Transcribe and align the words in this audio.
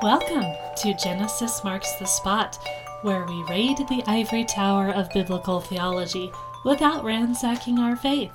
Welcome 0.00 0.44
to 0.76 0.94
Genesis 0.94 1.64
Marks 1.64 1.96
the 1.96 2.04
Spot, 2.04 2.56
where 3.02 3.24
we 3.24 3.42
raid 3.50 3.78
the 3.78 4.04
ivory 4.06 4.44
tower 4.44 4.90
of 4.90 5.12
biblical 5.12 5.58
theology 5.58 6.30
without 6.64 7.02
ransacking 7.02 7.80
our 7.80 7.96
faith. 7.96 8.30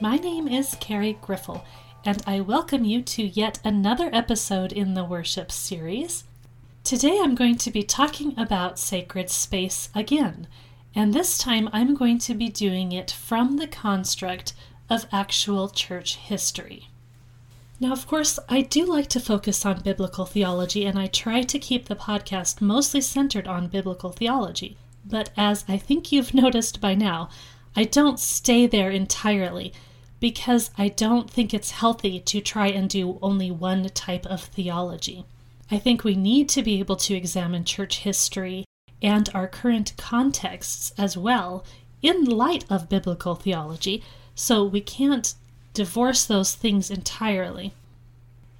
My 0.00 0.14
name 0.14 0.46
is 0.46 0.76
Carrie 0.78 1.18
Griffel, 1.20 1.64
and 2.04 2.22
I 2.24 2.38
welcome 2.40 2.84
you 2.84 3.02
to 3.02 3.24
yet 3.24 3.58
another 3.64 4.10
episode 4.12 4.72
in 4.72 4.94
the 4.94 5.02
worship 5.02 5.50
series. 5.50 6.22
Today 6.84 7.18
I'm 7.20 7.34
going 7.34 7.56
to 7.56 7.72
be 7.72 7.82
talking 7.82 8.38
about 8.38 8.78
sacred 8.78 9.28
space 9.28 9.88
again, 9.92 10.46
and 10.94 11.12
this 11.12 11.36
time 11.36 11.68
I'm 11.72 11.96
going 11.96 12.18
to 12.18 12.34
be 12.34 12.48
doing 12.48 12.92
it 12.92 13.10
from 13.10 13.56
the 13.56 13.66
construct 13.66 14.52
of 14.88 15.06
actual 15.10 15.68
church 15.68 16.14
history. 16.14 16.90
Now, 17.82 17.92
of 17.92 18.06
course, 18.06 18.38
I 18.46 18.60
do 18.60 18.84
like 18.84 19.08
to 19.08 19.20
focus 19.20 19.64
on 19.64 19.80
biblical 19.80 20.26
theology, 20.26 20.84
and 20.84 20.98
I 20.98 21.06
try 21.06 21.40
to 21.40 21.58
keep 21.58 21.86
the 21.86 21.96
podcast 21.96 22.60
mostly 22.60 23.00
centered 23.00 23.48
on 23.48 23.68
biblical 23.68 24.12
theology. 24.12 24.76
But 25.02 25.30
as 25.34 25.64
I 25.66 25.78
think 25.78 26.12
you've 26.12 26.34
noticed 26.44 26.82
by 26.82 26.94
now, 26.94 27.30
I 27.74 27.84
don't 27.84 28.20
stay 28.20 28.66
there 28.66 28.90
entirely 28.90 29.72
because 30.20 30.70
I 30.76 30.88
don't 30.88 31.30
think 31.30 31.54
it's 31.54 31.70
healthy 31.70 32.20
to 32.20 32.42
try 32.42 32.66
and 32.66 32.90
do 32.90 33.18
only 33.22 33.50
one 33.50 33.88
type 33.88 34.26
of 34.26 34.42
theology. 34.42 35.24
I 35.70 35.78
think 35.78 36.04
we 36.04 36.14
need 36.14 36.50
to 36.50 36.62
be 36.62 36.80
able 36.80 36.96
to 36.96 37.14
examine 37.14 37.64
church 37.64 38.00
history 38.00 38.66
and 39.00 39.30
our 39.32 39.48
current 39.48 39.94
contexts 39.96 40.92
as 40.98 41.16
well 41.16 41.64
in 42.02 42.24
light 42.24 42.66
of 42.68 42.90
biblical 42.90 43.34
theology, 43.34 44.02
so 44.34 44.62
we 44.62 44.82
can't 44.82 45.34
divorce 45.74 46.24
those 46.24 46.54
things 46.54 46.90
entirely. 46.90 47.74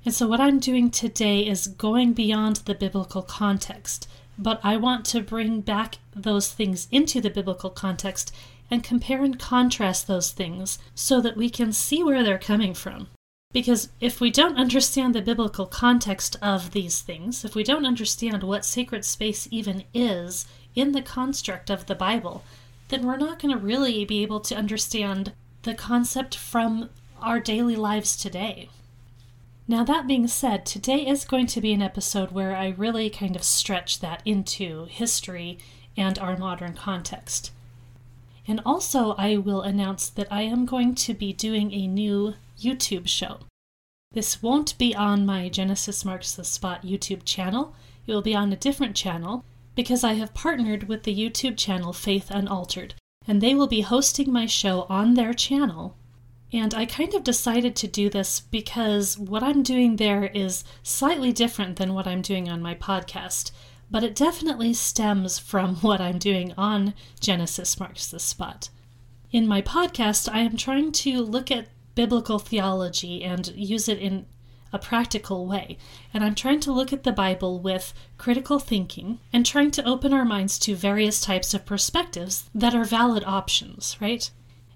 And 0.05 0.15
so, 0.15 0.27
what 0.27 0.41
I'm 0.41 0.59
doing 0.59 0.91
today 0.91 1.47
is 1.47 1.67
going 1.67 2.15
beyond 2.15 2.57
the 2.57 2.75
biblical 2.75 3.23
context, 3.23 4.09
but 4.39 4.61
I 4.65 4.77
want 4.77 5.05
to 5.07 5.21
bring 5.21 5.61
back 5.61 5.99
those 6.17 6.51
things 6.53 6.89
into 6.91 7.21
the 7.21 7.31
biblical 7.31 7.71
context 7.71 8.35
and 8.71 8.85
compare 8.85 9.23
and 9.25 9.39
contrast 9.39 10.07
those 10.07 10.31
things 10.31 10.79
so 10.95 11.21
that 11.21 11.37
we 11.37 11.51
can 11.51 11.73
see 11.73 12.03
where 12.03 12.23
they're 12.23 12.39
coming 12.39 12.73
from. 12.73 13.09
Because 13.53 13.89
if 14.01 14.21
we 14.21 14.31
don't 14.31 14.57
understand 14.57 15.15
the 15.15 15.23
biblical 15.23 15.67
context 15.67 16.37
of 16.41 16.71
these 16.71 17.01
things, 17.01 17.45
if 17.45 17.57
we 17.57 17.65
don't 17.65 17.85
understand 17.85 18.45
what 18.45 18.65
sacred 18.65 19.05
space 19.05 19.49
even 19.51 19.85
is 19.93 20.47
in 20.77 20.93
the 20.93 21.03
construct 21.03 21.69
of 21.69 21.87
the 21.87 21.97
Bible, 21.97 22.45
then 22.89 23.05
we're 23.05 23.17
not 23.17 23.41
going 23.41 23.53
to 23.53 23.63
really 23.63 24.05
be 24.05 24.23
able 24.23 24.41
to 24.41 24.57
understand 24.57 25.33
the 25.63 25.75
concept 25.75 26.37
from 26.37 26.91
our 27.23 27.41
daily 27.41 27.77
lives 27.77 28.17
today. 28.17 28.69
Now, 29.69 29.85
that 29.85 30.09
being 30.09 30.27
said, 30.27 30.67
today 30.67 31.07
is 31.07 31.25
going 31.25 31.47
to 31.47 31.61
be 31.61 31.73
an 31.73 31.81
episode 31.81 32.33
where 32.33 32.57
I 32.57 32.71
really 32.71 33.09
kind 33.09 33.37
of 33.37 33.45
stretch 33.45 34.01
that 34.01 34.21
into 34.25 34.87
history 34.87 35.59
and 35.97 36.19
our 36.19 36.37
modern 36.37 36.75
context. 36.75 37.53
And 38.49 38.61
also, 38.67 39.13
I 39.13 39.37
will 39.37 39.63
announce 39.63 40.09
that 40.09 40.27
I 40.29 40.43
am 40.43 40.67
going 40.67 40.97
to 40.97 41.15
be 41.15 41.33
doing 41.33 41.73
a 41.73 41.87
new 41.87 42.35
YouTube 42.59 43.07
show. 43.07 43.39
This 44.13 44.43
won't 44.43 44.77
be 44.77 44.93
on 44.93 45.25
my 45.25 45.49
Genesis 45.49 46.05
Marks 46.05 46.35
the 46.35 46.43
Spot 46.43 46.83
YouTube 46.83 47.25
channel, 47.25 47.75
it 48.09 48.13
will 48.13 48.23
be 48.23 48.35
on 48.35 48.53
a 48.53 48.57
different 48.57 48.97
channel 48.97 49.45
because 49.77 50.03
I 50.03 50.15
have 50.15 50.35
partnered 50.35 50.89
with 50.89 51.05
the 51.05 51.15
YouTube 51.15 51.57
channel 51.57 51.93
Faith 51.93 52.29
Unaltered, 52.29 52.95
and 53.29 53.41
they 53.41 53.55
will 53.55 53.69
be 53.69 53.83
hosting 53.83 54.33
my 54.33 54.47
show 54.47 54.85
on 54.89 55.15
their 55.15 55.33
channel 55.33 55.97
and 56.53 56.75
I 56.75 56.85
kind 56.85 57.15
of 57.15 57.23
decided 57.23 57.77
to 57.77 57.87
do 57.87 58.11
this 58.11 58.41
because 58.41 59.17
what 59.17 59.43
I'm 59.43 59.63
doing 59.63 59.97
there 59.97 60.25
is 60.25 60.65
slightly 60.83 61.33
different 61.33 61.77
than 61.77 61.95
what 61.95 62.07
I'm 62.07 62.23
doing 62.23 62.49
on 62.49 62.61
my 62.61 62.75
podcast, 62.75 63.53
but 63.91 64.03
it 64.03 64.17
definitely 64.17 64.75
stems 64.75 65.39
from 65.39 65.77
what 65.81 66.01
I'm 66.01 66.19
doing 66.19 66.53
on 66.57 66.95
Genesis 67.21 67.79
Marks 67.79 68.09
the 68.09 68.19
Spot. 68.19 68.69
In 69.31 69.47
my 69.47 69.63
podcast, 69.63 70.29
I 70.33 70.41
am 70.41 70.57
trying 70.57 70.91
to 70.93 71.23
look 71.23 71.51
at 71.53 71.69
biblical 71.95 72.39
theology 72.39 73.23
and 73.23 73.49
use 73.55 73.89
it 73.89 73.99
in 73.99 74.27
a 74.73 74.79
practical 74.79 75.47
way. 75.47 75.79
And 76.15 76.25
I'm 76.25 76.35
trying 76.35 76.61
to 76.61 76.73
look 76.73 76.93
at 76.93 77.03
the 77.03 77.13
Bible 77.13 77.61
with 77.61 77.93
critical 78.19 78.59
thinking 78.59 79.19
and 79.33 79.45
trying 79.45 79.71
to 79.73 79.85
open 79.85 80.13
our 80.13 80.25
minds 80.25 80.59
to 80.61 80.75
various 80.75 81.21
types 81.21 81.55
of 81.55 81.67
perspectives 81.67 82.49
that 82.55 82.75
are 82.75 82.85
valid 82.85 83.25
options, 83.25 83.97
right? 84.01 84.31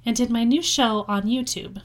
And 0.06 0.20
in 0.20 0.32
my 0.32 0.44
new 0.44 0.62
show 0.62 1.04
on 1.08 1.22
YouTube, 1.22 1.80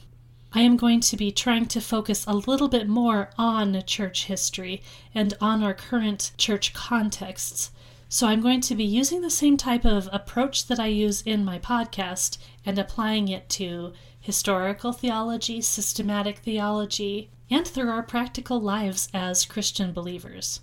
I 0.52 0.62
am 0.62 0.76
going 0.76 1.00
to 1.00 1.16
be 1.16 1.30
trying 1.30 1.66
to 1.66 1.80
focus 1.80 2.24
a 2.26 2.34
little 2.34 2.68
bit 2.68 2.88
more 2.88 3.30
on 3.38 3.82
church 3.86 4.24
history 4.24 4.82
and 5.14 5.34
on 5.40 5.62
our 5.62 5.74
current 5.74 6.32
church 6.36 6.74
contexts. 6.74 7.70
So 8.08 8.26
I'm 8.26 8.40
going 8.40 8.60
to 8.62 8.74
be 8.74 8.84
using 8.84 9.20
the 9.20 9.30
same 9.30 9.56
type 9.56 9.84
of 9.84 10.08
approach 10.12 10.66
that 10.66 10.80
I 10.80 10.86
use 10.86 11.22
in 11.22 11.44
my 11.44 11.60
podcast 11.60 12.38
and 12.66 12.78
applying 12.78 13.28
it 13.28 13.48
to 13.50 13.92
historical 14.20 14.92
theology, 14.92 15.60
systematic 15.60 16.38
theology, 16.38 17.30
and 17.48 17.66
through 17.66 17.88
our 17.88 18.02
practical 18.02 18.60
lives 18.60 19.08
as 19.14 19.46
Christian 19.46 19.92
believers. 19.92 20.60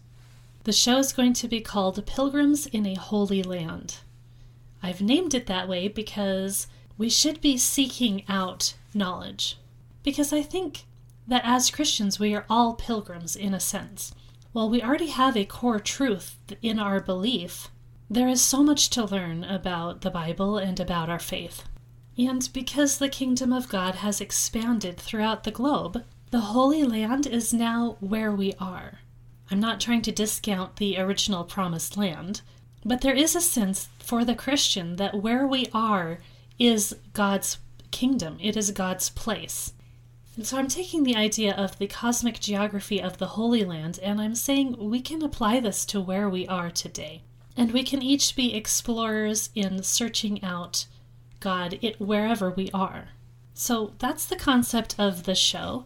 The 0.65 0.73
show 0.73 0.97
is 0.97 1.13
going 1.13 1.33
to 1.33 1.47
be 1.47 1.61
called 1.61 2.05
Pilgrims 2.05 2.67
in 2.67 2.85
a 2.85 2.95
Holy 2.95 3.41
Land. 3.41 3.99
I've 4.83 5.01
named 5.01 5.33
it 5.33 5.47
that 5.47 5.69
way 5.69 5.87
because 5.87 6.67
we 6.97 7.09
should 7.09 7.41
be 7.41 7.57
seeking 7.57 8.23
out 8.27 8.73
knowledge. 8.93 9.57
Because 10.03 10.33
I 10.33 10.41
think 10.41 10.85
that 11.27 11.41
as 11.43 11.69
Christians, 11.69 12.19
we 12.19 12.33
are 12.33 12.45
all 12.49 12.73
pilgrims 12.73 13.35
in 13.35 13.53
a 13.53 13.59
sense. 13.59 14.13
While 14.53 14.69
we 14.69 14.81
already 14.81 15.07
have 15.07 15.35
a 15.37 15.45
core 15.45 15.79
truth 15.79 16.37
in 16.61 16.79
our 16.79 16.99
belief, 16.99 17.69
there 18.09 18.29
is 18.29 18.41
so 18.41 18.63
much 18.63 18.89
to 18.91 19.03
learn 19.03 19.43
about 19.43 20.01
the 20.01 20.09
Bible 20.09 20.57
and 20.57 20.79
about 20.79 21.09
our 21.09 21.19
faith. 21.19 21.63
And 22.17 22.49
because 22.53 22.97
the 22.97 23.09
kingdom 23.09 23.53
of 23.53 23.69
God 23.69 23.95
has 23.95 24.21
expanded 24.21 24.97
throughout 24.97 25.43
the 25.43 25.51
globe, 25.51 26.03
the 26.31 26.39
Holy 26.39 26.83
Land 26.83 27.27
is 27.27 27.53
now 27.53 27.97
where 27.99 28.31
we 28.31 28.53
are. 28.59 28.99
I'm 29.51 29.59
not 29.59 29.79
trying 29.79 30.01
to 30.03 30.11
discount 30.11 30.77
the 30.77 30.97
original 30.97 31.43
promised 31.43 31.95
land, 31.95 32.41
but 32.83 33.01
there 33.01 33.13
is 33.13 33.35
a 33.35 33.41
sense 33.41 33.89
for 33.99 34.25
the 34.25 34.35
Christian 34.35 34.95
that 34.95 35.21
where 35.21 35.45
we 35.45 35.67
are 35.73 36.19
is 36.59 36.95
God's 37.13 37.57
kingdom, 37.91 38.37
it 38.41 38.57
is 38.57 38.71
God's 38.71 39.09
place. 39.09 39.73
And 40.35 40.45
so 40.45 40.57
I'm 40.57 40.67
taking 40.67 41.03
the 41.03 41.15
idea 41.15 41.53
of 41.55 41.79
the 41.79 41.87
cosmic 41.87 42.39
geography 42.39 43.01
of 43.01 43.17
the 43.17 43.27
Holy 43.27 43.65
Land 43.65 43.99
and 44.03 44.21
I'm 44.21 44.35
saying 44.35 44.75
we 44.77 45.01
can 45.01 45.23
apply 45.23 45.59
this 45.59 45.83
to 45.87 45.99
where 45.99 46.29
we 46.29 46.47
are 46.47 46.69
today. 46.69 47.23
And 47.55 47.71
we 47.71 47.83
can 47.83 48.03
each 48.03 48.35
be 48.35 48.53
explorers 48.53 49.49
in 49.55 49.81
searching 49.81 50.43
out 50.43 50.85
God 51.39 51.79
it, 51.81 51.99
wherever 51.99 52.51
we 52.51 52.69
are. 52.71 53.09
So 53.55 53.93
that's 53.97 54.25
the 54.27 54.35
concept 54.35 54.95
of 54.99 55.23
the 55.23 55.33
show. 55.33 55.85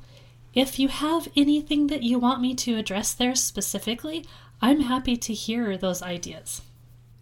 If 0.54 0.80
you 0.80 0.90
have 0.90 1.30
anything 1.38 1.88
that 1.88 2.04
you 2.04 2.20
want 2.20 2.42
me 2.42 2.54
to 2.56 2.78
address 2.78 3.14
there 3.14 3.36
specifically, 3.36 4.26
I'm 4.62 4.82
happy 4.82 5.16
to 5.16 5.34
hear 5.34 5.78
those 5.78 6.02
ideas. 6.02 6.62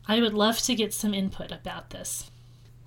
I 0.08 0.20
would 0.20 0.34
love 0.34 0.58
to 0.64 0.74
get 0.74 0.96
some 0.96 1.14
input 1.14 1.52
about 1.52 1.92
this. 1.92 2.29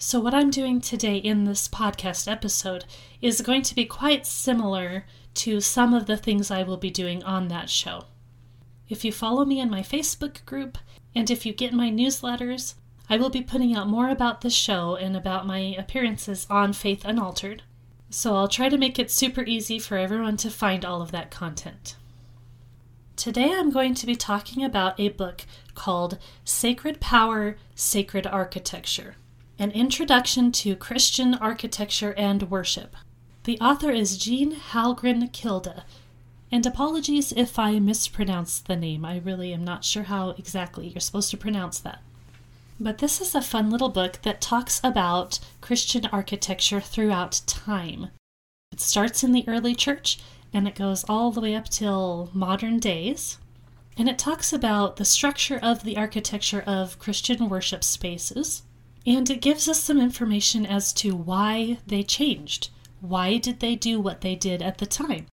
So, 0.05 0.19
what 0.19 0.35
I'm 0.35 0.51
doing 0.51 0.81
today 0.81 1.19
in 1.19 1.45
this 1.45 1.69
podcast 1.69 2.29
episode 2.29 2.87
is 3.21 3.41
going 3.41 3.63
to 3.63 3.75
be 3.75 3.85
quite 3.85 4.27
similar 4.27 5.07
to 5.35 5.61
some 5.61 5.95
of 5.95 6.07
the 6.07 6.17
things 6.17 6.51
I 6.51 6.65
will 6.65 6.77
be 6.77 6.91
doing 6.91 7.23
on 7.23 7.47
that 7.49 7.71
show. 7.71 8.07
If 8.89 9.05
you 9.05 9.13
follow 9.13 9.45
me 9.45 9.61
in 9.61 9.71
my 9.71 9.81
Facebook 9.81 10.45
group 10.45 10.77
and 11.15 11.31
if 11.31 11.47
you 11.47 11.53
get 11.53 11.73
my 11.73 11.89
newsletters, 11.89 12.75
I 13.09 13.17
will 13.17 13.31
be 13.31 13.43
putting 13.43 13.77
out 13.77 13.87
more 13.87 14.09
about 14.09 14.41
the 14.41 14.51
show 14.51 14.97
and 14.97 15.17
about 15.17 15.47
my 15.47 15.77
appearances 15.79 16.49
on 16.51 16.73
Faith 16.73 17.05
Unaltered. 17.05 17.63
So, 18.11 18.35
I'll 18.35 18.49
try 18.49 18.69
to 18.69 18.77
make 18.77 18.99
it 18.99 19.09
super 19.09 19.45
easy 19.45 19.79
for 19.79 19.97
everyone 19.97 20.37
to 20.39 20.51
find 20.51 20.85
all 20.85 21.01
of 21.01 21.13
that 21.13 21.31
content. 21.31 21.95
Today, 23.15 23.53
I'm 23.53 23.71
going 23.71 23.95
to 23.95 24.07
be 24.07 24.17
talking 24.17 24.65
about 24.65 24.99
a 24.99 25.11
book 25.11 25.43
called 25.77 26.19
Sacred 26.45 26.99
Power, 26.99 27.57
Sacred 27.77 28.27
Architecture 28.27 29.15
an 29.63 29.71
Introduction 29.71 30.51
to 30.51 30.75
Christian 30.75 31.35
Architecture 31.35 32.15
and 32.17 32.51
Worship. 32.51 32.97
The 33.45 33.61
author 33.61 33.93
is 33.93 34.19
Jeanne 34.19 34.57
Halgren 34.57 35.31
Kilde, 35.31 35.85
and 36.51 36.67
apologies 36.67 37.31
if 37.31 37.61
I 37.61 37.79
mispronounce 37.79 38.59
the 38.59 38.75
name. 38.75 39.05
I 39.05 39.19
really 39.19 39.53
am 39.53 39.63
not 39.63 39.85
sure 39.85 40.03
how 40.03 40.31
exactly 40.31 40.89
you're 40.89 41.01
supposed 41.01 41.31
to 41.31 41.37
pronounce 41.37 41.79
that. 41.79 42.03
But 42.81 42.99
this 42.99 43.21
is 43.21 43.37
a 43.37 43.41
fun 43.41 43.71
little 43.71 43.89
book 43.89 44.19
that 44.25 44.41
talks 44.41 44.81
about 44.83 45.39
Christian 45.61 46.07
architecture 46.07 46.81
throughout 46.81 47.43
time. 47.47 48.09
It 48.73 48.81
starts 48.81 49.23
in 49.23 49.31
the 49.31 49.45
early 49.47 49.77
church 49.77 50.19
and 50.53 50.67
it 50.67 50.75
goes 50.75 51.05
all 51.05 51.31
the 51.31 51.41
way 51.41 51.55
up 51.55 51.69
till 51.69 52.31
modern 52.35 52.81
days. 52.81 53.39
And 53.97 54.09
it 54.09 54.19
talks 54.19 54.53
about 54.53 54.97
the 54.97 55.05
structure 55.05 55.61
of 55.63 55.85
the 55.85 55.97
architecture 55.97 56.65
of 56.67 56.99
Christian 56.99 57.49
worship 57.49 57.85
spaces 57.85 58.65
and 59.07 59.29
it 59.29 59.41
gives 59.41 59.69
us 59.69 59.81
some 59.83 60.01
information 60.01 60.65
as 60.65 60.93
to 60.95 61.15
why 61.15 61.79
they 61.87 62.03
changed. 62.03 62.71
Why 63.01 63.39
did 63.39 63.61
they 63.61 63.75
do 63.75 64.01
what 64.01 64.21
they 64.21 64.37
did 64.37 64.63
at 64.63 64.79
the 64.79 64.87
time? 64.87 65.27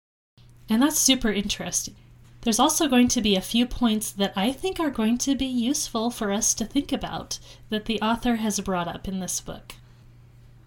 And 0.68 0.82
that's 0.82 0.98
super 0.98 1.30
interesting. 1.30 1.96
There's 2.42 2.60
also 2.60 2.88
going 2.88 3.08
to 3.08 3.20
be 3.20 3.36
a 3.36 3.42
few 3.42 3.66
points 3.66 4.10
that 4.12 4.32
I 4.36 4.52
think 4.52 4.78
are 4.78 4.90
going 4.90 5.18
to 5.18 5.34
be 5.34 5.46
useful 5.46 6.10
for 6.10 6.32
us 6.32 6.54
to 6.54 6.64
think 6.64 6.92
about 6.92 7.38
that 7.68 7.86
the 7.86 8.00
author 8.00 8.36
has 8.36 8.60
brought 8.60 8.88
up 8.88 9.08
in 9.08 9.20
this 9.20 9.40
book. 9.40 9.74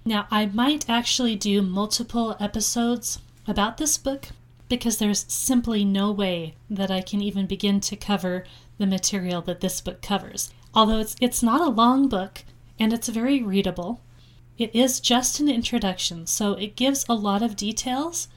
Now, 0.04 0.28
I 0.30 0.48
might 0.48 0.90
actually 0.90 1.36
do 1.36 1.62
multiple 1.62 2.36
episodes 2.40 3.20
about 3.48 3.78
this 3.78 3.98
book 3.98 4.28
because 4.68 4.98
there's 4.98 5.26
simply 5.28 5.84
no 5.86 6.12
way 6.12 6.56
that 6.70 6.92
I 6.92 7.02
can 7.02 7.22
even 7.22 7.46
begin 7.46 7.80
to 7.82 7.96
cover 7.96 8.46
the 8.78 8.88
material 8.88 9.42
that 9.44 9.62
this 9.62 9.82
book 9.82 10.02
covers. 10.02 10.52
Although 10.74 11.00
it's 11.00 11.16
it's 11.20 11.44
not 11.44 11.62
a 11.62 11.70
long 11.70 12.08
book 12.08 12.44
and 12.82 12.94
it's 12.94 13.10
very 13.10 13.44
readable. 13.44 14.02
It 14.58 14.74
is 14.74 15.00
just 15.00 15.40
an 15.40 15.48
introduction, 15.48 16.26
so 16.26 16.54
it 16.54 16.76
gives 16.76 17.06
a 17.08 17.14
lot 17.14 17.44
of 17.44 17.56
details, 17.56 18.28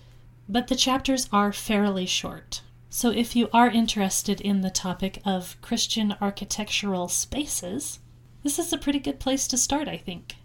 but 0.47 0.69
the 0.69 0.77
chapters 0.77 1.31
are 1.33 1.51
fairly 1.51 2.05
short. 2.05 2.61
So, 2.91 3.09
if 3.09 3.35
you 3.35 3.49
are 3.55 3.71
interested 3.71 4.43
in 4.43 4.61
the 4.61 4.69
topic 4.69 5.23
of 5.25 5.57
Christian 5.63 6.15
architectural 6.21 7.09
spaces, 7.09 8.01
this 8.43 8.59
is 8.59 8.71
a 8.71 8.77
pretty 8.77 8.99
good 8.99 9.19
place 9.19 9.49
to 9.49 9.57
start, 9.57 9.89
I 9.89 9.97
think. 9.97 10.37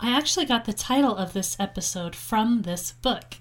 I 0.00 0.10
actually 0.10 0.46
got 0.46 0.64
the 0.64 0.72
title 0.72 1.16
of 1.16 1.32
this 1.32 1.56
episode 1.60 2.16
from 2.16 2.62
this 2.62 2.90
book. 2.90 3.36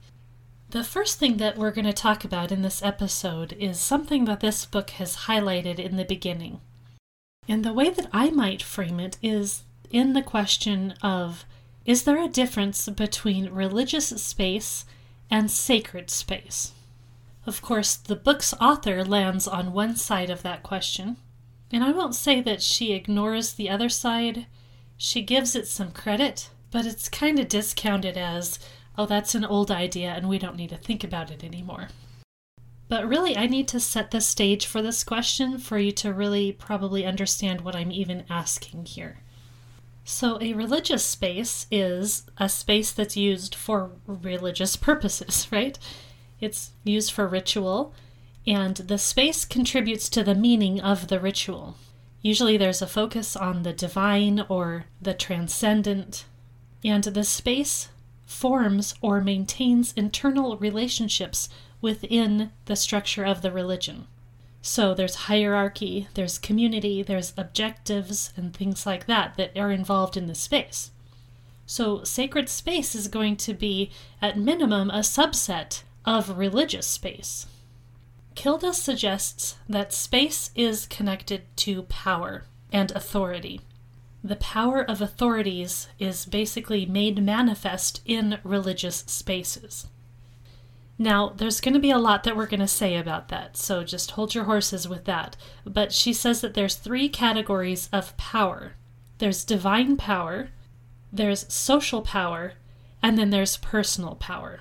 The 0.69 0.83
first 0.83 1.18
thing 1.18 1.38
that 1.38 1.57
we're 1.57 1.72
going 1.72 1.86
to 1.86 1.92
talk 2.07 2.24
about 2.24 2.51
in 2.51 2.62
this 2.62 2.83
episode 2.83 3.54
is 3.54 3.80
something 3.80 4.25
that 4.25 4.42
this 4.42 4.63
book 4.63 4.92
has 4.92 5.25
highlighted 5.25 5.80
in 5.80 5.98
the 5.98 6.06
beginning. 6.06 6.62
And 7.48 7.66
the 7.66 7.74
way 7.74 7.89
that 7.89 8.10
I 8.13 8.30
might 8.30 8.62
frame 8.62 9.00
it 9.00 9.18
is 9.24 9.63
in 9.92 10.14
the 10.14 10.22
question 10.22 10.96
of 11.02 11.46
is 11.86 12.04
there 12.04 12.22
a 12.22 12.28
difference 12.28 12.88
between 12.90 13.50
religious 13.50 14.10
space 14.10 14.86
and 15.30 15.50
sacred 15.50 16.10
space? 16.10 16.74
Of 17.46 17.62
course, 17.62 17.96
the 17.96 18.16
book's 18.16 18.54
author 18.62 19.04
lands 19.04 19.48
on 19.48 19.74
one 19.74 19.96
side 19.96 20.30
of 20.30 20.44
that 20.44 20.62
question, 20.62 21.18
and 21.72 21.84
I 21.84 21.92
won't 21.92 22.16
say 22.16 22.42
that 22.42 22.62
she 22.62 22.94
ignores 22.94 23.54
the 23.54 23.70
other 23.70 23.90
side. 23.90 24.46
She 24.98 25.22
gives 25.22 25.56
it 25.56 25.68
some 25.68 25.92
credit, 25.92 26.50
but 26.70 26.86
it's 26.86 27.10
kind 27.10 27.40
of 27.40 27.48
discounted 27.48 28.18
as, 28.18 28.60
oh, 28.98 29.06
that's 29.06 29.34
an 29.34 29.46
old 29.46 29.72
idea 29.72 30.10
and 30.10 30.30
we 30.30 30.38
don't 30.38 30.58
need 30.58 30.70
to 30.70 30.78
think 30.78 31.04
about 31.04 31.32
it 31.32 31.44
anymore. 31.44 31.88
But 32.88 33.08
really, 33.08 33.38
I 33.38 33.48
need 33.48 33.70
to 33.70 33.80
set 33.80 34.12
the 34.12 34.20
stage 34.20 34.66
for 34.66 34.82
this 34.82 35.04
question 35.04 35.58
for 35.58 35.78
you 35.80 35.94
to 35.94 36.14
really 36.14 36.52
probably 36.52 37.06
understand 37.06 37.62
what 37.62 37.76
I'm 37.76 37.92
even 37.92 38.26
asking 38.30 38.86
here. 38.86 39.20
So, 40.03 40.42
a 40.42 40.53
religious 40.53 41.06
space 41.06 41.68
is 41.69 42.24
a 42.38 42.50
space 42.50 42.92
that's 42.92 43.15
used 43.15 43.53
for 43.53 43.92
religious 44.07 44.75
purposes, 44.75 45.48
right? 45.51 45.77
It's 46.39 46.71
used 46.83 47.12
for 47.12 47.27
ritual, 47.27 47.94
and 48.48 48.75
the 48.77 48.98
space 48.98 49.45
contributes 49.45 50.09
to 50.09 50.24
the 50.24 50.36
meaning 50.36 50.81
of 50.81 51.07
the 51.07 51.19
ritual. 51.19 51.75
Usually 52.21 52.57
there's 52.57 52.81
a 52.81 52.88
focus 52.88 53.36
on 53.36 53.63
the 53.63 53.74
divine 53.74 54.45
or 54.50 54.86
the 55.01 55.13
transcendent, 55.13 56.25
and 56.83 57.04
the 57.04 57.24
space 57.24 57.89
forms 58.25 58.95
or 59.01 59.21
maintains 59.21 59.94
internal 59.94 60.57
relationships 60.57 61.50
within 61.81 62.51
the 62.65 62.75
structure 62.75 63.24
of 63.24 63.42
the 63.42 63.51
religion. 63.51 64.07
So 64.62 64.94
there's 64.94 65.16
hierarchy, 65.16 66.08
there's 66.13 66.38
community, 66.38 67.02
there's 67.02 67.34
objectives, 67.36 68.31
and 68.38 68.54
things 68.54 68.86
like 68.86 69.08
that 69.08 69.36
that 69.38 69.58
are 69.58 69.72
involved 69.72 70.16
in 70.16 70.28
the 70.28 70.36
space. 70.36 70.92
So 71.66 72.04
sacred 72.04 72.50
space 72.50 72.94
is 72.96 73.08
going 73.08 73.38
to 73.38 73.54
be, 73.54 73.92
at 74.22 74.38
minimum, 74.38 74.90
a 74.90 75.00
subset 75.00 75.84
of 76.06 76.38
religious 76.38 76.86
space. 76.86 77.48
Kilde 78.36 78.75
suggests 78.75 79.56
that 79.68 79.94
space 79.94 80.52
is 80.56 80.86
connected 80.86 81.44
to 81.57 81.84
power 81.84 82.44
and 82.72 82.92
authority. 82.92 83.62
The 84.24 84.36
power 84.36 84.81
of 84.84 85.02
authorities 85.02 85.88
is 85.98 86.25
basically 86.25 86.86
made 86.86 87.24
manifest 87.24 88.02
in 88.06 88.38
religious 88.44 88.98
spaces. 89.07 89.88
Now, 91.01 91.30
there's 91.30 91.62
going 91.62 91.74
to 91.74 91.80
be 91.80 91.89
a 91.89 91.98
lot 91.98 92.25
that 92.25 92.38
we're 92.38 92.45
going 92.45 92.59
to 92.59 92.68
say 92.68 92.95
about 92.95 93.30
that, 93.30 93.57
so 93.57 93.83
just 93.83 94.12
hold 94.12 94.36
your 94.36 94.44
horses 94.44 94.88
with 94.88 95.06
that. 95.06 95.36
But 95.65 95.92
she 95.92 96.13
says 96.13 96.42
that 96.42 96.53
there's 96.53 96.75
three 96.75 97.09
categories 97.09 97.89
of 97.92 98.15
power 98.18 98.74
there's 99.18 99.44
divine 99.44 99.98
power, 99.98 100.50
there's 101.12 101.51
social 101.51 102.03
power, 102.03 102.53
and 103.01 103.18
then 103.18 103.31
there's 103.31 103.57
personal 103.57 104.13
power. 104.13 104.59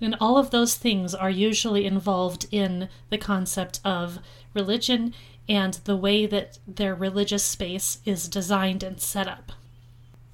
And 0.00 0.16
all 0.20 0.38
of 0.38 0.50
those 0.50 0.76
things 0.76 1.16
are 1.16 1.30
usually 1.30 1.84
involved 1.84 2.46
in 2.52 2.88
the 3.10 3.18
concept 3.18 3.80
of 3.84 4.20
religion 4.54 5.12
and 5.48 5.74
the 5.84 5.96
way 5.96 6.26
that 6.26 6.60
their 6.64 6.94
religious 6.94 7.42
space 7.42 7.98
is 8.04 8.28
designed 8.28 8.84
and 8.84 9.00
set 9.00 9.26
up. 9.26 9.50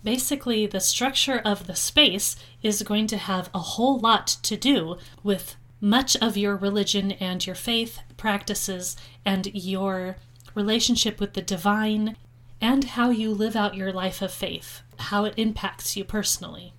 Basically, 0.04 0.66
the 0.66 0.80
structure 0.80 1.38
of 1.44 1.66
the 1.66 1.74
space 1.74 2.36
is 2.62 2.82
going 2.82 3.06
to 3.08 3.16
have 3.16 3.50
a 3.52 3.58
whole 3.58 3.98
lot 3.98 4.26
to 4.42 4.56
do 4.56 4.96
with 5.22 5.56
much 5.80 6.16
of 6.16 6.36
your 6.36 6.56
religion 6.56 7.12
and 7.12 7.44
your 7.46 7.54
faith 7.54 8.00
practices 8.16 8.96
and 9.24 9.46
your 9.54 10.16
relationship 10.54 11.20
with 11.20 11.34
the 11.34 11.42
divine 11.42 12.16
and 12.60 12.84
how 12.84 13.10
you 13.10 13.32
live 13.32 13.54
out 13.54 13.76
your 13.76 13.92
life 13.92 14.20
of 14.20 14.32
faith, 14.32 14.82
how 14.98 15.24
it 15.24 15.34
impacts 15.36 15.96
you 15.96 16.04
personally. 16.04 16.72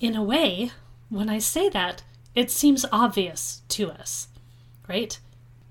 In 0.00 0.14
a 0.14 0.22
way, 0.22 0.70
when 1.08 1.28
I 1.28 1.38
say 1.38 1.68
that, 1.70 2.02
it 2.34 2.50
seems 2.50 2.86
obvious 2.92 3.62
to 3.68 3.90
us, 3.90 4.28
right? 4.88 5.18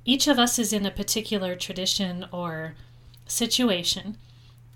Each 0.06 0.28
of 0.28 0.40
us 0.40 0.58
is 0.58 0.74
in 0.74 0.86
a 0.86 0.92
particular 0.92 1.56
tradition 1.56 2.26
or 2.32 2.76
situation, 3.28 4.18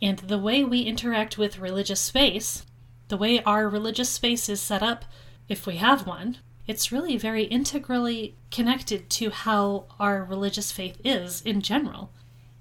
and 0.04 0.20
the 0.20 0.38
way 0.38 0.66
we 0.66 0.82
interact 0.82 1.38
with 1.38 1.60
religious 1.60 2.02
space, 2.02 2.66
the 3.08 3.16
way 3.16 3.42
our 3.44 3.70
religious 3.70 4.10
space 4.10 4.50
is 4.50 4.62
set 4.62 4.84
up, 4.84 5.06
if 5.48 5.66
we 5.66 5.78
have 5.78 6.06
one, 6.06 6.40
it's 6.68 6.92
really 6.92 7.16
very 7.16 7.46
integrally 7.46 8.36
connected 8.52 9.10
to 9.10 9.30
how 9.30 9.86
our 10.02 10.22
religious 10.22 10.74
faith 10.74 11.00
is 11.06 11.42
in 11.44 11.62
general 11.62 12.12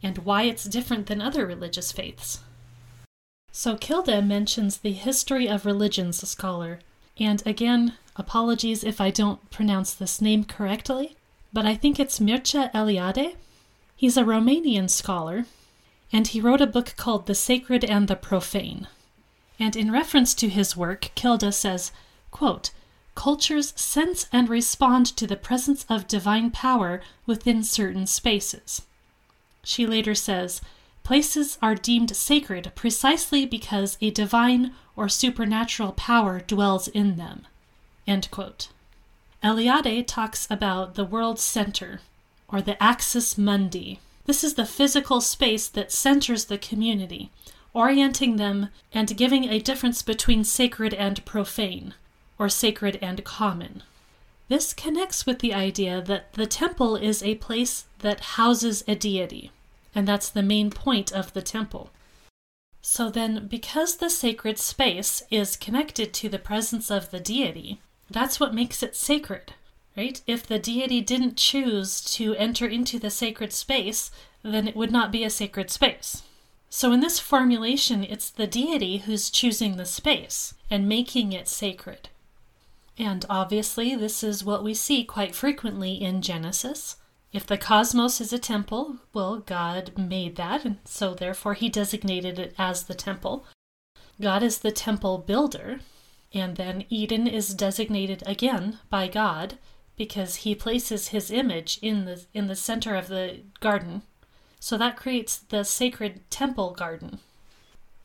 and 0.05 0.19
why 0.19 0.45
it's 0.45 0.65
different 0.65 1.07
than 1.07 1.21
other 1.21 1.45
religious 1.45 1.91
faiths. 1.91 2.39
So 3.51 3.77
Kilde 3.77 4.25
mentions 4.25 4.77
the 4.77 4.93
history 4.93 5.49
of 5.49 5.67
religions 5.67 6.27
scholar 6.29 6.79
and 7.19 7.45
again, 7.45 7.95
apologies 8.15 8.85
if 8.85 9.01
I 9.01 9.11
don't 9.11 9.51
pronounce 9.51 9.93
this 9.95 10.21
name 10.21 10.45
correctly, 10.45 11.17
but 11.53 11.67
I 11.67 11.75
think 11.75 11.99
it's 11.99 12.21
Mircea 12.21 12.73
Eliade. 12.73 13.35
He's 13.97 14.17
a 14.17 14.23
Romanian 14.23 14.89
scholar, 14.89 15.45
and 16.13 16.29
he 16.29 16.41
wrote 16.41 16.61
a 16.61 16.67
book 16.67 16.95
called 16.97 17.27
The 17.27 17.35
Sacred 17.35 17.85
and 17.85 18.07
the 18.07 18.17
Profane. 18.17 18.87
And 19.59 19.75
in 19.75 19.91
reference 19.91 20.35
to 20.35 20.49
his 20.49 20.77
work, 20.77 21.11
Kilde 21.15 21.53
says, 21.55 21.93
quote, 22.31 22.71
Cultures 23.15 23.73
sense 23.77 24.27
and 24.33 24.49
respond 24.49 25.07
to 25.17 25.27
the 25.27 25.37
presence 25.37 25.85
of 25.89 26.09
divine 26.09 26.51
power 26.51 27.01
within 27.27 27.63
certain 27.63 28.07
spaces. 28.07 28.83
She 29.63 29.87
later 29.87 30.15
says, 30.15 30.61
Places 31.05 31.59
are 31.61 31.75
deemed 31.75 32.15
sacred 32.17 32.73
precisely 32.75 33.45
because 33.45 33.99
a 34.01 34.11
divine 34.11 34.73
or 34.97 35.09
supernatural 35.09 35.93
power 35.93 36.41
dwells 36.41 36.89
in 36.89 37.17
them. 37.17 37.47
End 38.07 38.31
quote. 38.31 38.69
Eliade 39.43 40.07
talks 40.07 40.47
about 40.51 40.95
the 40.95 41.05
world's 41.05 41.43
center, 41.43 42.01
or 42.49 42.63
the 42.63 42.81
axis 42.83 43.37
mundi. 43.37 44.01
This 44.27 44.45
is 44.45 44.55
the 44.55 44.67
physical 44.67 45.21
space 45.21 45.69
that 45.69 45.93
centers 45.93 46.45
the 46.45 46.59
community, 46.59 47.31
orienting 47.75 48.37
them 48.37 48.69
and 48.93 49.17
giving 49.17 49.45
a 49.45 49.59
difference 49.59 50.03
between 50.03 50.45
sacred 50.45 50.95
and 50.95 51.25
profane, 51.25 51.95
or 52.39 52.49
sacred 52.49 52.99
and 53.03 53.25
common. 53.25 53.83
This 54.49 54.75
connects 54.75 55.27
with 55.27 55.39
the 55.39 55.55
idea 55.55 56.01
that 56.03 56.33
the 56.35 56.47
temple 56.47 56.97
is 56.97 57.23
a 57.23 57.37
place 57.37 57.87
that 58.01 58.21
houses 58.37 58.85
a 58.87 58.95
deity 58.95 59.51
and 59.95 60.09
that's 60.09 60.29
the 60.29 60.43
main 60.43 60.71
point 60.71 61.13
of 61.13 61.33
the 61.33 61.43
temple. 61.43 61.91
So 62.81 63.11
then, 63.11 63.47
because 63.47 63.97
the 63.97 64.11
sacred 64.11 64.59
space 64.59 65.23
is 65.31 65.57
connected 65.57 66.13
to 66.15 66.29
the 66.29 66.39
presence 66.39 66.91
of 66.91 67.11
the 67.11 67.21
deity, 67.21 67.81
that's 68.11 68.41
what 68.41 68.55
makes 68.55 68.83
it 68.83 68.97
sacred, 68.97 69.55
right? 69.97 70.21
If 70.27 70.47
the 70.47 70.59
deity 70.59 71.01
didn't 71.01 71.37
choose 71.37 72.01
to 72.17 72.35
enter 72.37 72.67
into 72.67 72.99
the 72.99 73.11
sacred 73.11 73.53
space, 73.53 74.11
then 74.43 74.67
it 74.67 74.77
would 74.77 74.91
not 74.91 75.13
be 75.13 75.25
a 75.25 75.31
sacred 75.31 75.71
space. 75.71 76.23
So, 76.71 76.93
in 76.93 77.01
this 77.01 77.19
formulation, 77.19 78.03
it's 78.03 78.31
the 78.31 78.47
deity 78.47 78.99
who's 78.99 79.31
choosing 79.31 79.77
the 79.77 79.85
space 79.85 80.55
and 80.71 80.89
making 80.89 81.33
it 81.33 81.47
sacred. 81.47 82.09
And 82.99 83.27
obviously, 83.29 83.95
this 83.95 84.23
is 84.23 84.45
what 84.45 84.65
we 84.65 84.75
see 84.75 85.05
quite 85.05 85.35
frequently 85.35 85.95
in 85.95 86.23
Genesis. 86.23 86.97
If 87.33 87.47
the 87.47 87.59
cosmos 87.59 88.21
is 88.21 88.33
a 88.33 88.39
temple, 88.39 88.99
well, 89.13 89.39
God 89.39 89.93
made 89.97 90.37
that, 90.37 90.65
and 90.65 90.79
so 90.85 91.15
therefore 91.15 91.55
he 91.55 91.69
designated 91.69 92.39
it 92.39 92.55
as 92.59 92.85
the 92.85 92.95
temple. 92.95 93.47
God 94.21 94.43
is 94.43 94.59
the 94.59 94.73
temple 94.73 95.19
builder, 95.19 95.81
and 96.35 96.57
then 96.57 96.85
Eden 96.91 97.27
is 97.27 97.55
designated 97.55 98.23
again 98.27 98.79
by 98.91 99.09
God 99.09 99.59
because 99.97 100.37
he 100.37 100.55
places 100.55 101.09
his 101.09 101.31
image 101.31 101.79
in 101.83 102.05
the 102.05 102.25
in 102.33 102.47
the 102.47 102.57
center 102.57 102.95
of 102.95 103.09
the 103.09 103.41
garden. 103.61 104.03
So 104.61 104.79
that 104.79 104.97
creates 104.97 105.37
the 105.39 105.65
sacred 105.65 106.31
temple 106.31 106.71
garden. 106.73 107.19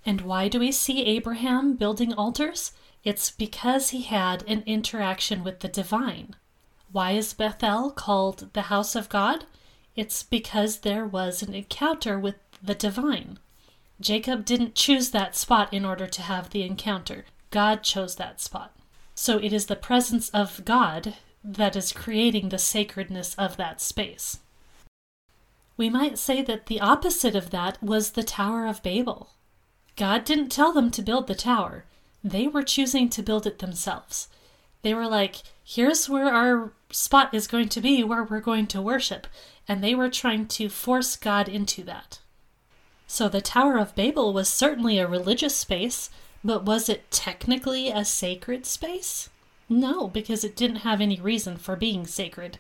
And 0.06 0.22
why 0.22 0.48
do 0.48 0.60
we 0.60 0.72
see 0.72 1.04
Abraham 1.06 1.76
building 1.76 2.14
altars? 2.14 2.72
It's 3.04 3.30
because 3.30 3.90
he 3.90 4.02
had 4.04 4.44
an 4.48 4.64
interaction 4.66 5.44
with 5.44 5.60
the 5.60 5.68
divine. 5.68 6.36
Why 6.92 7.12
is 7.12 7.34
Bethel 7.34 7.92
called 7.92 8.54
the 8.54 8.64
house 8.64 8.96
of 8.96 9.10
God? 9.10 9.46
It's 9.96 10.24
because 10.24 10.80
there 10.80 11.06
was 11.06 11.42
an 11.42 11.54
encounter 11.54 12.18
with 12.18 12.36
the 12.64 12.76
divine. 12.76 13.40
Jacob 14.00 14.46
didn't 14.46 14.76
choose 14.76 15.12
that 15.12 15.36
spot 15.36 15.74
in 15.74 15.84
order 15.84 16.08
to 16.08 16.22
have 16.22 16.50
the 16.50 16.64
encounter. 16.64 17.26
God 17.52 17.84
chose 17.84 18.16
that 18.16 18.40
spot. 18.40 18.76
So 19.16 19.38
it 19.38 19.52
is 19.52 19.66
the 19.66 19.76
presence 19.76 20.30
of 20.30 20.64
God 20.66 21.16
that 21.48 21.78
is 21.78 21.94
creating 21.94 22.50
the 22.50 22.58
sacredness 22.58 23.34
of 23.36 23.56
that 23.56 23.80
space. 23.80 24.40
We 25.78 25.90
might 25.90 26.20
say 26.20 26.42
that 26.42 26.66
the 26.66 26.82
opposite 26.82 27.36
of 27.36 27.52
that 27.52 27.82
was 27.82 28.12
the 28.12 28.24
Tower 28.24 28.68
of 28.68 28.84
Babel. 28.84 29.30
God 29.96 30.26
didn't 30.26 30.50
tell 30.50 30.74
them 30.74 30.92
to 30.92 31.02
build 31.02 31.28
the 31.28 31.36
tower, 31.36 31.86
they 32.24 32.48
were 32.48 32.64
choosing 32.64 33.10
to 33.10 33.24
build 33.24 33.48
it 33.48 33.60
themselves. 33.60 34.28
They 34.82 34.94
were 34.94 35.08
like, 35.08 35.38
here's 35.64 36.10
where 36.10 36.34
our 36.34 36.74
spot 36.92 37.34
is 37.34 37.48
going 37.48 37.70
to 37.70 37.82
be, 37.82 38.04
where 38.04 38.24
we're 38.24 38.42
going 38.42 38.68
to 38.68 38.82
worship. 38.82 39.28
And 39.68 39.84
they 39.84 39.96
were 39.96 40.10
trying 40.10 40.48
to 40.48 40.70
force 40.70 41.16
God 41.16 41.48
into 41.48 41.84
that. 41.84 42.20
So 43.08 43.30
the 43.30 43.42
Tower 43.42 43.78
of 43.78 43.96
Babel 43.96 44.34
was 44.34 44.50
certainly 44.50 45.00
a 45.00 45.08
religious 45.08 45.56
space, 45.56 46.10
but 46.44 46.66
was 46.66 46.90
it 46.90 47.10
technically 47.10 47.90
a 47.90 48.04
sacred 48.04 48.66
space? 48.66 49.30
No, 49.70 50.08
because 50.08 50.44
it 50.44 50.56
didn't 50.56 50.78
have 50.78 51.02
any 51.02 51.20
reason 51.20 51.58
for 51.58 51.76
being 51.76 52.08
sacred. 52.08 52.58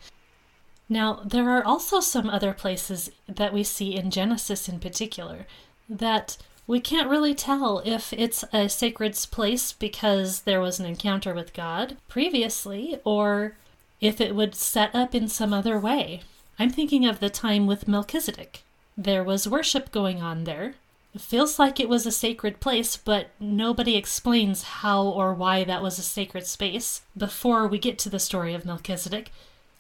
Now, 0.89 1.21
there 1.25 1.49
are 1.49 1.63
also 1.63 1.99
some 1.99 2.29
other 2.29 2.53
places 2.53 3.11
that 3.27 3.53
we 3.53 3.63
see 3.63 3.95
in 3.95 4.11
Genesis 4.11 4.69
in 4.69 4.79
particular 4.79 5.45
that 5.89 6.37
we 6.65 6.79
can't 6.81 7.09
really 7.09 7.33
tell 7.33 7.79
if 7.85 8.11
it's 8.13 8.43
a 8.51 8.67
sacred 8.67 9.15
place 9.31 9.71
because 9.71 10.41
there 10.41 10.59
was 10.59 10.79
an 10.79 10.85
encounter 10.85 11.33
with 11.33 11.53
God 11.53 11.97
previously 12.09 12.99
or 13.05 13.55
if 14.01 14.19
it 14.19 14.35
would 14.35 14.53
set 14.53 14.93
up 14.93 15.15
in 15.15 15.27
some 15.27 15.53
other 15.53 15.79
way. 15.79 16.21
I'm 16.59 16.69
thinking 16.69 17.05
of 17.05 17.19
the 17.19 17.29
time 17.29 17.67
with 17.67 17.87
Melchizedek. 17.87 18.63
There 18.97 19.23
was 19.23 19.47
worship 19.47 19.91
going 19.91 20.21
on 20.21 20.43
there, 20.43 20.75
feels 21.21 21.59
like 21.59 21.79
it 21.79 21.89
was 21.89 22.05
a 22.05 22.11
sacred 22.11 22.59
place, 22.59 22.97
but 22.97 23.29
nobody 23.39 23.95
explains 23.95 24.63
how 24.63 25.03
or 25.03 25.33
why 25.33 25.63
that 25.63 25.81
was 25.81 25.97
a 25.97 26.03
sacred 26.03 26.45
space 26.45 27.01
before 27.15 27.67
we 27.67 27.79
get 27.79 27.97
to 27.99 28.09
the 28.09 28.19
story 28.19 28.53
of 28.53 28.65
Melchizedek. 28.65 29.31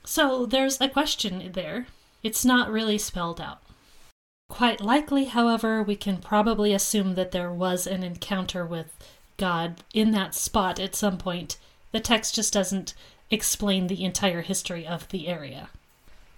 So 0.05 0.45
there's 0.45 0.79
a 0.79 0.87
question 0.87 1.51
there. 1.53 1.87
It's 2.23 2.45
not 2.45 2.71
really 2.71 2.97
spelled 2.97 3.41
out. 3.41 3.61
Quite 4.49 4.81
likely, 4.81 5.25
however, 5.25 5.83
we 5.83 5.95
can 5.95 6.17
probably 6.17 6.73
assume 6.73 7.15
that 7.15 7.31
there 7.31 7.51
was 7.51 7.85
an 7.85 8.03
encounter 8.03 8.65
with 8.65 8.97
God 9.35 9.83
in 9.93 10.11
that 10.11 10.33
spot 10.33 10.79
at 10.79 10.95
some 10.95 11.17
point. 11.17 11.57
The 11.91 11.99
text 11.99 12.35
just 12.35 12.53
doesn't 12.53 12.93
explain 13.29 13.87
the 13.87 14.05
entire 14.05 14.41
history 14.41 14.87
of 14.87 15.09
the 15.09 15.27
area. 15.27 15.69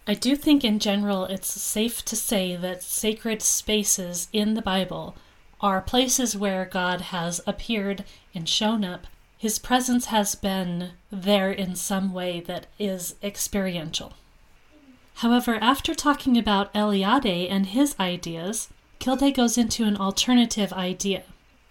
I 0.10 0.16
do 0.16 0.36
think, 0.36 0.64
in 0.64 0.80
general, 0.80 1.26
it's 1.26 1.62
safe 1.62 2.04
to 2.06 2.16
say 2.16 2.56
that 2.56 2.82
sacred 2.82 3.44
spaces 3.44 4.28
in 4.34 4.56
the 4.56 4.62
Bible 4.64 5.16
are 5.62 5.82
places 5.82 6.36
where 6.36 6.66
God 6.66 7.00
has 7.14 7.42
appeared 7.46 8.04
and 8.34 8.50
shown 8.50 8.84
up. 8.84 9.06
His 9.38 9.60
presence 9.60 10.06
has 10.06 10.34
been 10.34 10.94
there 11.12 11.52
in 11.52 11.76
some 11.76 12.12
way 12.12 12.40
that 12.48 12.66
is 12.80 13.18
experiential. 13.22 14.14
However, 15.18 15.60
after 15.62 15.94
talking 15.94 16.40
about 16.40 16.74
Eliade 16.74 17.48
and 17.48 17.68
his 17.68 17.96
ideas, 18.00 18.68
Kilde 18.98 19.36
goes 19.36 19.60
into 19.60 19.84
an 19.84 19.96
alternative 19.96 20.74
idea. 20.74 21.22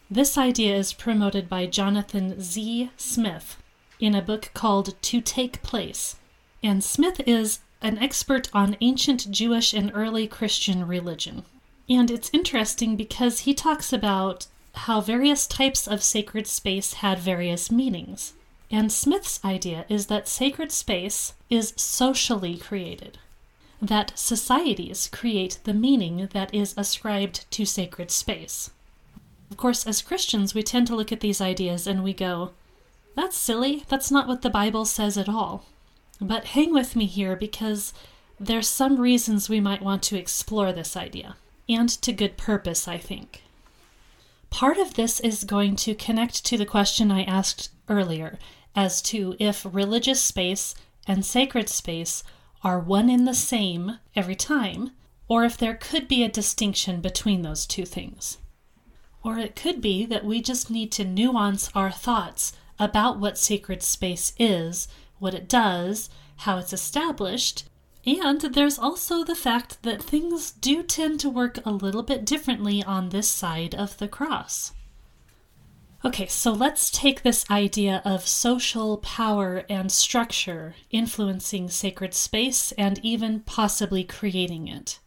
This 0.09 0.39
idea 0.39 0.77
is 0.77 0.93
promoted 0.93 1.49
by 1.49 1.67
Jonathan 1.67 2.41
Z. 2.41 2.93
Smith 2.97 3.57
in 3.99 4.15
a 4.15 4.23
book 4.23 4.53
called 4.55 4.95
To 5.03 5.21
Take 5.21 5.61
Place. 5.65 6.15
And 6.63 6.85
Smith 6.85 7.21
is 7.27 7.59
an 7.81 7.99
expert 7.99 8.49
on 8.53 8.77
ancient 8.81 9.31
Jewish 9.31 9.73
and 9.73 9.93
early 9.95 10.27
Christian 10.27 10.87
religion. 10.87 11.45
And 11.89 12.11
it's 12.11 12.31
interesting 12.33 12.97
because 12.97 13.41
he 13.41 13.55
talks 13.55 13.93
about 13.93 14.47
how 14.75 15.01
various 15.01 15.47
types 15.47 15.87
of 15.87 16.03
sacred 16.03 16.47
space 16.47 16.95
had 16.95 17.19
various 17.19 17.71
meanings. 17.71 18.35
And 18.71 18.93
Smith's 18.93 19.41
idea 19.45 19.87
is 19.89 20.07
that 20.07 20.29
sacred 20.29 20.71
space 20.71 21.33
is 21.49 21.73
socially 21.77 22.57
created, 22.59 23.19
that 23.81 24.13
societies 24.19 25.09
create 25.11 25.59
the 25.65 25.73
meaning 25.73 26.29
that 26.33 26.53
is 26.53 26.75
ascribed 26.77 27.51
to 27.53 27.65
sacred 27.65 28.11
space. 28.11 28.71
Of 29.51 29.57
course, 29.57 29.87
as 29.87 30.03
Christians, 30.03 30.55
we 30.55 30.63
tend 30.63 30.87
to 30.89 30.97
look 30.97 31.13
at 31.13 31.21
these 31.21 31.41
ideas 31.41 31.87
and 31.87 32.05
we 32.05 32.13
go, 32.13 32.51
that's 33.15 33.37
silly, 33.37 33.85
that's 33.89 34.11
not 34.11 34.29
what 34.29 34.43
the 34.43 34.51
Bible 34.51 34.85
says 34.85 35.17
at 35.17 35.29
all. 35.29 35.65
But 36.21 36.47
hang 36.47 36.73
with 36.73 36.97
me 36.97 37.07
here 37.07 37.37
because 37.37 37.93
there's 38.41 38.69
some 38.69 39.01
reasons 39.01 39.49
we 39.49 39.61
might 39.61 39.83
want 39.83 40.03
to 40.05 40.19
explore 40.19 40.73
this 40.73 40.97
idea, 40.97 41.37
and 41.69 41.89
to 41.89 42.13
good 42.13 42.37
purpose, 42.37 42.89
I 42.89 42.99
think. 42.99 43.43
Part 44.51 44.79
of 44.79 44.95
this 44.95 45.21
is 45.21 45.45
going 45.45 45.77
to 45.77 45.95
connect 45.95 46.45
to 46.47 46.57
the 46.57 46.67
question 46.67 47.11
I 47.11 47.25
asked 47.25 47.71
earlier 47.89 48.39
as 48.75 49.03
to 49.03 49.37
if 49.39 49.67
religious 49.71 50.21
space 50.21 50.75
and 51.07 51.25
sacred 51.25 51.69
space 51.69 52.23
are 52.63 52.79
one 52.79 53.09
in 53.11 53.25
the 53.25 53.35
same 53.35 53.99
every 54.17 54.35
time, 54.35 54.91
or 55.29 55.45
if 55.45 55.57
there 55.57 55.75
could 55.75 56.09
be 56.09 56.23
a 56.23 56.29
distinction 56.29 57.01
between 57.01 57.43
those 57.43 57.67
two 57.67 57.85
things. 57.85 58.39
Or 59.23 59.39
it 59.39 59.55
could 59.55 59.81
be 59.81 60.07
that 60.07 60.25
we 60.25 60.41
just 60.41 60.71
need 60.71 60.91
to 60.93 61.05
nuance 61.05 61.71
our 61.75 61.91
thoughts 61.91 62.53
about 62.79 63.19
what 63.19 63.37
sacred 63.37 63.83
space 63.83 64.33
is 64.39 64.89
what 65.19 65.35
it 65.35 65.49
does, 65.49 66.11
how 66.39 66.59
it's 66.59 66.73
established, 66.73 67.65
and 68.07 68.41
there's 68.41 68.79
also 68.79 69.23
the 69.23 69.35
fact 69.35 69.83
that 69.83 70.03
things 70.03 70.53
do 70.53 70.83
tend 70.83 71.21
to 71.21 71.29
work 71.29 71.59
a 71.67 71.71
little 71.71 72.03
bit 72.03 72.25
differently 72.25 72.83
on 72.83 73.11
this 73.11 73.29
side 73.29 73.75
of 73.75 73.99
the 73.99 74.09
cross. 74.09 74.73
Okay, 76.05 76.27
so 76.27 76.53
let's 76.53 76.91
take 76.91 77.23
this 77.23 77.45
idea 77.51 78.01
of 78.05 78.27
social 78.27 78.99
power 78.99 79.65
and 79.69 79.91
structure 79.91 80.77
influencing 80.91 81.69
sacred 81.69 82.15
space 82.15 82.71
and 82.73 83.01
even 83.03 83.41
possibly 83.41 84.05
creating 84.05 84.69
it. 84.69 85.01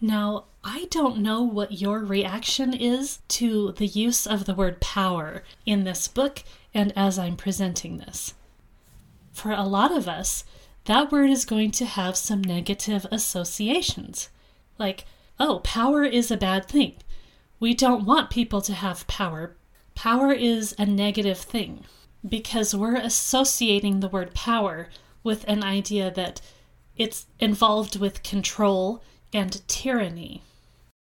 Now, 0.00 0.44
I 0.62 0.86
don't 0.90 1.18
know 1.18 1.42
what 1.42 1.80
your 1.80 2.00
reaction 2.04 2.74
is 2.74 3.20
to 3.28 3.72
the 3.72 3.86
use 3.86 4.26
of 4.26 4.44
the 4.44 4.54
word 4.54 4.80
power 4.80 5.42
in 5.64 5.84
this 5.84 6.06
book 6.06 6.44
and 6.74 6.92
as 6.94 7.18
I'm 7.18 7.36
presenting 7.36 7.96
this 7.96 8.34
for 9.36 9.52
a 9.52 9.64
lot 9.64 9.92
of 9.92 10.08
us, 10.08 10.44
that 10.86 11.12
word 11.12 11.30
is 11.30 11.44
going 11.44 11.70
to 11.72 11.84
have 11.84 12.16
some 12.16 12.42
negative 12.42 13.06
associations. 13.12 14.30
Like, 14.78 15.04
oh, 15.38 15.60
power 15.60 16.04
is 16.04 16.30
a 16.30 16.36
bad 16.36 16.66
thing. 16.66 16.94
We 17.60 17.74
don't 17.74 18.06
want 18.06 18.30
people 18.30 18.62
to 18.62 18.72
have 18.72 19.06
power. 19.06 19.56
Power 19.94 20.32
is 20.32 20.74
a 20.78 20.86
negative 20.86 21.38
thing 21.38 21.84
because 22.26 22.74
we're 22.74 22.96
associating 22.96 24.00
the 24.00 24.08
word 24.08 24.34
power 24.34 24.88
with 25.22 25.44
an 25.48 25.62
idea 25.62 26.10
that 26.10 26.40
it's 26.96 27.26
involved 27.38 27.98
with 27.98 28.22
control 28.22 29.02
and 29.32 29.66
tyranny. 29.68 30.42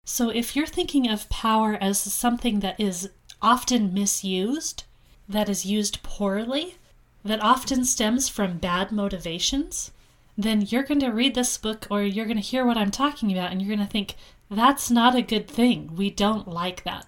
So 0.04 0.30
if 0.30 0.56
you're 0.56 0.66
thinking 0.66 1.08
of 1.08 1.28
power 1.28 1.76
as 1.80 1.98
something 1.98 2.60
that 2.60 2.80
is 2.80 3.10
often 3.42 3.92
misused, 3.92 4.84
that 5.28 5.48
is 5.48 5.66
used 5.66 6.02
poorly, 6.02 6.76
that 7.24 7.42
often 7.42 7.84
stems 7.84 8.28
from 8.28 8.58
bad 8.58 8.92
motivations, 8.92 9.92
then 10.36 10.62
you're 10.62 10.82
going 10.82 11.00
to 11.00 11.10
read 11.10 11.34
this 11.34 11.58
book 11.58 11.86
or 11.90 12.02
you're 12.02 12.26
going 12.26 12.36
to 12.36 12.42
hear 12.42 12.64
what 12.64 12.76
I'm 12.76 12.90
talking 12.90 13.30
about 13.30 13.52
and 13.52 13.60
you're 13.60 13.74
going 13.74 13.86
to 13.86 13.92
think, 13.92 14.14
that's 14.50 14.90
not 14.90 15.14
a 15.14 15.22
good 15.22 15.48
thing. 15.48 15.94
We 15.96 16.10
don't 16.10 16.48
like 16.48 16.84
that. 16.84 17.06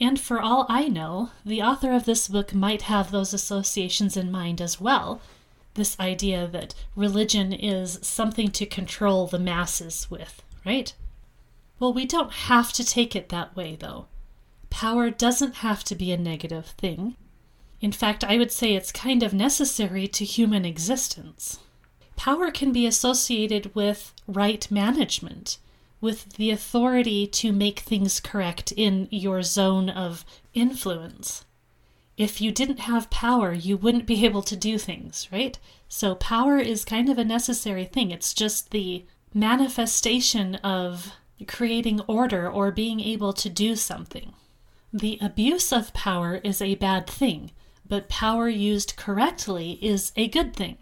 And 0.00 0.18
for 0.18 0.40
all 0.40 0.66
I 0.68 0.88
know, 0.88 1.30
the 1.44 1.62
author 1.62 1.92
of 1.92 2.04
this 2.04 2.28
book 2.28 2.52
might 2.52 2.82
have 2.82 3.10
those 3.10 3.32
associations 3.32 4.16
in 4.16 4.30
mind 4.30 4.60
as 4.60 4.80
well. 4.80 5.20
This 5.74 5.98
idea 5.98 6.46
that 6.48 6.74
religion 6.96 7.52
is 7.52 7.98
something 8.02 8.50
to 8.52 8.66
control 8.66 9.26
the 9.26 9.38
masses 9.38 10.10
with, 10.10 10.42
right? 10.64 10.92
Well, 11.78 11.92
we 11.92 12.06
don't 12.06 12.32
have 12.32 12.72
to 12.74 12.84
take 12.84 13.14
it 13.16 13.28
that 13.28 13.54
way, 13.56 13.76
though. 13.76 14.06
Power 14.70 15.10
doesn't 15.10 15.56
have 15.56 15.84
to 15.84 15.94
be 15.94 16.12
a 16.12 16.16
negative 16.16 16.66
thing. 16.78 17.16
In 17.84 17.92
fact, 17.92 18.24
I 18.24 18.38
would 18.38 18.50
say 18.50 18.72
it's 18.72 18.90
kind 18.90 19.22
of 19.22 19.34
necessary 19.34 20.08
to 20.08 20.24
human 20.24 20.64
existence. 20.64 21.58
Power 22.16 22.50
can 22.50 22.72
be 22.72 22.86
associated 22.86 23.74
with 23.74 24.14
right 24.26 24.70
management, 24.70 25.58
with 26.00 26.36
the 26.36 26.50
authority 26.50 27.26
to 27.26 27.52
make 27.52 27.80
things 27.80 28.20
correct 28.20 28.72
in 28.72 29.06
your 29.10 29.42
zone 29.42 29.90
of 29.90 30.24
influence. 30.54 31.44
if 32.16 32.40
you 32.40 32.50
didn't 32.52 32.88
have 32.88 33.10
power, 33.10 33.52
you 33.52 33.76
wouldn't 33.76 34.06
be 34.06 34.24
able 34.24 34.40
to 34.44 34.56
do 34.56 34.78
things, 34.78 35.28
right? 35.30 35.58
So, 35.86 36.14
power 36.14 36.56
is 36.56 36.86
kind 36.86 37.10
of 37.10 37.18
a 37.18 37.30
necessary 37.36 37.84
thing. 37.84 38.10
It's 38.10 38.32
just 38.32 38.70
the 38.70 39.04
manifestation 39.34 40.54
of 40.64 41.12
creating 41.46 42.00
order 42.06 42.50
or 42.50 42.70
being 42.70 43.00
able 43.00 43.34
to 43.34 43.50
do 43.50 43.76
something. 43.76 44.32
The 44.90 45.18
abuse 45.20 45.70
of 45.70 45.92
power 45.92 46.36
is 46.42 46.62
a 46.62 46.76
bad 46.76 47.06
thing, 47.06 47.50
but 47.94 48.08
power 48.08 48.48
used 48.48 48.96
correctly 48.96 49.78
is 49.80 50.10
a 50.16 50.26
good 50.26 50.52
thing. 50.56 50.78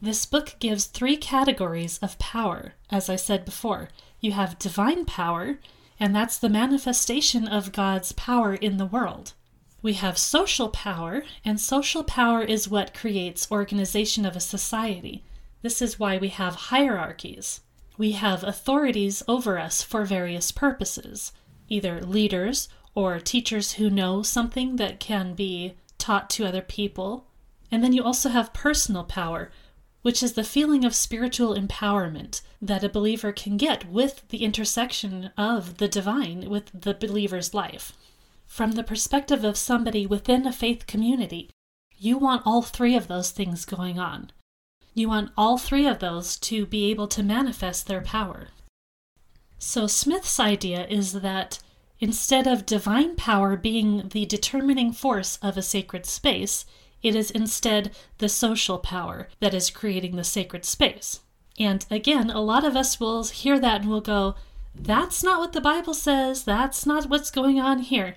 This 0.00 0.24
book 0.24 0.56
gives 0.58 0.86
three 0.86 1.18
categories 1.18 1.98
of 1.98 2.18
power, 2.18 2.72
as 2.88 3.10
I 3.10 3.16
said 3.16 3.44
before. 3.44 3.90
You 4.18 4.32
have 4.32 4.58
divine 4.58 5.04
power, 5.04 5.58
and 6.00 6.16
that's 6.16 6.38
the 6.38 6.48
manifestation 6.48 7.46
of 7.46 7.72
God's 7.72 8.12
power 8.12 8.54
in 8.54 8.78
the 8.78 8.86
world. 8.86 9.34
We 9.82 9.92
have 9.92 10.16
social 10.16 10.70
power, 10.70 11.22
and 11.44 11.60
social 11.60 12.02
power 12.02 12.40
is 12.40 12.66
what 12.66 12.94
creates 12.94 13.52
organization 13.52 14.24
of 14.24 14.36
a 14.36 14.40
society. 14.40 15.22
This 15.60 15.82
is 15.82 16.00
why 16.00 16.16
we 16.16 16.28
have 16.28 16.54
hierarchies. 16.72 17.60
We 17.98 18.12
have 18.12 18.42
authorities 18.42 19.22
over 19.28 19.58
us 19.58 19.82
for 19.82 20.06
various 20.06 20.50
purposes, 20.50 21.32
either 21.68 22.00
leaders 22.00 22.70
or 22.94 23.18
teachers 23.18 23.74
who 23.74 23.90
know 23.90 24.22
something 24.22 24.76
that 24.76 25.00
can 25.00 25.34
be 25.34 25.74
taught 25.98 26.30
to 26.30 26.46
other 26.46 26.62
people. 26.62 27.26
And 27.70 27.82
then 27.82 27.92
you 27.92 28.02
also 28.02 28.28
have 28.28 28.52
personal 28.52 29.04
power, 29.04 29.50
which 30.02 30.22
is 30.22 30.34
the 30.34 30.44
feeling 30.44 30.84
of 30.84 30.94
spiritual 30.94 31.54
empowerment 31.54 32.42
that 32.60 32.84
a 32.84 32.88
believer 32.88 33.32
can 33.32 33.56
get 33.56 33.88
with 33.90 34.28
the 34.28 34.44
intersection 34.44 35.30
of 35.36 35.78
the 35.78 35.88
divine 35.88 36.48
with 36.48 36.70
the 36.72 36.94
believer's 36.94 37.54
life. 37.54 37.92
From 38.46 38.72
the 38.72 38.84
perspective 38.84 39.44
of 39.44 39.56
somebody 39.56 40.06
within 40.06 40.46
a 40.46 40.52
faith 40.52 40.86
community, 40.86 41.50
you 41.96 42.18
want 42.18 42.42
all 42.44 42.62
three 42.62 42.94
of 42.94 43.08
those 43.08 43.30
things 43.30 43.64
going 43.64 43.98
on. 43.98 44.30
You 44.94 45.08
want 45.08 45.32
all 45.36 45.58
three 45.58 45.86
of 45.86 45.98
those 45.98 46.36
to 46.40 46.66
be 46.66 46.90
able 46.90 47.08
to 47.08 47.22
manifest 47.22 47.86
their 47.86 48.00
power. 48.00 48.48
So, 49.58 49.86
Smith's 49.86 50.38
idea 50.38 50.86
is 50.86 51.14
that 51.14 51.58
instead 52.00 52.46
of 52.46 52.66
divine 52.66 53.16
power 53.16 53.56
being 53.56 54.08
the 54.08 54.26
determining 54.26 54.92
force 54.92 55.38
of 55.42 55.56
a 55.56 55.62
sacred 55.62 56.06
space, 56.06 56.66
it 57.02 57.14
is 57.14 57.30
instead 57.30 57.94
the 58.18 58.28
social 58.28 58.78
power 58.78 59.28
that 59.40 59.54
is 59.54 59.70
creating 59.70 60.16
the 60.16 60.24
sacred 60.24 60.64
space. 60.64 61.20
And 61.58 61.86
again, 61.90 62.30
a 62.30 62.40
lot 62.40 62.64
of 62.64 62.76
us 62.76 62.98
will 62.98 63.24
hear 63.24 63.60
that 63.60 63.82
and 63.82 63.90
will 63.90 64.00
go, 64.00 64.34
that's 64.74 65.22
not 65.22 65.38
what 65.38 65.52
the 65.52 65.60
Bible 65.60 65.94
says, 65.94 66.44
that's 66.44 66.84
not 66.84 67.08
what's 67.08 67.30
going 67.30 67.60
on 67.60 67.80
here. 67.80 68.16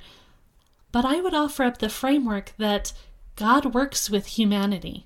But 0.91 1.05
I 1.05 1.21
would 1.21 1.33
offer 1.33 1.63
up 1.63 1.77
the 1.77 1.89
framework 1.89 2.53
that 2.57 2.93
God 3.35 3.73
works 3.73 4.09
with 4.09 4.25
humanity. 4.27 5.05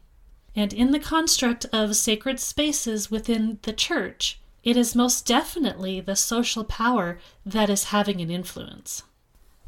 And 0.55 0.73
in 0.73 0.91
the 0.91 0.99
construct 0.99 1.65
of 1.73 1.95
sacred 1.95 2.39
spaces 2.39 3.09
within 3.09 3.59
the 3.63 3.73
church, 3.73 4.39
it 4.63 4.77
is 4.77 4.96
most 4.96 5.25
definitely 5.25 6.00
the 6.01 6.15
social 6.15 6.63
power 6.63 7.20
that 7.46 7.70
is 7.70 7.86
having 7.86 8.22
an 8.22 8.30
influence. 8.30 9.03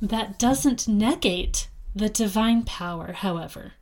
That 0.01 0.37
doesn't 0.37 0.87
negate 0.87 1.69
the 1.95 2.09
divine 2.09 2.63
power, 2.63 3.13
however 3.13 3.73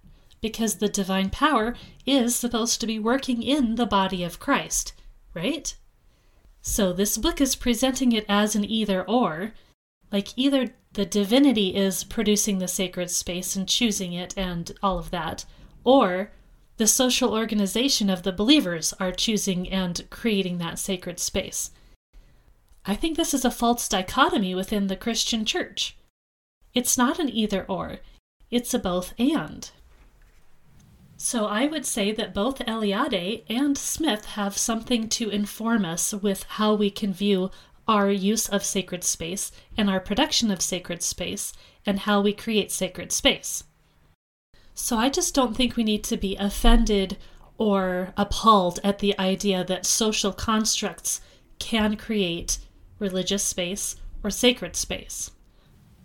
because 0.42 0.76
the 0.76 0.90
divine 0.90 1.30
power 1.30 1.76
is 2.06 2.36
supposed 2.36 2.82
to 2.82 2.88
be 2.88 3.00
working 3.00 3.44
in 3.44 3.76
the 3.76 3.86
body 3.86 4.24
of 4.24 4.40
Christ, 4.40 4.94
right? 5.34 5.76
So 6.62 6.92
this 6.92 7.18
book 7.18 7.40
is 7.40 7.56
presenting 7.56 8.12
it 8.12 8.26
as 8.28 8.56
an 8.56 8.66
either 8.66 9.08
or. 9.08 9.54
Like 10.12 10.30
either 10.36 10.74
the 10.94 11.06
divinity 11.06 11.76
is 11.76 12.04
producing 12.04 12.58
the 12.58 12.68
sacred 12.68 13.12
space 13.12 13.56
and 13.56 13.68
choosing 13.68 14.14
it 14.14 14.34
and 14.36 14.72
all 14.84 15.00
of 15.00 15.12
that, 15.12 15.46
or 15.84 16.32
the 16.82 16.88
social 16.88 17.36
organization 17.36 18.10
of 18.10 18.24
the 18.24 18.32
believers 18.32 18.92
are 19.00 19.12
choosing 19.12 19.70
and 19.70 20.10
creating 20.10 20.58
that 20.58 20.80
sacred 20.80 21.20
space. 21.20 21.70
I 22.88 22.96
think 22.96 23.18
this 23.18 23.36
is 23.36 23.46
a 23.46 23.52
false 23.52 23.88
dichotomy 23.88 24.56
within 24.56 24.88
the 24.88 24.96
Christian 24.96 25.46
church. 25.46 25.96
It's 26.74 26.98
not 26.98 27.20
an 27.20 27.30
either 27.30 27.66
or, 27.70 28.00
it's 28.50 28.74
a 28.74 28.80
both 28.80 29.14
and. 29.20 29.70
So 31.18 31.46
I 31.46 31.68
would 31.68 31.86
say 31.86 32.12
that 32.14 32.34
both 32.34 32.58
Eliade 32.58 33.44
and 33.48 33.78
Smith 33.78 34.26
have 34.26 34.58
something 34.58 35.08
to 35.10 35.30
inform 35.30 35.86
us 35.86 36.16
with 36.16 36.42
how 36.58 36.74
we 36.74 36.90
can 36.90 37.14
view 37.14 37.52
our 37.88 38.10
use 38.10 38.50
of 38.50 38.66
sacred 38.66 39.04
space 39.04 39.52
and 39.78 39.88
our 39.88 40.00
production 40.00 40.50
of 40.50 40.64
sacred 40.64 41.04
space 41.04 41.54
and 41.86 42.00
how 42.00 42.22
we 42.22 42.34
create 42.34 42.72
sacred 42.72 43.12
space. 43.12 43.66
So 44.74 44.98
I 44.98 45.10
just 45.10 45.36
don't 45.36 45.56
think 45.56 45.76
we 45.76 45.84
need 45.84 46.04
to 46.06 46.18
be 46.18 46.36
offended 46.38 47.18
or 47.58 48.14
appalled 48.18 48.80
at 48.84 49.00
the 49.00 49.18
idea 49.20 49.64
that 49.64 49.86
social 49.86 50.34
constructs 50.34 51.22
can 51.60 51.96
create 51.96 52.58
religious 52.98 53.44
space 53.44 53.96
or 54.24 54.30
sacred 54.30 54.76
space. 54.76 55.32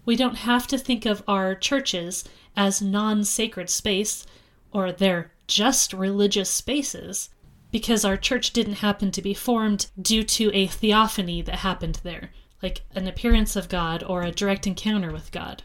We 0.04 0.16
don't 0.16 0.36
have 0.36 0.66
to 0.68 0.78
think 0.78 1.06
of 1.06 1.22
our 1.26 1.54
churches 1.54 2.24
as 2.56 2.82
non 2.82 3.24
sacred 3.24 3.70
space 3.70 4.26
or 4.72 4.92
they're 4.92 5.32
just 5.46 5.92
religious 5.92 6.50
spaces 6.50 7.30
because 7.70 8.04
our 8.04 8.16
church 8.16 8.52
didn't 8.52 8.74
happen 8.74 9.10
to 9.10 9.22
be 9.22 9.34
formed 9.34 9.90
due 10.00 10.22
to 10.22 10.50
a 10.54 10.66
theophany 10.66 11.42
that 11.42 11.56
happened 11.56 12.00
there, 12.02 12.30
like 12.62 12.82
an 12.94 13.06
appearance 13.06 13.56
of 13.56 13.68
God 13.68 14.02
or 14.02 14.22
a 14.22 14.30
direct 14.30 14.66
encounter 14.66 15.12
with 15.12 15.32
God. 15.32 15.62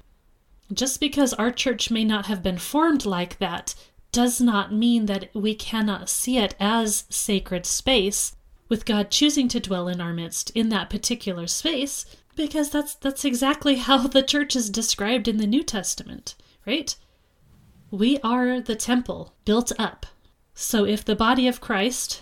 Just 0.74 1.00
because 1.00 1.34
our 1.34 1.52
church 1.52 1.92
may 1.92 2.06
not 2.06 2.28
have 2.28 2.42
been 2.42 2.58
formed 2.58 3.06
like 3.06 3.40
that 3.40 3.76
does 4.12 4.40
not 4.40 4.74
mean 4.74 5.06
that 5.06 5.30
we 5.34 5.56
cannot 5.56 6.10
see 6.10 6.38
it 6.38 6.56
as 6.60 7.06
sacred 7.10 7.66
space 7.66 8.36
with 8.70 8.86
God 8.86 9.12
choosing 9.12 9.48
to 9.50 9.60
dwell 9.60 9.88
in 9.88 10.00
our 10.00 10.14
midst 10.14 10.50
in 10.52 10.70
that 10.70 10.90
particular 10.90 11.48
space 11.48 12.06
because 12.36 12.70
that's 12.70 12.96
that's 12.96 13.26
exactly 13.26 13.76
how 13.88 14.08
the 14.08 14.24
church 14.24 14.56
is 14.56 14.70
described 14.70 15.28
in 15.28 15.38
the 15.38 15.48
New 15.48 15.64
Testament, 15.64 16.36
right? 16.66 16.96
We 17.90 18.20
are 18.20 18.62
the 18.62 18.76
temple 18.76 19.34
built 19.44 19.72
up. 19.78 20.06
So 20.54 20.86
if 20.86 21.04
the 21.04 21.16
body 21.16 21.48
of 21.48 21.60
Christ, 21.60 22.22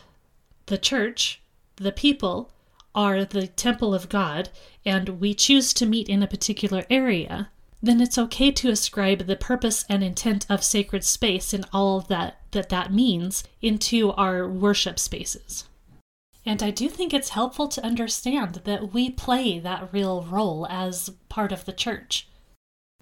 the 0.65 0.77
church, 0.77 1.41
the 1.75 1.91
people, 1.91 2.51
are 2.95 3.23
the 3.23 3.47
temple 3.47 3.93
of 3.93 4.09
God, 4.09 4.49
and 4.83 5.19
we 5.21 5.33
choose 5.35 5.73
to 5.75 5.85
meet 5.85 6.09
in 6.09 6.23
a 6.23 6.27
particular 6.27 6.85
area, 6.89 7.51
then 7.81 8.01
it's 8.01 8.17
okay 8.17 8.51
to 8.51 8.69
ascribe 8.69 9.25
the 9.25 9.35
purpose 9.35 9.85
and 9.89 10.03
intent 10.03 10.45
of 10.49 10.63
sacred 10.63 11.03
space 11.03 11.53
and 11.53 11.65
all 11.71 12.01
that 12.01 12.39
that, 12.51 12.69
that 12.69 12.91
means 12.91 13.43
into 13.61 14.11
our 14.13 14.47
worship 14.47 14.99
spaces. 14.99 15.65
And 16.45 16.63
I 16.63 16.71
do 16.71 16.89
think 16.89 17.13
it's 17.13 17.29
helpful 17.29 17.67
to 17.67 17.85
understand 17.85 18.61
that 18.65 18.93
we 18.93 19.11
play 19.11 19.59
that 19.59 19.93
real 19.93 20.23
role 20.23 20.65
as 20.67 21.11
part 21.29 21.51
of 21.51 21.65
the 21.65 21.73
church 21.73 22.27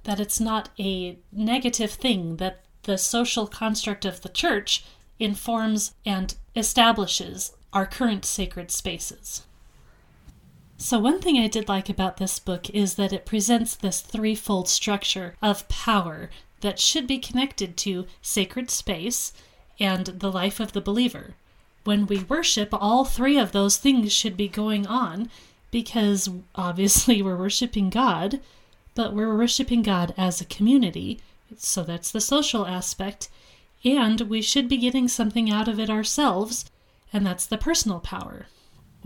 that 0.07 0.19
it's 0.21 0.39
not 0.39 0.69
a 0.79 1.19
negative 1.33 1.91
thing, 1.91 2.37
that 2.37 2.63
the 2.83 2.97
social 2.97 3.45
construct 3.45 4.05
of 4.05 4.21
the 4.21 4.29
church 4.29 4.85
informs 5.19 5.93
and 6.05 6.35
establishes 6.55 7.51
our 7.73 7.85
current 7.85 8.23
sacred 8.23 8.71
spaces. 8.71 9.43
So, 10.79 10.99
one 10.99 11.19
thing 11.19 11.39
I 11.39 11.47
did 11.47 11.67
like 11.67 11.89
about 11.89 12.17
this 12.17 12.37
book 12.37 12.69
is 12.69 12.95
that 12.95 13.11
it 13.11 13.25
presents 13.25 13.75
this 13.75 13.99
threefold 13.99 14.69
structure 14.69 15.35
of 15.41 15.67
power 15.67 16.29
that 16.61 16.79
should 16.79 17.07
be 17.07 17.17
connected 17.17 17.75
to 17.77 18.05
sacred 18.21 18.69
space 18.69 19.33
and 19.79 20.05
the 20.05 20.31
life 20.31 20.59
of 20.59 20.73
the 20.73 20.81
believer. 20.81 21.33
When 21.83 22.05
we 22.05 22.19
worship, 22.19 22.69
all 22.71 23.05
three 23.05 23.39
of 23.39 23.53
those 23.53 23.77
things 23.77 24.13
should 24.13 24.37
be 24.37 24.47
going 24.47 24.85
on 24.85 25.31
because 25.71 26.29
obviously 26.53 27.21
we're 27.23 27.37
worshiping 27.37 27.89
God, 27.89 28.39
but 28.93 29.13
we're 29.13 29.35
worshiping 29.35 29.81
God 29.81 30.13
as 30.15 30.41
a 30.41 30.45
community. 30.45 31.19
So 31.57 31.83
that's 31.83 32.11
the 32.11 32.21
social 32.21 32.67
aspect. 32.67 33.29
And 33.83 34.21
we 34.21 34.43
should 34.43 34.69
be 34.69 34.77
getting 34.77 35.07
something 35.07 35.49
out 35.49 35.67
of 35.67 35.79
it 35.79 35.89
ourselves, 35.89 36.65
and 37.11 37.25
that's 37.25 37.47
the 37.47 37.57
personal 37.57 37.99
power. 37.99 38.45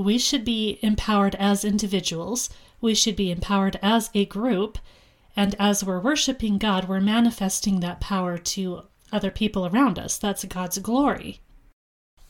We 0.02 0.18
should 0.18 0.44
be 0.44 0.80
empowered 0.82 1.36
as 1.36 1.64
individuals, 1.64 2.50
we 2.82 2.96
should 2.96 3.16
be 3.16 3.30
empowered 3.30 3.78
as 3.84 4.10
a 4.16 4.26
group, 4.26 4.80
and 5.36 5.56
as 5.60 5.84
we're 5.84 6.00
worshiping 6.00 6.58
God, 6.58 6.90
we're 6.90 7.00
manifesting 7.00 7.82
that 7.82 8.02
power 8.02 8.40
to 8.40 8.82
other 9.12 9.30
people 9.30 9.68
around 9.68 10.00
us. 10.00 10.18
That's 10.18 10.44
God's 10.46 10.80
glory. 10.80 11.40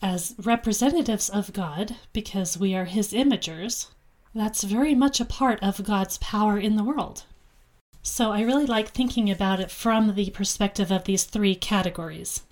As 0.02 0.34
representatives 0.42 1.30
of 1.30 1.54
God, 1.54 1.96
because 2.12 2.58
we 2.58 2.74
are 2.74 2.84
His 2.84 3.14
imagers, 3.14 3.86
that's 4.34 4.64
very 4.64 4.94
much 4.94 5.18
a 5.18 5.24
part 5.24 5.58
of 5.62 5.82
God's 5.82 6.18
power 6.18 6.58
in 6.58 6.76
the 6.76 6.84
world. 6.84 7.24
So 8.02 8.32
I 8.32 8.42
really 8.42 8.66
like 8.66 8.90
thinking 8.90 9.30
about 9.30 9.60
it 9.60 9.70
from 9.70 10.14
the 10.14 10.28
perspective 10.28 10.92
of 10.92 11.04
these 11.04 11.24
three 11.24 11.54
categories. 11.54 12.42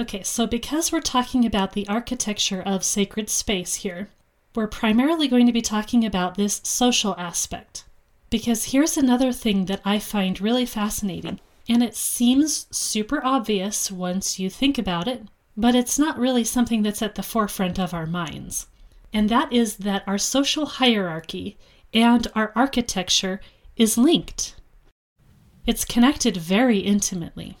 Okay, 0.00 0.22
so 0.22 0.46
because 0.46 0.90
we're 0.90 1.02
talking 1.02 1.44
about 1.44 1.72
the 1.72 1.86
architecture 1.86 2.62
of 2.62 2.82
sacred 2.82 3.28
space 3.28 3.74
here, 3.74 4.08
we're 4.54 4.66
primarily 4.66 5.28
going 5.28 5.44
to 5.44 5.52
be 5.52 5.60
talking 5.60 6.06
about 6.06 6.36
this 6.36 6.62
social 6.64 7.14
aspect. 7.18 7.84
Because 8.30 8.72
here's 8.72 8.96
another 8.96 9.30
thing 9.30 9.66
that 9.66 9.82
I 9.84 9.98
find 9.98 10.40
really 10.40 10.64
fascinating, 10.64 11.38
and 11.68 11.82
it 11.82 11.94
seems 11.94 12.66
super 12.70 13.22
obvious 13.22 13.92
once 13.92 14.38
you 14.38 14.48
think 14.48 14.78
about 14.78 15.06
it, 15.06 15.24
but 15.54 15.74
it's 15.74 15.98
not 15.98 16.18
really 16.18 16.44
something 16.44 16.82
that's 16.82 17.02
at 17.02 17.16
the 17.16 17.22
forefront 17.22 17.78
of 17.78 17.92
our 17.92 18.06
minds. 18.06 18.68
And 19.12 19.28
that 19.28 19.52
is 19.52 19.76
that 19.76 20.04
our 20.06 20.16
social 20.16 20.64
hierarchy 20.64 21.58
and 21.92 22.26
our 22.34 22.52
architecture 22.56 23.42
is 23.76 23.98
linked. 23.98 24.56
It's 25.66 25.84
connected 25.84 26.38
very 26.38 26.78
intimately. 26.78 27.58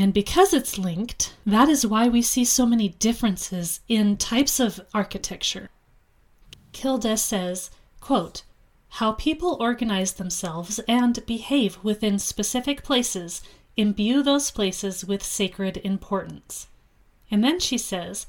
And 0.00 0.14
because 0.14 0.54
it's 0.54 0.78
linked, 0.78 1.34
that 1.44 1.68
is 1.68 1.86
why 1.86 2.08
we 2.08 2.22
see 2.22 2.42
so 2.46 2.64
many 2.64 2.88
differences 2.88 3.80
in 3.86 4.16
types 4.16 4.58
of 4.58 4.80
architecture. 4.94 5.68
Kilde 6.72 7.18
says, 7.18 7.70
quote, 8.00 8.42
how 8.88 9.12
people 9.12 9.58
organize 9.60 10.14
themselves 10.14 10.78
and 10.88 11.26
behave 11.26 11.76
within 11.82 12.18
specific 12.18 12.82
places 12.82 13.42
imbue 13.76 14.22
those 14.22 14.50
places 14.50 15.04
with 15.04 15.22
sacred 15.22 15.76
importance. 15.84 16.68
And 17.30 17.44
then 17.44 17.60
she 17.60 17.76
says, 17.76 18.26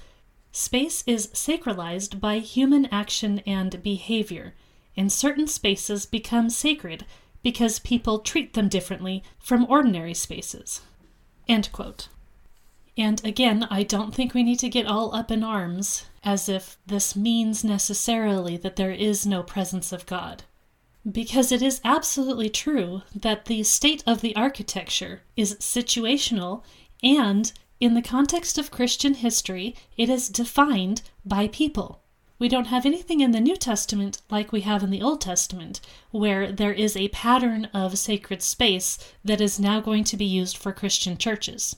space 0.52 1.06
is 1.08 1.28
sacralized 1.28 2.20
by 2.20 2.40
human 2.40 2.88
action 2.88 3.40
and 3.46 3.82
behavior, 3.82 4.56
and 4.98 5.10
certain 5.10 5.48
spaces 5.48 6.06
become 6.06 6.50
sacred 6.50 7.06
because 7.42 7.80
people 7.80 8.20
treat 8.20 8.56
them 8.56 8.68
differently 8.68 9.24
from 9.40 9.66
ordinary 9.70 10.14
spaces. 10.14 10.82
End 11.52 11.70
quote. 11.74 12.08
And 12.98 13.22
again, 13.26 13.68
I 13.70 13.84
don't 13.84 14.16
think 14.16 14.34
we 14.34 14.42
need 14.42 14.60
to 14.60 14.70
get 14.70 14.86
all 14.86 15.14
up 15.14 15.30
in 15.30 15.44
arms 15.44 16.06
as 16.24 16.48
if 16.48 16.78
this 16.88 17.14
means 17.14 17.62
necessarily 17.62 18.56
that 18.56 18.78
there 18.78 18.92
is 18.92 19.26
no 19.26 19.44
presence 19.44 19.92
of 19.92 20.06
God. 20.06 20.44
Because 21.10 21.52
it 21.52 21.62
is 21.62 21.82
absolutely 21.84 22.50
true 22.50 23.02
that 23.14 23.46
the 23.46 23.64
state 23.64 24.02
of 24.08 24.22
the 24.22 24.34
architecture 24.38 25.24
is 25.36 25.56
situational 25.56 26.64
and, 27.04 27.52
in 27.82 27.96
the 27.96 28.02
context 28.02 28.58
of 28.58 28.72
Christian 28.72 29.16
history, 29.16 29.76
it 29.98 30.08
is 30.08 30.30
defined 30.30 31.02
by 31.26 31.50
people. 31.50 32.01
We 32.42 32.50
don't 32.50 32.74
have 32.74 32.88
anything 32.88 33.20
in 33.20 33.34
the 33.34 33.40
New 33.40 33.56
Testament 33.56 34.20
like 34.32 34.52
we 34.52 34.62
have 34.62 34.82
in 34.82 34.90
the 34.90 35.04
Old 35.04 35.22
Testament, 35.22 35.80
where 36.10 36.52
there 36.52 36.74
is 36.74 36.98
a 36.98 37.10
pattern 37.10 37.66
of 37.66 38.00
sacred 38.00 38.42
space 38.42 38.98
that 39.24 39.40
is 39.40 39.60
now 39.60 39.80
going 39.80 40.04
to 40.06 40.18
be 40.18 40.26
used 40.26 40.58
for 40.58 40.72
Christian 40.72 41.18
churches. 41.18 41.76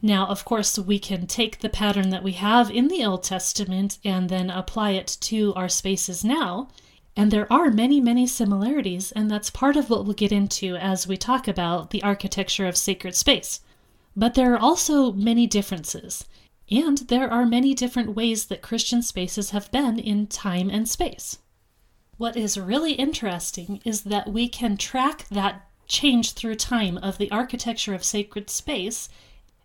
Now, 0.00 0.26
of 0.26 0.42
course, 0.46 0.78
we 0.78 0.98
can 0.98 1.26
take 1.26 1.58
the 1.58 1.68
pattern 1.68 2.08
that 2.08 2.22
we 2.22 2.32
have 2.32 2.70
in 2.70 2.88
the 2.88 3.04
Old 3.04 3.24
Testament 3.24 3.98
and 4.06 4.30
then 4.30 4.48
apply 4.48 4.92
it 4.92 5.18
to 5.20 5.52
our 5.52 5.68
spaces 5.68 6.24
now. 6.24 6.70
And 7.14 7.30
there 7.30 7.52
are 7.52 7.70
many, 7.70 8.00
many 8.00 8.26
similarities, 8.26 9.12
and 9.12 9.30
that's 9.30 9.50
part 9.50 9.76
of 9.76 9.90
what 9.90 10.06
we'll 10.06 10.14
get 10.14 10.32
into 10.32 10.76
as 10.76 11.06
we 11.06 11.18
talk 11.18 11.46
about 11.46 11.90
the 11.90 12.02
architecture 12.02 12.66
of 12.66 12.78
sacred 12.78 13.14
space. 13.14 13.60
But 14.16 14.32
there 14.32 14.54
are 14.54 14.58
also 14.58 15.12
many 15.12 15.46
differences. 15.46 16.24
And 16.70 16.98
there 16.98 17.30
are 17.30 17.44
many 17.44 17.74
different 17.74 18.14
ways 18.14 18.46
that 18.46 18.62
Christian 18.62 19.02
spaces 19.02 19.50
have 19.50 19.70
been 19.70 19.98
in 19.98 20.26
time 20.26 20.70
and 20.70 20.88
space. 20.88 21.38
What 22.16 22.36
is 22.36 22.56
really 22.58 22.92
interesting 22.92 23.80
is 23.84 24.02
that 24.02 24.32
we 24.32 24.48
can 24.48 24.76
track 24.76 25.26
that 25.28 25.68
change 25.86 26.32
through 26.32 26.54
time 26.54 26.96
of 26.98 27.18
the 27.18 27.30
architecture 27.30 27.94
of 27.94 28.04
sacred 28.04 28.48
space, 28.48 29.08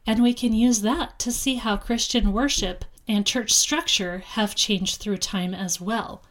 and 0.06 0.22
we 0.22 0.34
can 0.34 0.54
use 0.54 0.82
that 0.82 1.20
to 1.20 1.32
see 1.32 1.56
how 1.56 1.78
Christian 1.78 2.34
worship 2.34 2.86
and 3.08 3.26
church 3.26 3.54
structure 3.54 4.20
have 4.20 4.56
changed 4.56 4.98
through 4.98 5.18
time 5.18 5.54
as 5.54 5.80
well. 5.80 6.24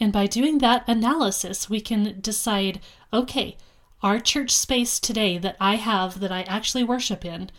And 0.00 0.12
by 0.12 0.26
doing 0.26 0.58
that 0.58 0.88
analysis, 0.88 1.68
we 1.68 1.80
can 1.80 2.20
decide 2.20 2.80
okay, 3.12 3.56
our 4.02 4.20
church 4.20 4.50
space 4.50 5.00
today 5.00 5.38
that 5.38 5.56
I 5.60 5.76
have 5.76 6.20
that 6.20 6.32
I 6.32 6.42
actually 6.42 6.84
worship 6.84 7.24
in, 7.24 7.50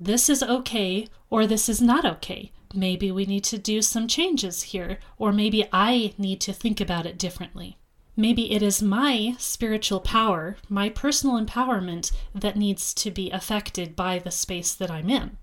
this 0.00 0.28
is 0.28 0.42
okay 0.42 1.08
or 1.30 1.46
this 1.46 1.68
is 1.68 1.80
not 1.80 2.04
okay. 2.04 2.52
Maybe 2.74 3.10
we 3.10 3.24
need 3.24 3.44
to 3.44 3.58
do 3.58 3.80
some 3.80 4.06
changes 4.06 4.62
here, 4.62 4.98
or 5.16 5.32
maybe 5.32 5.66
I 5.72 6.12
need 6.18 6.40
to 6.42 6.52
think 6.52 6.80
about 6.80 7.06
it 7.06 7.18
differently. 7.18 7.78
Maybe 8.16 8.52
it 8.52 8.62
is 8.62 8.82
my 8.82 9.36
spiritual 9.38 10.00
power, 10.00 10.56
my 10.68 10.88
personal 10.88 11.42
empowerment, 11.42 12.12
that 12.34 12.56
needs 12.56 12.92
to 12.94 13.10
be 13.10 13.30
affected 13.30 13.96
by 13.96 14.18
the 14.18 14.30
space 14.30 14.74
that 14.74 14.90
I'm 14.90 15.08
in. 15.08 15.38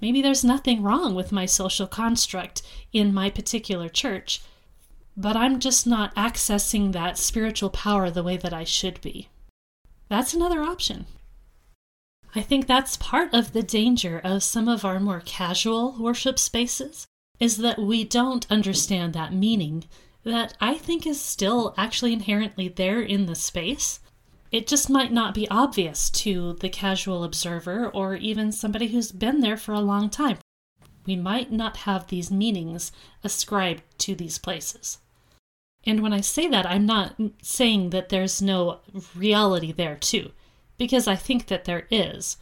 Maybe 0.00 0.20
there's 0.20 0.44
nothing 0.44 0.82
wrong 0.82 1.14
with 1.14 1.32
my 1.32 1.46
social 1.46 1.86
construct 1.86 2.62
in 2.92 3.14
my 3.14 3.30
particular 3.30 3.88
church, 3.88 4.42
but 5.16 5.36
I'm 5.36 5.58
just 5.60 5.86
not 5.86 6.14
accessing 6.14 6.92
that 6.92 7.18
spiritual 7.18 7.70
power 7.70 8.10
the 8.10 8.22
way 8.22 8.36
that 8.36 8.52
I 8.52 8.64
should 8.64 9.00
be. 9.00 9.28
That's 10.08 10.34
another 10.34 10.62
option. 10.62 11.06
I 12.36 12.40
think 12.40 12.66
that's 12.66 12.96
part 12.96 13.32
of 13.32 13.52
the 13.52 13.62
danger 13.62 14.20
of 14.24 14.42
some 14.42 14.66
of 14.66 14.84
our 14.84 14.98
more 14.98 15.22
casual 15.24 15.94
worship 16.00 16.40
spaces 16.40 17.06
is 17.38 17.58
that 17.58 17.78
we 17.78 18.02
don't 18.02 18.50
understand 18.50 19.12
that 19.12 19.32
meaning 19.32 19.84
that 20.24 20.56
I 20.60 20.74
think 20.74 21.06
is 21.06 21.20
still 21.20 21.74
actually 21.76 22.12
inherently 22.12 22.66
there 22.66 23.00
in 23.00 23.26
the 23.26 23.36
space. 23.36 24.00
It 24.50 24.66
just 24.66 24.90
might 24.90 25.12
not 25.12 25.34
be 25.34 25.48
obvious 25.48 26.10
to 26.10 26.54
the 26.54 26.68
casual 26.68 27.22
observer 27.22 27.88
or 27.88 28.16
even 28.16 28.50
somebody 28.50 28.88
who's 28.88 29.12
been 29.12 29.40
there 29.40 29.56
for 29.56 29.72
a 29.72 29.80
long 29.80 30.10
time. 30.10 30.38
We 31.06 31.14
might 31.14 31.52
not 31.52 31.78
have 31.78 32.08
these 32.08 32.32
meanings 32.32 32.90
ascribed 33.22 33.82
to 33.98 34.16
these 34.16 34.38
places. 34.38 34.98
And 35.86 36.00
when 36.00 36.12
I 36.12 36.20
say 36.20 36.48
that, 36.48 36.66
I'm 36.66 36.86
not 36.86 37.14
saying 37.42 37.90
that 37.90 38.08
there's 38.08 38.42
no 38.42 38.80
reality 39.14 39.70
there, 39.70 39.96
too 39.96 40.32
because 40.78 41.06
I 41.06 41.16
think 41.16 41.46
that 41.46 41.64
there 41.64 41.86
is. 41.90 42.36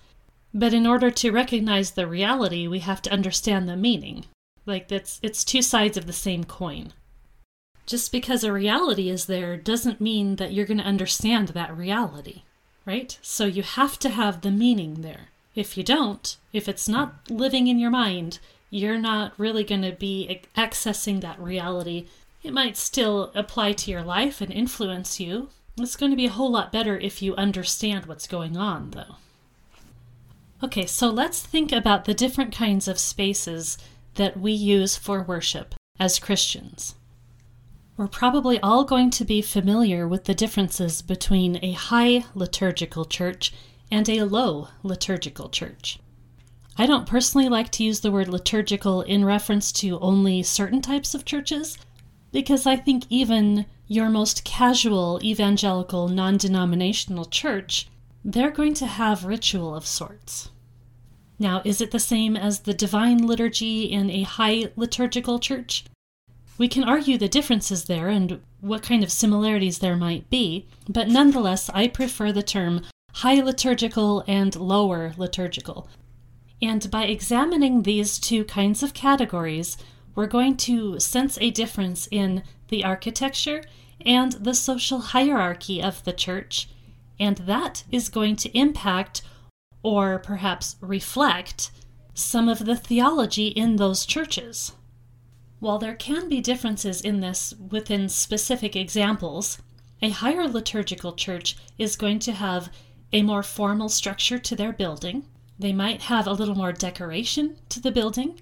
But 0.55 0.75
in 0.75 0.87
order 0.87 1.11
to 1.11 1.33
recognize 1.33 1.93
the 1.93 2.07
reality, 2.07 2.67
we 2.67 2.81
have 2.81 3.03
to 3.03 3.13
understand 3.13 3.69
the 3.69 3.77
meaning. 3.77 4.27
Like 4.67 4.89
that's 4.89 5.19
it's 5.23 5.45
two 5.45 5.63
sides 5.63 5.97
of 5.97 6.07
the 6.07 6.13
same 6.13 6.45
coin. 6.45 6.93
Just 7.87 8.13
because 8.13 8.45
a 8.45 8.53
reality 8.53 9.09
is 9.09 9.27
there 9.27 9.57
doesn't 9.57 10.01
mean 10.01 10.37
that 10.37 10.53
you're 10.53 10.67
going 10.67 10.79
to 10.79 10.85
understand 10.85 11.49
that 11.49 11.77
reality, 11.77 12.43
right? 12.87 13.19
So 13.23 13.45
you 13.45 13.63
have 13.63 13.99
to 14.01 14.09
have 14.09 14.41
the 14.41 14.51
meaning 14.51 15.03
there. 15.03 15.29
If 15.55 15.77
you 15.77 15.83
don't, 15.83 16.37
if 16.53 16.69
it's 16.69 16.89
not 16.89 17.29
living 17.29 17.67
in 17.67 17.79
your 17.79 17.91
mind, 17.91 18.39
you're 18.71 18.99
not 18.99 19.33
really 19.37 19.65
going 19.65 19.83
to 19.83 19.93
be 19.93 20.41
accessing 20.57 21.21
that 21.21 21.41
reality. 21.41 22.07
It 22.43 22.53
might 22.53 22.77
still 22.77 23.31
apply 23.35 23.73
to 23.73 23.91
your 23.91 24.03
life 24.03 24.41
and 24.41 24.53
influence 24.53 25.21
you, 25.21 25.51
it's 25.83 25.97
going 25.97 26.11
to 26.11 26.17
be 26.17 26.27
a 26.27 26.31
whole 26.31 26.51
lot 26.51 26.73
better 26.73 26.99
if 26.99 27.23
you 27.23 27.35
understand 27.37 28.07
what's 28.07 28.27
going 28.27 28.57
on, 28.57 28.91
though. 28.91 29.17
Okay, 30.63 30.87
so 30.87 31.11
let's 31.11 31.43
think 31.43 31.73
about 31.73 32.05
the 32.05 32.15
different 32.15 32.55
kinds 32.55 32.87
of 32.87 32.99
spaces 32.99 33.79
that 34.15 34.39
we 34.39 34.53
use 34.53 34.97
for 34.97 35.23
worship 35.23 35.75
as 35.99 36.19
Christians. 36.19 36.95
We're 37.97 38.09
probably 38.09 38.61
all 38.61 38.85
going 38.85 39.11
to 39.11 39.25
be 39.25 39.43
familiar 39.43 40.09
with 40.09 40.25
the 40.25 40.35
differences 40.35 41.03
between 41.03 41.59
a 41.63 41.73
high 41.73 42.25
liturgical 42.35 43.05
church 43.05 43.53
and 43.91 44.09
a 44.09 44.23
low 44.23 44.69
liturgical 44.83 45.49
church. 45.49 45.99
I 46.79 46.87
don't 46.87 47.07
personally 47.07 47.49
like 47.49 47.71
to 47.73 47.85
use 47.85 48.01
the 48.01 48.11
word 48.11 48.29
liturgical 48.29 49.03
in 49.03 49.25
reference 49.25 49.73
to 49.73 50.01
only 50.01 50.43
certain 50.43 50.81
types 50.81 51.15
of 51.15 51.25
churches 51.25 51.77
because 52.33 52.67
I 52.67 52.77
think 52.77 53.05
even 53.11 53.67
your 53.87 54.09
most 54.09 54.45
casual 54.45 55.21
evangelical 55.23 56.09
non 56.09 56.37
denominational 56.37 57.25
church, 57.25 57.89
they're 58.25 58.51
going 58.51 58.75
to 58.75 58.87
have 58.87 59.25
ritual 59.25 59.75
of 59.75 59.87
sorts. 59.87 60.51
Now, 61.39 61.61
is 61.65 61.81
it 61.81 61.91
the 61.91 61.99
same 61.99 62.37
as 62.37 62.61
the 62.61 62.75
divine 62.75 63.27
liturgy 63.27 63.85
in 63.85 64.11
a 64.11 64.23
high 64.23 64.71
liturgical 64.77 65.39
church? 65.39 65.85
We 66.57 66.69
can 66.69 66.85
argue 66.85 67.19
the 67.19 67.29
differences 67.29 67.85
there 67.85 68.09
and 68.09 68.41
what 68.61 68.83
kind 68.83 69.03
of 69.03 69.11
similarities 69.11 69.81
there 69.81 69.97
might 69.97 70.31
be, 70.31 70.67
but 70.89 71.09
nonetheless, 71.09 71.69
I 71.75 71.89
prefer 71.89 72.31
the 72.31 72.43
term 72.43 72.83
high 73.15 73.41
liturgical 73.41 74.23
and 74.27 74.55
lower 74.55 75.15
liturgical. 75.17 75.89
And 76.61 76.89
by 76.91 77.05
examining 77.05 77.83
these 77.83 78.19
two 78.19 78.45
kinds 78.45 78.83
of 78.83 78.95
categories, 78.95 79.77
we're 80.15 80.27
going 80.27 80.57
to 80.59 81.01
sense 81.01 81.39
a 81.41 81.51
difference 81.51 82.07
in 82.11 82.45
the 82.73 82.83
architecture 82.83 83.63
and 84.05 84.33
the 84.33 84.55
social 84.55 84.99
hierarchy 84.99 85.81
of 85.81 86.03
the 86.05 86.13
church, 86.13 86.69
and 87.21 87.37
that 87.37 87.85
is 87.93 88.09
going 88.09 88.35
to 88.35 88.59
impact 88.59 89.23
or 89.83 90.19
perhaps 90.19 90.77
reflect 90.81 91.71
some 92.15 92.49
of 92.49 92.65
the 92.65 92.75
theology 92.75 93.49
in 93.49 93.77
those 93.77 94.07
churches. 94.07 94.73
While 95.61 95.79
there 95.79 95.95
can 95.95 96.29
be 96.29 96.41
differences 96.41 97.01
in 97.01 97.21
this 97.21 97.55
within 97.55 98.09
specific 98.09 98.75
examples, 98.75 99.59
a 100.01 100.11
higher 100.11 100.49
liturgical 100.49 101.13
church 101.13 101.57
is 101.79 101.95
going 101.95 102.19
to 102.21 102.33
have 102.33 102.73
a 103.13 103.23
more 103.23 103.43
formal 103.43 103.89
structure 103.89 104.39
to 104.39 104.57
their 104.57 104.73
building. 104.73 105.25
They 105.59 105.73
might 105.73 106.03
have 106.03 106.27
a 106.27 106.33
little 106.33 106.57
more 106.57 106.73
decoration 106.73 107.57
to 107.69 107.81
the 107.81 107.93
building. 107.93 108.41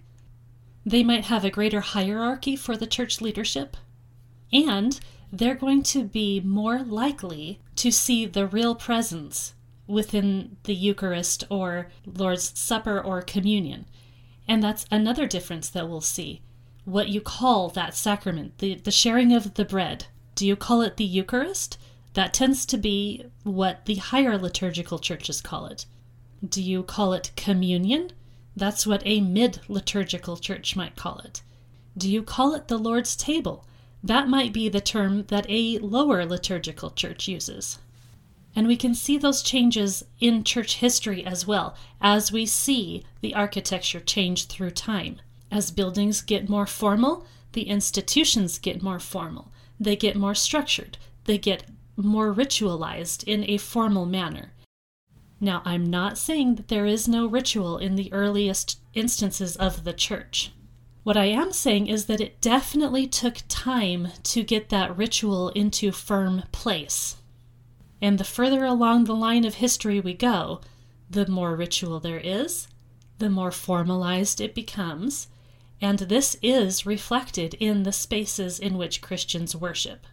They 0.87 1.03
might 1.03 1.25
have 1.25 1.45
a 1.45 1.51
greater 1.51 1.81
hierarchy 1.81 2.57
for 2.57 2.77
the 2.77 2.87
church 2.87 3.21
leadership. 3.21 3.77
And 4.53 4.99
they're 5.33 5.55
going 5.55 5.83
to 5.85 6.05
be 6.05 6.41
more 6.41 6.83
likely 6.83 7.61
to 7.77 7.93
see 7.93 8.27
the 8.27 8.47
real 8.47 8.75
presence 8.75 9.55
within 9.87 10.57
the 10.65 10.75
Eucharist 10.75 11.45
or 11.51 11.89
Lord's 12.07 12.59
Supper 12.59 13.01
or 13.01 13.23
communion. 13.23 13.87
And 14.47 14.63
that's 14.63 14.87
another 14.91 15.27
difference 15.27 15.69
that 15.71 15.89
we'll 15.89 16.01
see. 16.01 16.43
What 16.85 17.09
you 17.09 17.21
call 17.21 17.69
that 17.71 17.95
sacrament, 17.95 18.59
the, 18.59 18.75
the 18.77 18.91
sharing 18.91 19.33
of 19.33 19.55
the 19.55 19.65
bread. 19.65 20.07
Do 20.35 20.47
you 20.47 20.57
call 20.57 20.81
it 20.81 20.97
the 20.97 21.05
Eucharist? 21.05 21.79
That 22.15 22.35
tends 22.35 22.67
to 22.67 22.77
be 22.77 23.27
what 23.45 23.85
the 23.87 23.97
higher 23.97 24.37
liturgical 24.37 24.99
churches 24.99 25.41
call 25.41 25.67
it. 25.67 25.87
Do 26.47 26.63
you 26.63 26.83
call 26.83 27.13
it 27.13 27.31
communion? 27.37 28.11
That's 28.57 28.87
what 28.87 29.03
a 29.05 29.21
mid 29.21 29.61
liturgical 29.69 30.37
church 30.37 30.75
might 30.75 30.97
call 30.97 31.19
it. 31.19 31.43
Do 31.97 32.11
you 32.11 32.23
call 32.23 32.55
it 32.55 32.69
the 32.69 32.79
Lord's 32.79 33.15
table? 33.15 33.65
That 34.03 34.29
might 34.29 34.53
be 34.53 34.69
the 34.69 34.81
term 34.81 35.25
that 35.25 35.47
a 35.49 35.79
lower 35.79 36.25
liturgical 36.25 36.91
church 36.91 37.29
uses. 37.29 37.79
And 38.57 38.67
we 38.67 38.77
can 38.77 38.95
see 38.95 39.17
those 39.17 39.43
changes 39.43 40.05
in 40.19 40.43
church 40.43 40.77
history 40.77 41.25
as 41.25 41.47
well, 41.47 41.77
as 42.01 42.33
we 42.33 42.47
see 42.47 43.05
the 43.21 43.35
architecture 43.35 44.01
change 44.01 44.47
through 44.47 44.73
time. 44.73 45.21
As 45.51 45.71
buildings 45.71 46.21
get 46.21 46.49
more 46.49 46.67
formal, 46.67 47.27
the 47.53 47.69
institutions 47.69 48.59
get 48.59 48.83
more 48.83 48.99
formal. 48.99 49.53
They 49.79 49.97
get 49.97 50.17
more 50.17 50.35
structured. 50.35 50.99
They 51.25 51.39
get 51.39 51.65
more 51.97 52.35
ritualized 52.35 53.25
in 53.25 53.49
a 53.49 53.59
formal 53.59 54.07
manner. 54.07 54.53
Now, 55.41 55.63
I'm 55.65 55.89
not 55.89 56.19
saying 56.19 56.57
that 56.57 56.69
there 56.69 56.87
is 56.87 57.09
no 57.09 57.27
ritual 57.27 57.79
in 57.79 57.95
the 57.97 58.13
earliest 58.13 58.79
instances 58.95 59.57
of 59.57 59.85
the 59.85 59.93
church. 59.93 60.53
What 61.03 61.17
I 61.17 61.27
am 61.27 61.53
saying 61.53 61.87
is 61.87 62.07
that 62.07 62.21
it 62.21 62.41
definitely 62.41 63.07
took 63.07 63.39
time 63.49 64.09
to 64.25 64.43
get 64.43 64.69
that 64.69 64.97
ritual 64.97 65.49
into 65.51 65.93
firm 65.93 66.43
place. 66.53 67.17
And 68.03 68.19
the 68.19 68.25
further 68.25 68.65
along 68.65 69.05
the 69.05 69.15
line 69.15 69.45
of 69.45 69.55
history 69.55 69.99
we 69.99 70.15
go, 70.15 70.61
the 71.09 71.27
more 71.27 71.57
ritual 71.57 72.01
there 72.01 72.21
is, 72.23 72.69
the 73.19 73.31
more 73.31 73.51
formalized 73.51 74.41
it 74.41 74.55
becomes, 74.55 75.29
and 75.81 76.01
this 76.01 76.37
is 76.43 76.85
reflected 76.85 77.55
in 77.55 77.83
the 77.83 77.93
spaces 77.93 78.59
in 78.59 78.77
which 78.77 79.01
Christians 79.01 79.57
worship. 79.57 80.07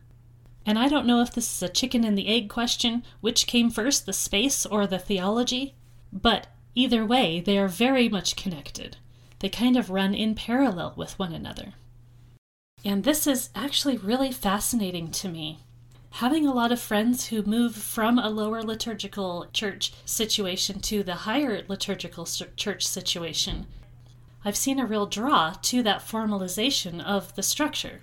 And 0.65 0.79
I 0.79 0.87
don't 0.87 1.05
know 1.05 1.21
if 1.21 1.33
this 1.33 1.53
is 1.53 1.63
a 1.63 1.71
chicken 1.71 2.03
and 2.03 2.17
the 2.17 2.27
egg 2.27 2.49
question, 2.49 3.03
which 3.21 3.47
came 3.47 3.69
first, 3.69 4.05
the 4.05 4.13
space 4.13 4.65
or 4.65 4.87
the 4.87 4.99
theology, 4.99 5.75
but 6.11 6.47
either 6.75 7.05
way, 7.05 7.41
they 7.41 7.57
are 7.57 7.67
very 7.67 8.07
much 8.07 8.35
connected. 8.35 8.97
They 9.39 9.49
kind 9.49 9.77
of 9.77 9.89
run 9.89 10.13
in 10.13 10.35
parallel 10.35 10.93
with 10.95 11.17
one 11.19 11.33
another. 11.33 11.73
And 12.83 13.03
this 13.03 13.27
is 13.27 13.49
actually 13.55 13.97
really 13.97 14.31
fascinating 14.31 15.11
to 15.11 15.29
me. 15.29 15.59
Having 16.11 16.47
a 16.47 16.53
lot 16.53 16.71
of 16.71 16.79
friends 16.79 17.27
who 17.27 17.43
move 17.43 17.75
from 17.75 18.17
a 18.17 18.29
lower 18.29 18.63
liturgical 18.63 19.47
church 19.53 19.93
situation 20.05 20.79
to 20.81 21.03
the 21.03 21.15
higher 21.15 21.63
liturgical 21.67 22.25
church 22.25 22.87
situation, 22.87 23.67
I've 24.43 24.55
seen 24.55 24.79
a 24.79 24.85
real 24.85 25.05
draw 25.05 25.53
to 25.63 25.83
that 25.83 26.01
formalization 26.01 27.03
of 27.03 27.35
the 27.35 27.43
structure. 27.43 28.01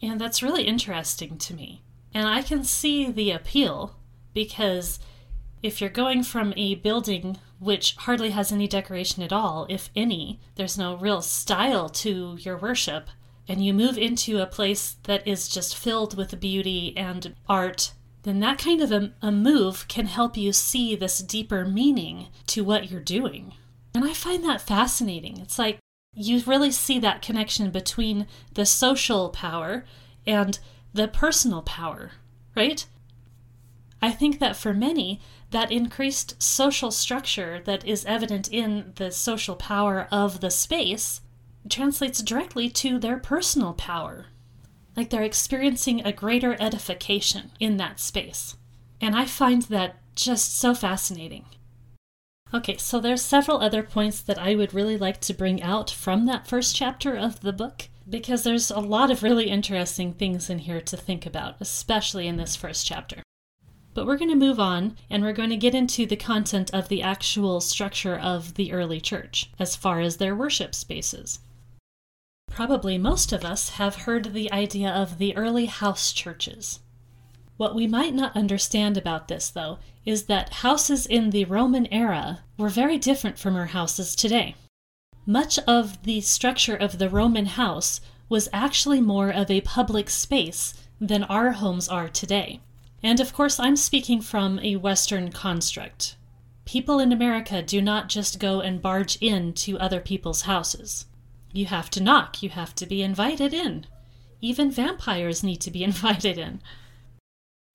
And 0.00 0.20
that's 0.20 0.42
really 0.42 0.64
interesting 0.64 1.36
to 1.38 1.54
me. 1.54 1.82
And 2.14 2.26
I 2.26 2.42
can 2.42 2.64
see 2.64 3.10
the 3.10 3.30
appeal 3.30 3.96
because 4.34 4.98
if 5.62 5.80
you're 5.80 5.90
going 5.90 6.22
from 6.22 6.52
a 6.56 6.74
building 6.76 7.38
which 7.62 7.94
hardly 7.94 8.30
has 8.30 8.50
any 8.50 8.66
decoration 8.66 9.22
at 9.22 9.32
all, 9.32 9.66
if 9.70 9.88
any, 9.94 10.40
there's 10.56 10.76
no 10.76 10.96
real 10.96 11.22
style 11.22 11.88
to 11.88 12.36
your 12.40 12.58
worship, 12.58 13.08
and 13.46 13.64
you 13.64 13.72
move 13.72 13.96
into 13.96 14.40
a 14.40 14.46
place 14.46 14.96
that 15.04 15.26
is 15.26 15.48
just 15.48 15.76
filled 15.76 16.16
with 16.16 16.40
beauty 16.40 16.92
and 16.96 17.36
art, 17.48 17.92
then 18.24 18.40
that 18.40 18.58
kind 18.58 18.80
of 18.80 18.90
a, 18.90 19.12
a, 19.22 19.30
move 19.30 19.86
can 19.86 20.06
help 20.06 20.36
you 20.36 20.52
see 20.52 20.96
this 20.96 21.20
deeper 21.20 21.64
meaning 21.64 22.26
to 22.48 22.64
what 22.64 22.90
you're 22.90 23.00
doing. 23.00 23.54
And 23.94 24.04
I 24.04 24.12
find 24.12 24.42
that 24.44 24.60
fascinating. 24.60 25.38
It's 25.38 25.58
like 25.58 25.78
you 26.14 26.42
really 26.44 26.72
see 26.72 26.98
that 26.98 27.22
connection 27.22 27.70
between 27.70 28.26
the 28.54 28.66
social 28.66 29.28
power 29.28 29.84
and 30.26 30.58
the 30.92 31.06
personal 31.06 31.62
power, 31.62 32.10
right? 32.56 32.84
I 34.00 34.10
think 34.10 34.40
that 34.40 34.56
for 34.56 34.74
many, 34.74 35.20
that 35.52 35.70
increased 35.70 36.42
social 36.42 36.90
structure 36.90 37.60
that 37.64 37.86
is 37.86 38.04
evident 38.06 38.48
in 38.52 38.92
the 38.96 39.10
social 39.10 39.54
power 39.54 40.08
of 40.10 40.40
the 40.40 40.50
space 40.50 41.20
translates 41.68 42.22
directly 42.22 42.68
to 42.68 42.98
their 42.98 43.18
personal 43.18 43.72
power. 43.74 44.26
Like 44.96 45.10
they're 45.10 45.22
experiencing 45.22 46.04
a 46.04 46.12
greater 46.12 46.56
edification 46.60 47.52
in 47.60 47.76
that 47.76 48.00
space. 48.00 48.56
And 49.00 49.14
I 49.14 49.26
find 49.26 49.62
that 49.62 49.96
just 50.14 50.56
so 50.58 50.74
fascinating. 50.74 51.44
Okay, 52.54 52.76
so 52.76 53.00
there's 53.00 53.22
several 53.22 53.60
other 53.60 53.82
points 53.82 54.20
that 54.20 54.38
I 54.38 54.54
would 54.54 54.74
really 54.74 54.98
like 54.98 55.20
to 55.22 55.34
bring 55.34 55.62
out 55.62 55.90
from 55.90 56.26
that 56.26 56.46
first 56.46 56.76
chapter 56.76 57.16
of 57.16 57.40
the 57.40 57.52
book 57.52 57.88
because 58.08 58.42
there's 58.42 58.70
a 58.70 58.80
lot 58.80 59.10
of 59.10 59.22
really 59.22 59.48
interesting 59.48 60.12
things 60.12 60.50
in 60.50 60.60
here 60.60 60.80
to 60.80 60.96
think 60.96 61.24
about, 61.24 61.56
especially 61.60 62.26
in 62.26 62.36
this 62.36 62.56
first 62.56 62.86
chapter. 62.86 63.22
But 63.94 64.06
we're 64.06 64.16
going 64.16 64.30
to 64.30 64.36
move 64.36 64.58
on 64.58 64.96
and 65.10 65.22
we're 65.22 65.32
going 65.32 65.50
to 65.50 65.56
get 65.56 65.74
into 65.74 66.06
the 66.06 66.16
content 66.16 66.72
of 66.72 66.88
the 66.88 67.02
actual 67.02 67.60
structure 67.60 68.16
of 68.16 68.54
the 68.54 68.72
early 68.72 69.00
church 69.00 69.50
as 69.58 69.76
far 69.76 70.00
as 70.00 70.16
their 70.16 70.34
worship 70.34 70.74
spaces. 70.74 71.40
Probably 72.50 72.98
most 72.98 73.32
of 73.32 73.44
us 73.44 73.70
have 73.70 73.96
heard 73.96 74.32
the 74.32 74.50
idea 74.52 74.90
of 74.90 75.18
the 75.18 75.36
early 75.36 75.66
house 75.66 76.12
churches. 76.12 76.80
What 77.56 77.74
we 77.74 77.86
might 77.86 78.14
not 78.14 78.36
understand 78.36 78.96
about 78.96 79.28
this, 79.28 79.50
though, 79.50 79.78
is 80.04 80.24
that 80.24 80.54
houses 80.54 81.06
in 81.06 81.30
the 81.30 81.44
Roman 81.44 81.86
era 81.92 82.40
were 82.58 82.68
very 82.68 82.98
different 82.98 83.38
from 83.38 83.56
our 83.56 83.66
houses 83.66 84.16
today. 84.16 84.56
Much 85.26 85.58
of 85.60 86.02
the 86.02 86.20
structure 86.20 86.74
of 86.74 86.98
the 86.98 87.08
Roman 87.08 87.46
house 87.46 88.00
was 88.28 88.48
actually 88.52 89.00
more 89.00 89.30
of 89.30 89.50
a 89.50 89.60
public 89.60 90.10
space 90.10 90.74
than 91.00 91.22
our 91.24 91.52
homes 91.52 91.88
are 91.88 92.08
today. 92.08 92.60
And 93.02 93.18
of 93.20 93.32
course, 93.32 93.58
I'm 93.58 93.76
speaking 93.76 94.20
from 94.20 94.58
a 94.60 94.76
Western 94.76 95.32
construct. 95.32 96.16
People 96.64 97.00
in 97.00 97.12
America 97.12 97.60
do 97.62 97.82
not 97.82 98.08
just 98.08 98.38
go 98.38 98.60
and 98.60 98.80
barge 98.80 99.18
in 99.20 99.52
to 99.54 99.78
other 99.78 100.00
people's 100.00 100.42
houses. 100.42 101.06
You 101.52 101.66
have 101.66 101.90
to 101.90 102.02
knock, 102.02 102.42
you 102.42 102.50
have 102.50 102.74
to 102.76 102.86
be 102.86 103.02
invited 103.02 103.52
in. 103.52 103.86
Even 104.40 104.70
vampires 104.70 105.42
need 105.42 105.60
to 105.62 105.70
be 105.70 105.82
invited 105.90 106.38
in. 106.38 106.62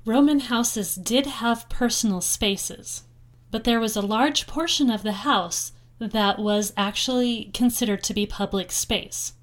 Roman 0.06 0.40
houses 0.40 0.96
did 0.96 1.26
have 1.26 1.68
personal 1.68 2.22
spaces, 2.22 3.04
but 3.52 3.66
there 3.66 3.80
was 3.80 3.98
a 3.98 4.02
large 4.02 4.48
portion 4.48 4.90
of 4.90 5.04
the 5.04 5.12
house 5.12 5.74
that 6.00 6.40
was 6.40 6.72
actually 6.78 7.52
considered 7.54 8.04
to 8.04 8.14
be 8.14 8.26
public 8.26 8.72
space. 8.72 9.34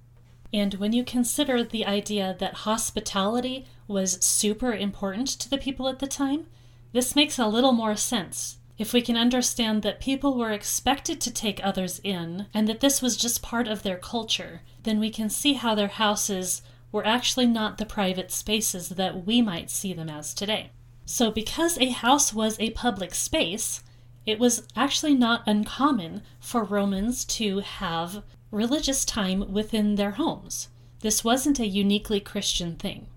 And 0.53 0.75
when 0.75 0.93
you 0.93 1.05
consider 1.05 1.63
the 1.63 1.85
idea 1.85 2.37
that 2.39 2.55
hospitality 2.55 3.67
was 3.87 4.25
super 4.25 4.73
important 4.73 5.29
to 5.29 5.51
the 5.51 5.59
people 5.59 5.89
at 5.89 5.99
the 5.99 6.07
time, 6.07 6.47
this 6.93 7.17
makes 7.17 7.39
a 7.39 7.47
little 7.47 7.73
more 7.73 7.97
sense. 7.97 8.59
If 8.77 8.93
we 8.93 9.03
can 9.03 9.17
understand 9.17 9.83
that 9.83 10.01
people 10.01 10.37
were 10.37 10.51
expected 10.51 11.21
to 11.21 11.31
take 11.33 11.61
others 11.63 12.01
in 12.03 12.47
and 12.53 12.67
that 12.69 12.81
this 12.81 13.01
was 13.01 13.17
just 13.17 13.43
part 13.43 13.69
of 13.69 13.83
their 13.83 13.97
culture, 13.97 14.63
then 14.83 14.99
we 14.99 15.11
can 15.11 15.31
see 15.31 15.53
how 15.53 15.75
their 15.75 15.89
houses 15.89 16.63
were 16.91 17.07
actually 17.07 17.47
not 17.47 17.79
the 17.79 17.87
private 17.87 18.31
spaces 18.31 18.91
that 18.91 19.27
we 19.27 19.43
might 19.43 19.71
see 19.71 19.93
them 19.93 20.09
as 20.09 20.35
today. 20.35 20.71
So, 21.05 21.31
because 21.31 21.79
a 21.79 21.91
house 21.91 22.33
was 22.33 22.59
a 22.59 22.71
public 22.71 23.15
space, 23.15 23.83
it 24.27 24.39
was 24.39 24.67
actually 24.75 25.15
not 25.15 25.43
uncommon 25.47 26.23
for 26.41 26.65
Romans 26.65 27.25
to 27.27 27.59
have 27.59 28.23
religious 28.51 29.05
time 29.05 29.53
within 29.53 29.97
their 29.97 30.13
homes. 30.13 30.69
This 31.01 31.23
wasn't 31.23 31.61
a 31.61 31.67
uniquely 31.67 32.21
Christian 32.21 32.77
thing. 32.77 33.09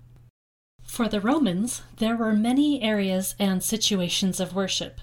For 0.88 1.06
the 1.06 1.20
Romans, 1.20 1.82
there 1.98 2.16
were 2.16 2.32
many 2.32 2.82
areas 2.82 3.36
and 3.38 3.62
situations 3.62 4.40
of 4.40 4.54
worship. 4.54 5.00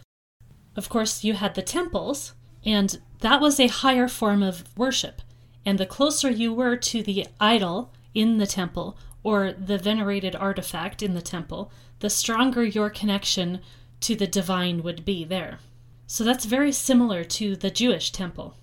Of 0.75 0.89
course, 0.89 1.23
you 1.23 1.35
had 1.35 1.55
the 1.55 1.61
temples, 1.61 2.33
and 2.65 2.99
that 3.21 3.39
was 3.39 3.59
a 3.59 3.67
higher 3.67 4.07
form 4.07 4.43
of 4.43 4.65
worship. 4.75 5.21
And 5.65 5.77
the 5.77 5.85
closer 5.85 6.29
you 6.29 6.53
were 6.53 6.75
to 6.75 7.01
the 7.01 7.27
idol 7.39 7.93
in 8.13 8.39
the 8.39 8.47
temple 8.47 8.97
or 9.23 9.53
the 9.53 9.77
venerated 9.77 10.35
artifact 10.35 11.01
in 11.01 11.13
the 11.13 11.21
temple, 11.21 11.71
the 11.99 12.09
stronger 12.09 12.63
your 12.63 12.89
connection 12.89 13.61
to 14.01 14.15
the 14.15 14.27
divine 14.27 14.83
would 14.83 15.05
be 15.05 15.23
there. 15.23 15.59
So 16.07 16.23
that's 16.23 16.45
very 16.45 16.71
similar 16.71 17.23
to 17.23 17.55
the 17.55 17.71
Jewish 17.71 18.11
temple. 18.11 18.55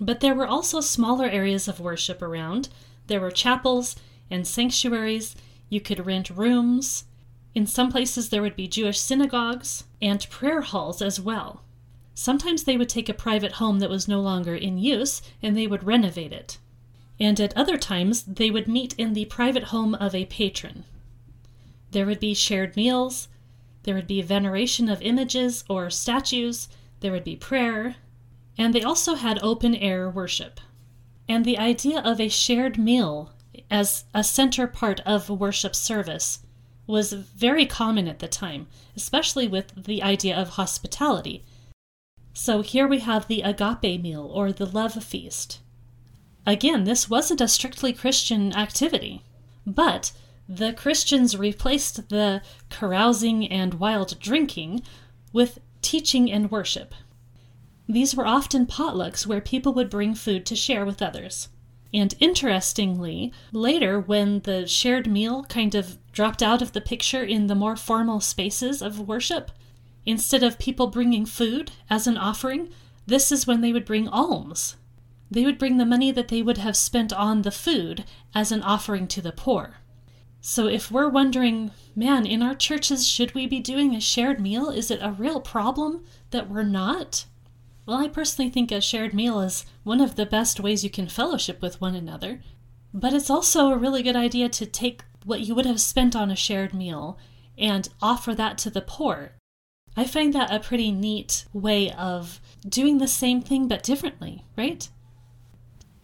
But 0.00 0.20
there 0.20 0.34
were 0.34 0.46
also 0.46 0.80
smaller 0.80 1.26
areas 1.26 1.68
of 1.68 1.80
worship 1.80 2.22
around. 2.22 2.68
There 3.06 3.20
were 3.20 3.30
chapels 3.30 3.96
and 4.30 4.46
sanctuaries. 4.46 5.34
You 5.68 5.80
could 5.80 6.06
rent 6.06 6.30
rooms. 6.30 7.04
In 7.54 7.66
some 7.66 7.90
places, 7.90 8.28
there 8.28 8.42
would 8.42 8.56
be 8.56 8.68
Jewish 8.68 9.00
synagogues 9.00 9.84
and 10.00 10.28
prayer 10.30 10.60
halls 10.60 11.00
as 11.00 11.20
well. 11.20 11.62
Sometimes 12.14 12.64
they 12.64 12.76
would 12.76 12.88
take 12.88 13.08
a 13.08 13.14
private 13.14 13.52
home 13.52 13.78
that 13.80 13.90
was 13.90 14.08
no 14.08 14.20
longer 14.20 14.54
in 14.54 14.78
use 14.78 15.22
and 15.42 15.56
they 15.56 15.66
would 15.66 15.84
renovate 15.84 16.32
it. 16.32 16.58
And 17.18 17.40
at 17.40 17.56
other 17.56 17.78
times, 17.78 18.22
they 18.24 18.50
would 18.50 18.68
meet 18.68 18.94
in 18.98 19.14
the 19.14 19.24
private 19.26 19.64
home 19.64 19.94
of 19.94 20.14
a 20.14 20.26
patron. 20.26 20.84
There 21.90 22.06
would 22.06 22.20
be 22.20 22.34
shared 22.34 22.76
meals, 22.76 23.28
there 23.84 23.94
would 23.94 24.06
be 24.06 24.20
veneration 24.20 24.88
of 24.88 25.00
images 25.00 25.64
or 25.68 25.88
statues, 25.90 26.68
there 27.00 27.12
would 27.12 27.24
be 27.24 27.36
prayer, 27.36 27.96
and 28.58 28.74
they 28.74 28.82
also 28.82 29.14
had 29.14 29.38
open 29.42 29.74
air 29.74 30.10
worship. 30.10 30.60
And 31.28 31.44
the 31.44 31.58
idea 31.58 32.00
of 32.00 32.20
a 32.20 32.28
shared 32.28 32.78
meal 32.78 33.32
as 33.70 34.04
a 34.14 34.22
center 34.22 34.66
part 34.66 35.00
of 35.00 35.28
worship 35.28 35.74
service 35.74 36.40
was 36.86 37.12
very 37.12 37.66
common 37.66 38.06
at 38.06 38.20
the 38.20 38.28
time, 38.28 38.66
especially 38.94 39.48
with 39.48 39.84
the 39.84 40.02
idea 40.02 40.36
of 40.36 40.50
hospitality. 40.50 41.42
So 42.32 42.62
here 42.62 42.86
we 42.86 43.00
have 43.00 43.26
the 43.26 43.42
agape 43.42 44.00
meal 44.00 44.30
or 44.32 44.52
the 44.52 44.66
love 44.66 45.02
feast. 45.02 45.60
Again, 46.46 46.84
this 46.84 47.10
wasn't 47.10 47.40
a 47.40 47.48
strictly 47.48 47.92
Christian 47.92 48.54
activity, 48.54 49.22
but 49.66 50.12
the 50.48 50.72
Christians 50.72 51.36
replaced 51.36 52.08
the 52.08 52.42
carousing 52.70 53.48
and 53.48 53.74
wild 53.74 54.20
drinking 54.20 54.82
with 55.32 55.58
teaching 55.82 56.30
and 56.30 56.50
worship. 56.50 56.94
These 57.88 58.14
were 58.14 58.26
often 58.26 58.66
potlucks 58.66 59.26
where 59.26 59.40
people 59.40 59.72
would 59.74 59.90
bring 59.90 60.14
food 60.14 60.46
to 60.46 60.56
share 60.56 60.84
with 60.84 61.02
others. 61.02 61.48
And 61.96 62.14
interestingly, 62.20 63.32
later, 63.52 63.98
when 63.98 64.40
the 64.40 64.66
shared 64.66 65.06
meal 65.06 65.44
kind 65.44 65.74
of 65.74 65.96
dropped 66.12 66.42
out 66.42 66.60
of 66.60 66.72
the 66.72 66.80
picture 66.82 67.24
in 67.24 67.46
the 67.46 67.54
more 67.54 67.74
formal 67.74 68.20
spaces 68.20 68.82
of 68.82 69.08
worship, 69.08 69.50
instead 70.04 70.42
of 70.42 70.58
people 70.58 70.88
bringing 70.88 71.24
food 71.24 71.70
as 71.88 72.06
an 72.06 72.18
offering, 72.18 72.68
this 73.06 73.32
is 73.32 73.46
when 73.46 73.62
they 73.62 73.72
would 73.72 73.86
bring 73.86 74.08
alms. 74.08 74.76
They 75.30 75.46
would 75.46 75.56
bring 75.56 75.78
the 75.78 75.86
money 75.86 76.12
that 76.12 76.28
they 76.28 76.42
would 76.42 76.58
have 76.58 76.76
spent 76.76 77.14
on 77.14 77.40
the 77.40 77.50
food 77.50 78.04
as 78.34 78.52
an 78.52 78.62
offering 78.62 79.08
to 79.08 79.22
the 79.22 79.32
poor. 79.32 79.76
So 80.42 80.66
if 80.66 80.90
we're 80.90 81.08
wondering, 81.08 81.70
man, 81.94 82.26
in 82.26 82.42
our 82.42 82.54
churches, 82.54 83.08
should 83.08 83.34
we 83.34 83.46
be 83.46 83.58
doing 83.58 83.94
a 83.94 84.02
shared 84.02 84.38
meal? 84.38 84.68
Is 84.68 84.90
it 84.90 85.00
a 85.00 85.12
real 85.12 85.40
problem 85.40 86.04
that 86.30 86.50
we're 86.50 86.62
not? 86.62 87.24
Well, 87.86 87.98
I 87.98 88.08
personally 88.08 88.50
think 88.50 88.72
a 88.72 88.80
shared 88.80 89.14
meal 89.14 89.40
is 89.40 89.64
one 89.84 90.00
of 90.00 90.16
the 90.16 90.26
best 90.26 90.58
ways 90.58 90.82
you 90.82 90.90
can 90.90 91.06
fellowship 91.06 91.62
with 91.62 91.80
one 91.80 91.94
another. 91.94 92.40
But 92.92 93.14
it's 93.14 93.30
also 93.30 93.68
a 93.68 93.78
really 93.78 94.02
good 94.02 94.16
idea 94.16 94.48
to 94.48 94.66
take 94.66 95.04
what 95.24 95.40
you 95.40 95.54
would 95.54 95.66
have 95.66 95.80
spent 95.80 96.16
on 96.16 96.30
a 96.30 96.36
shared 96.36 96.74
meal 96.74 97.16
and 97.56 97.88
offer 98.02 98.34
that 98.34 98.58
to 98.58 98.70
the 98.70 98.80
poor. 98.80 99.32
I 99.96 100.04
find 100.04 100.34
that 100.34 100.52
a 100.52 100.60
pretty 100.60 100.90
neat 100.90 101.46
way 101.52 101.92
of 101.92 102.40
doing 102.68 102.98
the 102.98 103.08
same 103.08 103.40
thing 103.40 103.68
but 103.68 103.82
differently, 103.82 104.44
right? 104.56 104.88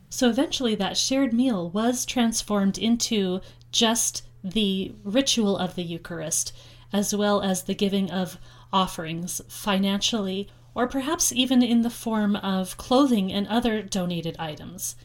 So 0.08 0.28
eventually, 0.28 0.74
that 0.76 0.96
shared 0.96 1.32
meal 1.32 1.68
was 1.70 2.06
transformed 2.06 2.78
into 2.78 3.40
just 3.70 4.22
the 4.44 4.94
ritual 5.02 5.56
of 5.56 5.74
the 5.74 5.82
Eucharist, 5.82 6.52
as 6.92 7.14
well 7.14 7.42
as 7.42 7.64
the 7.64 7.74
giving 7.74 8.10
of 8.10 8.38
offerings 8.72 9.40
financially 9.48 10.48
or 10.74 10.86
perhaps 10.86 11.32
even 11.32 11.62
in 11.62 11.82
the 11.82 11.90
form 11.90 12.36
of 12.36 12.76
clothing 12.76 13.32
and 13.32 13.46
other 13.48 13.82
donated 13.82 14.36
items. 14.38 14.96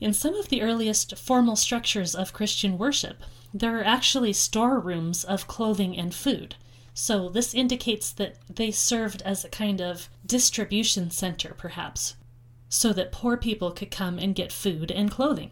In 0.00 0.12
some 0.12 0.34
of 0.34 0.48
the 0.48 0.60
earliest 0.60 1.16
formal 1.16 1.56
structures 1.56 2.14
of 2.14 2.34
Christian 2.34 2.76
worship, 2.76 3.22
there 3.54 3.78
are 3.78 3.84
actually 3.84 4.34
storerooms 4.34 5.24
of 5.24 5.46
clothing 5.46 5.96
and 5.96 6.14
food. 6.14 6.56
So, 6.92 7.28
this 7.28 7.54
indicates 7.54 8.10
that 8.12 8.36
they 8.54 8.70
served 8.70 9.22
as 9.22 9.44
a 9.44 9.48
kind 9.48 9.80
of 9.80 10.08
distribution 10.24 11.10
center, 11.10 11.54
perhaps, 11.56 12.16
so 12.68 12.92
that 12.92 13.12
poor 13.12 13.36
people 13.36 13.70
could 13.70 13.90
come 13.90 14.18
and 14.18 14.34
get 14.34 14.52
food 14.52 14.90
and 14.90 15.10
clothing. 15.10 15.50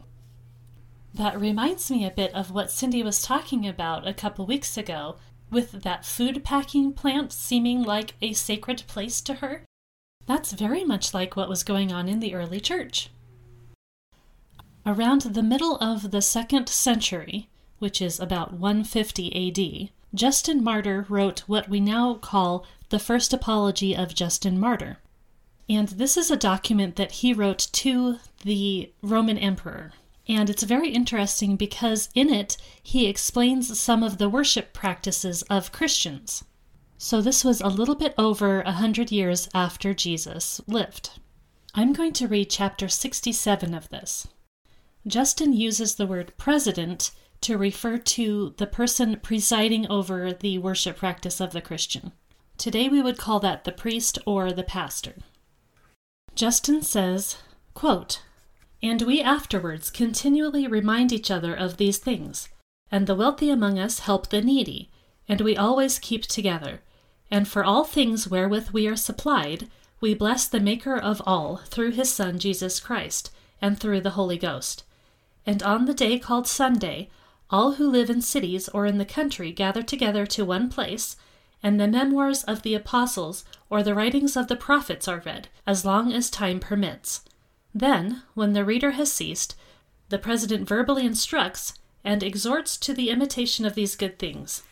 That 1.14 1.40
reminds 1.40 1.90
me 1.90 2.04
a 2.04 2.10
bit 2.10 2.34
of 2.34 2.50
what 2.50 2.70
Cindy 2.70 3.02
was 3.02 3.22
talking 3.22 3.66
about 3.66 4.06
a 4.06 4.14
couple 4.14 4.46
weeks 4.46 4.76
ago 4.76 5.16
with 5.50 5.83
that 5.83 6.04
food 6.04 6.44
packing 6.44 6.92
plant 6.92 7.33
seeming 7.33 7.83
like 7.83 8.14
a 8.20 8.33
sacred 8.33 8.85
place 8.87 9.20
to 9.22 9.35
her, 9.35 9.64
that's 10.26 10.52
very 10.52 10.85
much 10.85 11.12
like 11.12 11.37
what 11.37 11.48
was 11.48 11.62
going 11.62 11.92
on 11.92 12.09
in 12.09 12.20
the 12.20 12.35
early 12.35 12.61
church. 12.61 13.11
Around 14.87 15.22
the 15.22 15.42
middle 15.42 15.76
of 15.76 16.11
the 16.11 16.22
second 16.22 16.68
century, 16.68 17.48
which 17.78 18.02
is 18.02 18.20
about 18.20 18.52
150 18.52 19.48
AD, 19.48 19.90
Justin 20.14 20.62
Martyr 20.62 21.07
wrote 21.09 21.40
what 21.40 21.68
we 21.68 21.80
now 21.80 22.14
call 22.14 22.64
the 22.90 22.98
First 22.98 23.33
Apology 23.33 23.96
of 23.96 24.14
Justin 24.14 24.61
Martyr. 24.61 24.98
And 25.68 25.88
this 25.88 26.16
is 26.16 26.30
a 26.30 26.37
document 26.37 26.96
that 26.96 27.12
he 27.12 27.33
wrote 27.33 27.68
to 27.72 28.18
the 28.44 28.92
Roman 29.02 29.38
Emperor, 29.38 29.92
and 30.28 30.48
it's 30.48 30.62
very 30.62 30.90
interesting 30.90 31.56
because 31.56 32.08
in 32.14 32.32
it 32.32 32.56
he 32.82 33.06
explains 33.06 33.78
some 33.78 34.02
of 34.02 34.18
the 34.18 34.28
worship 34.28 34.72
practices 34.72 35.42
of 35.50 35.72
Christians. 35.72 36.44
So 36.96 37.20
this 37.20 37.44
was 37.44 37.60
a 37.60 37.68
little 37.68 37.94
bit 37.94 38.14
over 38.16 38.62
a 38.62 38.72
hundred 38.72 39.12
years 39.12 39.48
after 39.54 39.92
Jesus 39.92 40.60
lived. 40.66 41.18
I'm 41.74 41.92
going 41.92 42.12
to 42.14 42.28
read 42.28 42.50
chapter 42.50 42.88
67 42.88 43.74
of 43.74 43.88
this. 43.90 44.28
Justin 45.06 45.52
uses 45.52 45.96
the 45.96 46.06
word 46.06 46.32
president 46.38 47.10
to 47.42 47.58
refer 47.58 47.98
to 47.98 48.54
the 48.56 48.66
person 48.66 49.18
presiding 49.22 49.87
over 49.90 50.32
the 50.32 50.56
worship 50.58 50.96
practice 50.96 51.40
of 51.40 51.52
the 51.52 51.60
Christian. 51.60 52.12
Today 52.56 52.88
we 52.88 53.02
would 53.02 53.18
call 53.18 53.40
that 53.40 53.64
the 53.64 53.72
priest 53.72 54.18
or 54.24 54.52
the 54.52 54.62
pastor. 54.62 55.16
Justin 56.34 56.80
says, 56.80 57.37
quote, 57.74 58.22
and 58.85 59.01
we 59.01 59.23
afterwards 59.23 59.90
continually 59.90 60.66
remind 60.66 61.11
each 61.11 61.31
other 61.31 61.55
of 61.55 61.79
these 61.79 61.97
things. 61.97 62.51
And 62.90 63.07
the 63.07 63.14
wealthy 63.14 63.49
among 63.49 63.79
us 63.79 64.01
help 64.01 64.29
the 64.29 64.42
needy, 64.42 64.90
and 65.27 65.40
we 65.40 65.57
always 65.57 65.99
keep 65.99 66.25
together. 66.25 66.83
And 67.31 67.49
for 67.49 67.64
all 67.64 67.85
things 67.85 68.29
wherewith 68.29 68.73
we 68.73 68.87
are 68.87 68.94
supplied, 68.94 69.70
we 70.03 70.12
bless 70.12 70.47
the 70.47 70.61
Maker 70.61 70.99
of 70.99 71.23
all 71.25 71.62
through 71.64 71.92
his 71.92 72.12
Son 72.12 72.38
Jesus 72.38 72.79
Christ, 72.79 73.31
and 73.59 73.81
through 73.81 74.03
the 74.03 74.18
Holy 74.20 74.37
Ghost. 74.37 74.85
And 75.47 75.62
on 75.62 75.87
the 75.87 75.94
day 75.94 76.18
called 76.18 76.47
Sunday, 76.47 77.09
all 77.49 77.73
who 77.73 77.88
live 77.88 78.11
in 78.11 78.20
cities 78.20 78.68
or 78.68 78.85
in 78.85 78.99
the 78.99 79.07
country 79.07 79.51
gather 79.51 79.83
together 79.83 80.27
to 80.27 80.44
one 80.44 80.68
place, 80.68 81.16
and 81.62 81.81
the 81.81 81.88
memoirs 81.88 82.44
of 82.44 82.61
the 82.61 82.75
apostles 82.75 83.47
or 83.70 83.83
the 83.83 83.94
writings 83.94 84.37
of 84.37 84.49
the 84.49 84.57
prophets 84.57 85.09
are 85.09 85.23
read, 85.25 85.49
as 85.66 85.87
long 85.87 86.12
as 86.12 86.29
time 86.29 86.61
permits. 86.61 87.23
Then, 87.74 88.22
when 88.34 88.52
the 88.52 88.64
reader 88.64 88.92
has 88.92 89.12
ceased, 89.12 89.56
the 90.08 90.18
president 90.18 90.68
verbally 90.68 91.04
instructs 91.04 91.74
and 92.04 92.22
exhorts 92.22 92.76
to 92.76 92.94
the 92.94 93.10
imitation 93.10 93.64
of 93.64 93.74
these 93.74 93.96
good 93.96 94.18
things. 94.18 94.62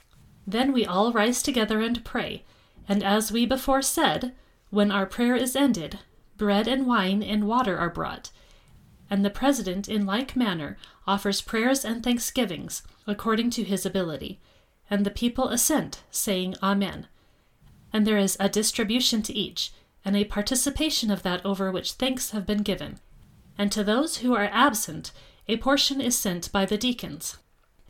Then 0.46 0.72
we 0.72 0.86
all 0.86 1.12
rise 1.12 1.42
together 1.42 1.80
and 1.80 2.04
pray, 2.04 2.44
and 2.88 3.02
as 3.02 3.32
we 3.32 3.46
before 3.46 3.82
said, 3.82 4.34
when 4.70 4.90
our 4.90 5.06
prayer 5.06 5.34
is 5.34 5.56
ended, 5.56 5.98
bread 6.36 6.68
and 6.68 6.86
wine 6.86 7.22
and 7.22 7.46
water 7.46 7.78
are 7.78 7.90
brought, 7.90 8.30
and 9.10 9.24
the 9.24 9.30
president 9.30 9.88
in 9.88 10.06
like 10.06 10.36
manner 10.36 10.78
offers 11.06 11.40
prayers 11.40 11.84
and 11.84 12.02
thanksgivings 12.02 12.82
according 13.06 13.50
to 13.50 13.64
his 13.64 13.84
ability, 13.84 14.40
and 14.88 15.04
the 15.04 15.10
people 15.10 15.48
assent, 15.48 16.02
saying 16.10 16.54
Amen. 16.62 17.08
And 17.92 18.06
there 18.06 18.18
is 18.18 18.36
a 18.40 18.48
distribution 18.48 19.22
to 19.22 19.34
each, 19.34 19.72
and 20.04 20.16
a 20.16 20.24
participation 20.24 21.10
of 21.10 21.22
that 21.22 21.44
over 21.44 21.70
which 21.70 21.92
thanks 21.92 22.30
have 22.30 22.46
been 22.46 22.62
given. 22.62 22.98
And 23.56 23.70
to 23.72 23.84
those 23.84 24.18
who 24.18 24.34
are 24.34 24.48
absent, 24.52 25.12
a 25.48 25.56
portion 25.58 26.00
is 26.00 26.18
sent 26.18 26.50
by 26.52 26.64
the 26.64 26.78
deacons. 26.78 27.36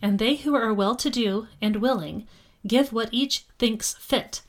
And 0.01 0.19
they 0.19 0.37
who 0.37 0.55
are 0.55 0.75
well 0.75 0.97
to 0.97 1.11
do 1.11 1.47
and 1.61 1.77
willing 1.77 2.27
give 2.67 2.93
what 2.93 3.09
each 3.13 3.45
thinks 3.59 3.95
fit, 3.95 4.43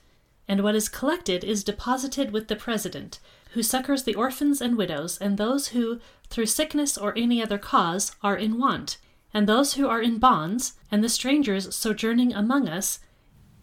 and 0.47 0.61
what 0.61 0.75
is 0.75 0.89
collected 0.89 1.43
is 1.43 1.63
deposited 1.63 2.31
with 2.31 2.47
the 2.47 2.55
president, 2.55 3.19
who 3.51 3.63
succors 3.63 4.03
the 4.03 4.15
orphans 4.15 4.61
and 4.61 4.77
widows, 4.77 5.17
and 5.19 5.37
those 5.37 5.69
who, 5.69 5.99
through 6.29 6.45
sickness 6.45 6.97
or 6.97 7.17
any 7.17 7.41
other 7.41 7.57
cause, 7.57 8.15
are 8.21 8.37
in 8.37 8.59
want, 8.59 8.97
and 9.33 9.47
those 9.47 9.73
who 9.73 9.87
are 9.87 10.01
in 10.01 10.19
bonds, 10.19 10.73
and 10.91 11.03
the 11.03 11.09
strangers 11.09 11.75
sojourning 11.75 12.33
among 12.33 12.67
us, 12.67 12.99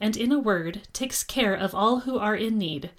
and 0.00 0.16
in 0.16 0.32
a 0.32 0.38
word, 0.38 0.82
takes 0.92 1.22
care 1.22 1.54
of 1.54 1.74
all 1.74 2.00
who 2.00 2.18
are 2.18 2.36
in 2.36 2.58
need 2.58 2.90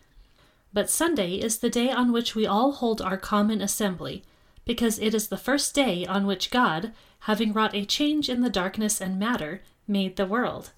but 0.74 0.90
Sunday 0.90 1.36
is 1.36 1.60
the 1.60 1.70
day 1.70 1.92
on 1.92 2.12
which 2.12 2.36
we 2.36 2.46
all 2.46 2.72
hold 2.72 3.02
our 3.02 3.18
common 3.18 3.62
assembly, 3.62 4.24
because 4.66 5.00
it 5.00 5.14
is 5.14 5.28
the 5.28 5.38
first 5.38 5.74
day 5.76 6.06
on 6.06 6.26
which 6.26 6.52
God, 6.52 6.94
having 7.22 7.52
wrought 7.52 7.76
a 7.76 7.86
change 7.86 8.30
in 8.30 8.42
the 8.42 8.50
darkness 8.50 9.02
and 9.02 9.20
matter, 9.20 9.62
made 9.88 10.16
the 10.16 10.26
world. 10.26 10.72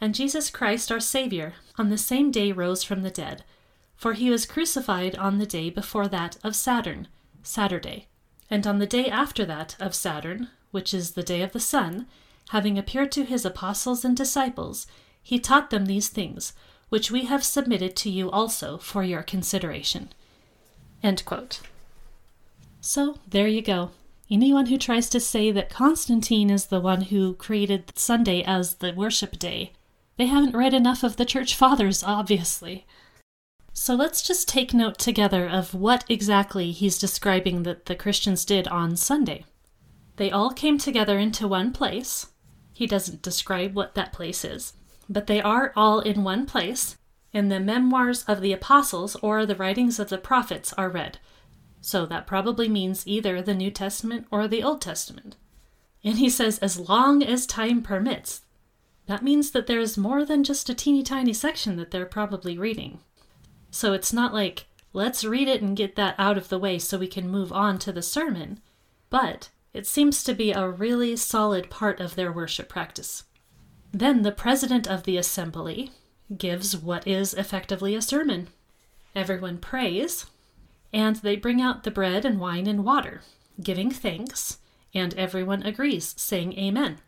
And 0.00 0.14
Jesus 0.14 0.50
Christ 0.50 0.92
our 0.92 1.00
Saviour 1.00 1.54
on 1.76 1.88
the 1.88 1.98
same 1.98 2.30
day 2.30 2.52
rose 2.52 2.82
from 2.82 3.02
the 3.02 3.10
dead, 3.10 3.44
for 3.96 4.12
he 4.12 4.30
was 4.30 4.46
crucified 4.46 5.16
on 5.16 5.38
the 5.38 5.46
day 5.46 5.70
before 5.70 6.08
that 6.08 6.36
of 6.44 6.54
Saturn, 6.54 7.08
Saturday, 7.42 8.06
and 8.50 8.66
on 8.66 8.78
the 8.78 8.86
day 8.86 9.08
after 9.08 9.44
that 9.46 9.76
of 9.80 9.94
Saturn, 9.94 10.48
which 10.70 10.92
is 10.92 11.12
the 11.12 11.22
day 11.22 11.42
of 11.42 11.52
the 11.52 11.60
sun, 11.60 12.06
having 12.50 12.78
appeared 12.78 13.10
to 13.12 13.24
his 13.24 13.44
apostles 13.44 14.04
and 14.04 14.16
disciples, 14.16 14.86
he 15.22 15.38
taught 15.38 15.70
them 15.70 15.86
these 15.86 16.08
things 16.08 16.52
which 16.88 17.10
we 17.10 17.24
have 17.24 17.44
submitted 17.44 17.96
to 17.96 18.10
you 18.10 18.30
also 18.30 18.78
for 18.78 19.02
your 19.02 19.22
consideration. 19.22 20.10
So, 22.80 23.18
there 23.28 23.48
you 23.48 23.62
go. 23.62 23.90
Anyone 24.30 24.66
who 24.66 24.78
tries 24.78 25.08
to 25.10 25.20
say 25.20 25.50
that 25.50 25.70
Constantine 25.70 26.50
is 26.50 26.66
the 26.66 26.80
one 26.80 27.02
who 27.02 27.34
created 27.34 27.92
Sunday 27.94 28.42
as 28.42 28.76
the 28.76 28.92
worship 28.92 29.38
day, 29.38 29.72
they 30.16 30.26
haven't 30.26 30.56
read 30.56 30.74
enough 30.74 31.02
of 31.02 31.16
the 31.16 31.24
church 31.24 31.54
fathers, 31.54 32.02
obviously. 32.02 32.86
So 33.72 33.94
let's 33.94 34.22
just 34.22 34.48
take 34.48 34.72
note 34.72 34.98
together 34.98 35.48
of 35.48 35.74
what 35.74 36.04
exactly 36.08 36.70
he's 36.70 36.98
describing 36.98 37.64
that 37.64 37.86
the 37.86 37.96
Christians 37.96 38.44
did 38.44 38.68
on 38.68 38.96
Sunday. 38.96 39.44
They 40.16 40.30
all 40.30 40.50
came 40.52 40.78
together 40.78 41.18
into 41.18 41.48
one 41.48 41.72
place. 41.72 42.28
He 42.72 42.86
doesn't 42.86 43.22
describe 43.22 43.74
what 43.74 43.94
that 43.94 44.12
place 44.12 44.44
is, 44.44 44.74
but 45.08 45.26
they 45.26 45.40
are 45.40 45.72
all 45.76 46.00
in 46.00 46.24
one 46.24 46.46
place, 46.46 46.96
and 47.32 47.50
the 47.50 47.60
memoirs 47.60 48.24
of 48.24 48.40
the 48.40 48.52
apostles 48.52 49.16
or 49.16 49.44
the 49.44 49.56
writings 49.56 49.98
of 49.98 50.08
the 50.08 50.18
prophets 50.18 50.72
are 50.74 50.88
read. 50.88 51.18
So 51.80 52.06
that 52.06 52.26
probably 52.26 52.68
means 52.68 53.06
either 53.06 53.42
the 53.42 53.54
New 53.54 53.70
Testament 53.70 54.26
or 54.30 54.48
the 54.48 54.62
Old 54.62 54.80
Testament. 54.80 55.36
And 56.02 56.18
he 56.18 56.30
says, 56.30 56.58
as 56.58 56.78
long 56.78 57.22
as 57.22 57.46
time 57.46 57.82
permits. 57.82 58.42
That 59.06 59.22
means 59.22 59.50
that 59.50 59.66
there's 59.66 59.98
more 59.98 60.24
than 60.24 60.44
just 60.44 60.70
a 60.70 60.74
teeny 60.74 61.02
tiny 61.02 61.32
section 61.32 61.76
that 61.76 61.90
they're 61.90 62.06
probably 62.06 62.56
reading. 62.56 63.00
So 63.70 63.92
it's 63.92 64.12
not 64.12 64.32
like, 64.32 64.66
let's 64.92 65.24
read 65.24 65.48
it 65.48 65.60
and 65.60 65.76
get 65.76 65.96
that 65.96 66.14
out 66.18 66.38
of 66.38 66.48
the 66.48 66.58
way 66.58 66.78
so 66.78 66.96
we 66.96 67.08
can 67.08 67.28
move 67.28 67.52
on 67.52 67.78
to 67.80 67.92
the 67.92 68.00
sermon, 68.02 68.60
but 69.10 69.50
it 69.74 69.86
seems 69.86 70.22
to 70.24 70.34
be 70.34 70.52
a 70.52 70.68
really 70.68 71.16
solid 71.16 71.68
part 71.68 72.00
of 72.00 72.14
their 72.14 72.32
worship 72.32 72.68
practice. 72.68 73.24
Then 73.94 74.22
the 74.22 74.32
president 74.32 74.88
of 74.88 75.04
the 75.04 75.16
assembly 75.16 75.92
gives 76.36 76.76
what 76.76 77.06
is 77.06 77.32
effectively 77.32 77.94
a 77.94 78.02
sermon. 78.02 78.48
Everyone 79.14 79.58
prays, 79.58 80.26
and 80.92 81.14
they 81.16 81.36
bring 81.36 81.62
out 81.62 81.84
the 81.84 81.92
bread 81.92 82.24
and 82.24 82.40
wine 82.40 82.66
and 82.66 82.84
water, 82.84 83.22
giving 83.62 83.92
thanks, 83.92 84.58
and 84.92 85.14
everyone 85.14 85.62
agrees, 85.62 86.12
saying 86.18 86.58
Amen. 86.58 86.98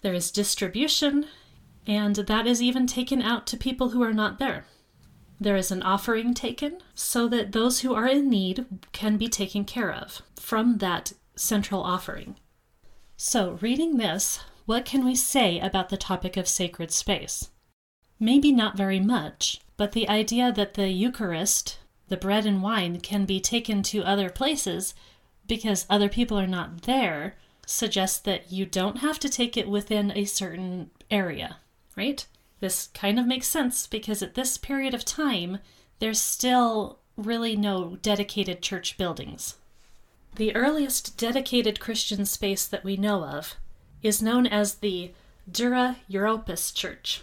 There 0.00 0.14
is 0.14 0.30
distribution, 0.30 1.26
and 1.86 2.16
that 2.16 2.46
is 2.46 2.62
even 2.62 2.86
taken 2.86 3.20
out 3.20 3.46
to 3.48 3.58
people 3.58 3.90
who 3.90 4.02
are 4.02 4.14
not 4.14 4.38
there. 4.38 4.64
There 5.38 5.56
is 5.56 5.70
an 5.70 5.82
offering 5.82 6.32
taken 6.32 6.78
so 6.94 7.28
that 7.28 7.52
those 7.52 7.80
who 7.80 7.94
are 7.94 8.06
in 8.06 8.30
need 8.30 8.64
can 8.92 9.18
be 9.18 9.28
taken 9.28 9.66
care 9.66 9.92
of 9.92 10.22
from 10.36 10.78
that 10.78 11.12
central 11.36 11.82
offering. 11.82 12.36
So, 13.18 13.58
reading 13.60 13.98
this, 13.98 14.40
what 14.70 14.84
can 14.84 15.04
we 15.04 15.16
say 15.16 15.58
about 15.58 15.88
the 15.88 15.96
topic 15.96 16.36
of 16.36 16.46
sacred 16.46 16.92
space? 16.92 17.50
Maybe 18.20 18.52
not 18.52 18.76
very 18.76 19.00
much, 19.00 19.60
but 19.76 19.90
the 19.90 20.08
idea 20.08 20.52
that 20.52 20.74
the 20.74 20.90
Eucharist, 20.90 21.80
the 22.06 22.16
bread 22.16 22.46
and 22.46 22.62
wine, 22.62 23.00
can 23.00 23.24
be 23.24 23.40
taken 23.40 23.82
to 23.82 24.04
other 24.04 24.30
places 24.30 24.94
because 25.48 25.86
other 25.90 26.08
people 26.08 26.38
are 26.38 26.46
not 26.46 26.82
there 26.82 27.34
suggests 27.66 28.20
that 28.20 28.52
you 28.52 28.64
don't 28.64 28.98
have 28.98 29.18
to 29.18 29.28
take 29.28 29.56
it 29.56 29.68
within 29.68 30.12
a 30.14 30.24
certain 30.24 30.92
area, 31.10 31.56
right? 31.96 32.24
This 32.60 32.90
kind 32.94 33.18
of 33.18 33.26
makes 33.26 33.48
sense 33.48 33.88
because 33.88 34.22
at 34.22 34.34
this 34.34 34.56
period 34.56 34.94
of 34.94 35.04
time, 35.04 35.58
there's 35.98 36.20
still 36.20 37.00
really 37.16 37.56
no 37.56 37.98
dedicated 38.02 38.62
church 38.62 38.96
buildings. 38.96 39.56
The 40.36 40.54
earliest 40.54 41.18
dedicated 41.18 41.80
Christian 41.80 42.24
space 42.24 42.66
that 42.66 42.84
we 42.84 42.96
know 42.96 43.24
of 43.24 43.56
is 44.02 44.22
known 44.22 44.46
as 44.46 44.76
the 44.76 45.12
Dura 45.50 45.96
Europos 46.10 46.74
Church. 46.74 47.22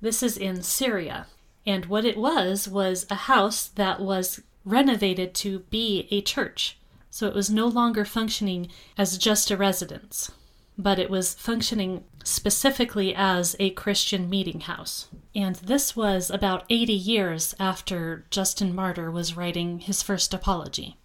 This 0.00 0.22
is 0.22 0.36
in 0.36 0.62
Syria, 0.62 1.26
and 1.66 1.86
what 1.86 2.04
it 2.04 2.16
was 2.16 2.68
was 2.68 3.06
a 3.10 3.14
house 3.14 3.66
that 3.66 4.00
was 4.00 4.40
renovated 4.64 5.34
to 5.34 5.60
be 5.70 6.08
a 6.10 6.20
church. 6.20 6.78
So 7.10 7.26
it 7.26 7.34
was 7.34 7.50
no 7.50 7.66
longer 7.66 8.04
functioning 8.04 8.68
as 8.96 9.18
just 9.18 9.50
a 9.50 9.56
residence 9.56 10.30
but 10.78 11.00
it 11.00 11.10
was 11.10 11.34
functioning 11.34 12.04
specifically 12.22 13.12
as 13.14 13.56
a 13.58 13.70
Christian 13.70 14.30
meeting 14.30 14.60
house. 14.60 15.08
And 15.34 15.56
this 15.56 15.96
was 15.96 16.30
about 16.30 16.64
80 16.70 16.92
years 16.92 17.54
after 17.58 18.24
Justin 18.30 18.74
Martyr 18.74 19.10
was 19.10 19.36
writing 19.36 19.80
his 19.80 20.02
first 20.02 20.32
apology. 20.32 20.96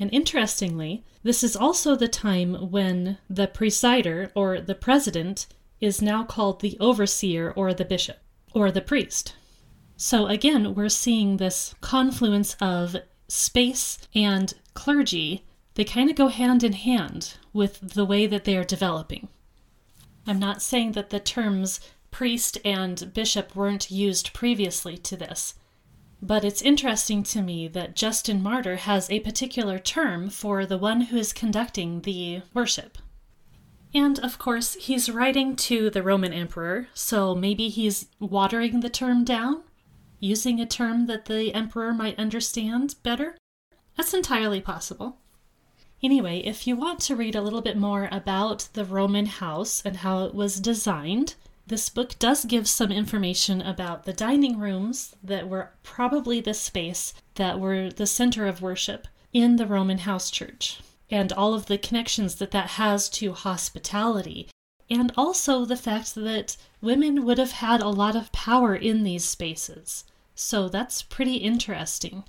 And 0.00 0.12
interestingly, 0.12 1.04
this 1.22 1.42
is 1.42 1.56
also 1.56 1.96
the 1.96 2.08
time 2.08 2.70
when 2.70 3.18
the 3.28 3.48
presider 3.48 4.30
or 4.34 4.60
the 4.60 4.74
president 4.74 5.46
is 5.80 6.02
now 6.02 6.24
called 6.24 6.60
the 6.60 6.76
overseer 6.80 7.52
or 7.56 7.74
the 7.74 7.84
bishop 7.84 8.18
or 8.54 8.70
the 8.70 8.80
priest. 8.80 9.34
So 9.96 10.26
again, 10.26 10.74
we're 10.74 10.88
seeing 10.88 11.36
this 11.36 11.74
confluence 11.80 12.56
of 12.60 12.96
space 13.28 13.98
and 14.14 14.54
clergy 14.74 15.44
they 15.78 15.84
kind 15.84 16.10
of 16.10 16.16
go 16.16 16.26
hand 16.26 16.64
in 16.64 16.72
hand 16.72 17.34
with 17.52 17.94
the 17.94 18.04
way 18.04 18.26
that 18.26 18.42
they 18.42 18.56
are 18.56 18.64
developing. 18.64 19.28
I'm 20.26 20.40
not 20.40 20.60
saying 20.60 20.92
that 20.92 21.10
the 21.10 21.20
terms 21.20 21.78
priest 22.10 22.58
and 22.64 23.14
bishop 23.14 23.54
weren't 23.54 23.88
used 23.88 24.32
previously 24.32 24.98
to 24.98 25.16
this, 25.16 25.54
but 26.20 26.44
it's 26.44 26.62
interesting 26.62 27.22
to 27.22 27.42
me 27.42 27.68
that 27.68 27.94
Justin 27.94 28.42
Martyr 28.42 28.76
has 28.76 29.08
a 29.10 29.20
particular 29.20 29.78
term 29.78 30.30
for 30.30 30.66
the 30.66 30.78
one 30.78 31.02
who 31.02 31.16
is 31.16 31.32
conducting 31.32 32.00
the 32.00 32.42
worship. 32.52 32.98
And 33.94 34.18
of 34.18 34.38
course, 34.38 34.74
he's 34.74 35.10
writing 35.10 35.56
to 35.56 35.90
the 35.90 36.02
Roman 36.02 36.32
emperor, 36.32 36.88
so 36.92 37.34
maybe 37.34 37.68
he's 37.68 38.06
watering 38.18 38.80
the 38.80 38.90
term 38.90 39.24
down, 39.24 39.62
using 40.20 40.60
a 40.60 40.66
term 40.66 41.06
that 41.06 41.26
the 41.26 41.54
emperor 41.54 41.92
might 41.94 42.18
understand 42.18 42.96
better. 43.02 43.36
That's 43.96 44.12
entirely 44.12 44.60
possible. 44.60 45.18
Anyway, 46.02 46.40
if 46.40 46.66
you 46.66 46.76
want 46.76 47.00
to 47.00 47.16
read 47.16 47.34
a 47.34 47.40
little 47.40 47.62
bit 47.62 47.76
more 47.76 48.08
about 48.12 48.68
the 48.74 48.84
Roman 48.84 49.26
house 49.26 49.82
and 49.84 49.96
how 49.98 50.24
it 50.24 50.34
was 50.34 50.60
designed, 50.60 51.34
this 51.68 51.88
book 51.90 52.18
does 52.18 52.44
give 52.44 52.66
some 52.66 52.90
information 52.90 53.60
about 53.60 54.04
the 54.04 54.12
dining 54.12 54.58
rooms 54.58 55.14
that 55.22 55.48
were 55.48 55.70
probably 55.82 56.40
the 56.40 56.54
space 56.54 57.12
that 57.34 57.60
were 57.60 57.90
the 57.90 58.06
center 58.06 58.46
of 58.46 58.62
worship 58.62 59.06
in 59.32 59.56
the 59.56 59.66
Roman 59.66 59.98
house 59.98 60.30
church, 60.30 60.80
and 61.10 61.32
all 61.32 61.52
of 61.52 61.66
the 61.66 61.76
connections 61.78 62.36
that 62.36 62.50
that 62.52 62.70
has 62.70 63.08
to 63.10 63.32
hospitality, 63.32 64.48
and 64.88 65.12
also 65.16 65.64
the 65.64 65.76
fact 65.76 66.14
that 66.14 66.56
women 66.80 67.24
would 67.24 67.38
have 67.38 67.52
had 67.52 67.82
a 67.82 67.88
lot 67.88 68.16
of 68.16 68.32
power 68.32 68.74
in 68.74 69.04
these 69.04 69.24
spaces. 69.24 70.04
So 70.34 70.68
that's 70.68 71.02
pretty 71.02 71.36
interesting. 71.36 72.24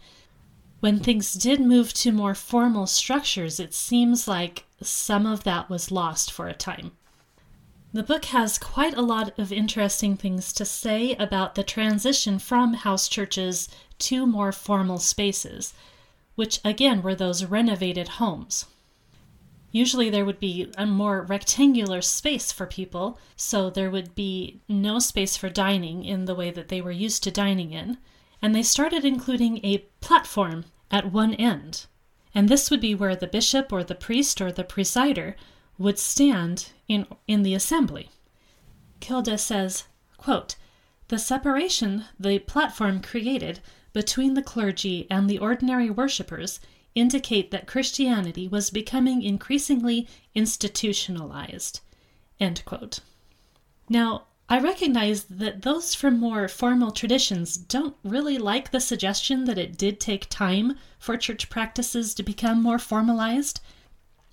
When 0.82 1.00
things 1.00 1.34
did 1.34 1.62
move 1.62 1.94
to 1.96 2.12
more 2.12 2.36
formal 2.36 2.88
structures, 2.88 3.60
it 3.60 3.74
seems 3.74 4.28
like 4.28 4.66
some 4.82 5.26
of 5.26 5.44
that 5.44 5.70
was 5.70 5.92
lost 5.92 6.32
for 6.32 6.48
a 6.48 6.54
time. 6.54 6.92
The 7.92 8.04
book 8.04 8.26
has 8.26 8.60
quite 8.60 8.96
a 8.96 9.02
lot 9.02 9.38
of 9.40 9.52
interesting 9.52 10.16
things 10.16 10.54
to 10.54 10.66
say 10.66 11.16
about 11.16 11.56
the 11.56 11.64
transition 11.64 12.38
from 12.38 12.76
house 12.76 13.08
churches 13.08 13.68
to 14.00 14.28
more 14.28 14.52
formal 14.52 15.00
spaces, 15.00 15.74
which 16.36 16.60
again 16.64 17.02
were 17.02 17.16
those 17.16 17.46
renovated 17.46 18.08
homes. 18.20 18.66
Usually, 19.72 20.10
there 20.10 20.26
would 20.26 20.40
be 20.40 20.72
a 20.78 20.86
more 20.86 21.22
rectangular 21.22 22.02
space 22.02 22.52
for 22.52 22.66
people, 22.66 23.20
so 23.36 23.70
there 23.70 23.92
would 23.92 24.14
be 24.16 24.62
no 24.68 25.00
space 25.00 25.36
for 25.36 25.50
dining 25.50 26.06
in 26.06 26.26
the 26.26 26.36
way 26.36 26.52
that 26.52 26.70
they 26.70 26.82
were 26.82 26.92
used 26.92 27.24
to 27.24 27.32
dining 27.32 27.72
in 27.72 27.98
and 28.42 28.56
they 28.56 28.64
started 28.64 29.04
including 29.04 29.64
a 29.64 29.80
platform 30.02 30.66
at 30.92 31.12
one 31.12 31.34
end. 31.36 31.86
And 32.34 32.48
this 32.48 32.72
would 32.72 32.82
be 32.82 32.96
where 32.96 33.16
the 33.16 33.28
bishop 33.28 33.74
or 33.74 33.84
the 33.84 33.96
priest 33.96 34.40
or 34.42 34.52
the 34.52 34.64
presider 34.64 35.36
would 35.80 35.98
stand 35.98 36.68
in, 36.88 37.08
in 37.28 37.42
the 37.42 37.56
assembly. 37.56 38.12
Kilde 39.00 39.40
says, 39.40 39.86
quote, 40.18 40.56
The 41.08 41.18
separation 41.18 42.06
the 42.20 42.38
platform 42.40 43.02
created 43.02 43.62
between 43.94 44.36
the 44.36 44.44
clergy 44.44 45.08
and 45.10 45.28
the 45.28 45.40
ordinary 45.40 45.90
worshippers 45.90 46.60
indicate 46.94 47.50
that 47.52 47.68
Christianity 47.68 48.48
was 48.48 48.70
becoming 48.70 49.24
increasingly 49.24 50.08
institutionalized. 50.36 51.80
End 52.40 52.64
quote. 52.66 53.00
Now, 53.90 54.26
I 54.52 54.60
recognize 54.60 55.26
that 55.26 55.62
those 55.62 55.94
from 55.94 56.20
more 56.20 56.48
formal 56.48 56.92
traditions 56.92 57.56
don't 57.56 57.96
really 58.04 58.38
like 58.38 58.72
the 58.72 58.80
suggestion 58.80 59.46
that 59.46 59.60
it 59.60 59.78
did 59.78 60.00
take 60.00 60.28
time 60.30 60.76
for 60.98 61.18
church 61.18 61.50
practices 61.50 62.16
to 62.16 62.24
become 62.24 62.62
more 62.62 62.80
formalized. 62.80 63.62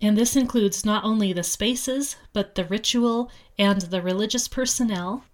And 0.01 0.17
this 0.17 0.37
includes 0.37 0.85
not 0.85 1.05
only 1.05 1.33
the 1.33 1.43
spaces, 1.43 2.17
but 2.33 2.55
the 2.55 2.65
ritual 2.65 3.31
and 3.59 3.83
the 3.83 4.03
religious 4.03 4.47
personnel. 4.47 5.25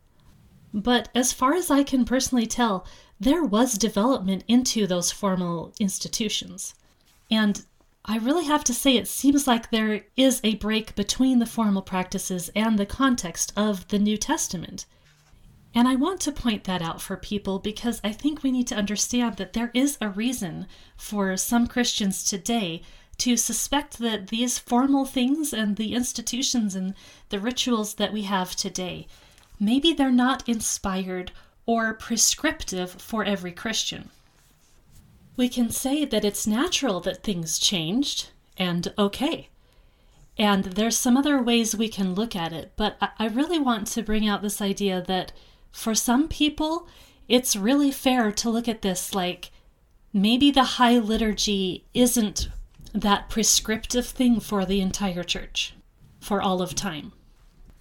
But 0.73 1.09
as 1.15 1.33
far 1.33 1.55
as 1.55 1.71
I 1.71 1.83
can 1.83 2.05
personally 2.05 2.47
tell, 2.47 2.87
there 3.19 3.45
was 3.45 3.79
development 3.79 4.45
into 4.49 4.87
those 4.87 5.11
formal 5.11 5.73
institutions. 5.79 6.75
And 7.31 7.65
I 8.05 8.19
really 8.19 8.47
have 8.47 8.65
to 8.65 8.75
say, 8.75 8.97
it 8.97 9.07
seems 9.07 9.47
like 9.47 9.71
there 9.71 10.07
is 10.17 10.41
a 10.43 10.57
break 10.57 10.95
between 10.95 11.39
the 11.39 11.47
formal 11.47 11.83
practices 11.83 12.51
and 12.55 12.79
the 12.79 12.87
context 12.87 13.53
of 13.57 13.87
the 13.89 13.99
New 13.99 14.17
Testament. 14.17 14.87
And 15.75 15.89
I 15.89 15.95
want 15.95 16.21
to 16.23 16.33
point 16.33 16.65
that 16.65 16.83
out 16.83 17.01
for 17.01 17.17
people 17.17 17.59
because 17.59 18.01
I 18.03 18.13
think 18.13 18.43
we 18.43 18.51
need 18.51 18.67
to 18.69 18.77
understand 18.77 19.37
that 19.37 19.53
there 19.53 19.71
is 19.73 19.99
a 20.01 20.09
reason 20.09 20.67
for 20.97 21.37
some 21.37 21.67
Christians 21.67 22.25
today 22.25 22.83
to 23.19 23.37
suspect 23.37 23.99
that 23.99 24.29
these 24.29 24.59
formal 24.59 25.05
things 25.05 25.53
and 25.53 25.77
the 25.77 25.95
institutions 25.95 26.75
and 26.75 26.95
the 27.29 27.39
rituals 27.39 27.95
that 27.95 28.13
we 28.13 28.23
have 28.23 28.57
today, 28.57 29.07
maybe 29.61 29.93
they're 29.93 30.11
not 30.11 30.49
inspired 30.49 31.33
or 31.67 31.95
prescriptive 31.95 32.91
for 32.91 33.25
every 33.25 33.53
Christian. 33.53 34.11
We 35.37 35.49
can 35.49 35.71
say 35.71 36.05
that 36.05 36.25
it's 36.25 36.47
natural 36.47 37.01
that 37.01 37.23
things 37.23 37.59
changed 37.59 38.31
and 38.57 38.93
okay. 38.99 39.49
And 40.39 40.65
there's 40.65 40.97
some 40.97 41.17
other 41.17 41.43
ways 41.43 41.77
we 41.77 41.89
can 41.89 42.15
look 42.15 42.35
at 42.35 42.53
it, 42.53 42.73
but 42.77 42.97
I 43.19 43.29
really 43.29 43.59
want 43.59 43.87
to 43.89 44.03
bring 44.03 44.27
out 44.27 44.43
this 44.43 44.61
idea 44.61 45.03
that 45.07 45.33
for 45.71 45.95
some 45.95 46.29
people, 46.29 46.89
it's 47.29 47.57
really 47.57 47.91
fair 47.91 48.33
to 48.33 48.51
look 48.51 48.69
at 48.69 48.83
this 48.83 49.15
like 49.15 49.51
maybe 50.13 50.51
the 50.51 50.65
high 50.65 50.99
liturgy 50.99 51.85
isn't 51.95 52.49
that 52.93 53.28
prescriptive 53.28 54.07
thing 54.07 54.40
for 54.40 54.64
the 54.64 54.80
entire 54.80 55.22
church 55.22 55.74
for 56.20 56.40
all 56.43 56.62
of 56.62 56.74
time. 56.74 57.12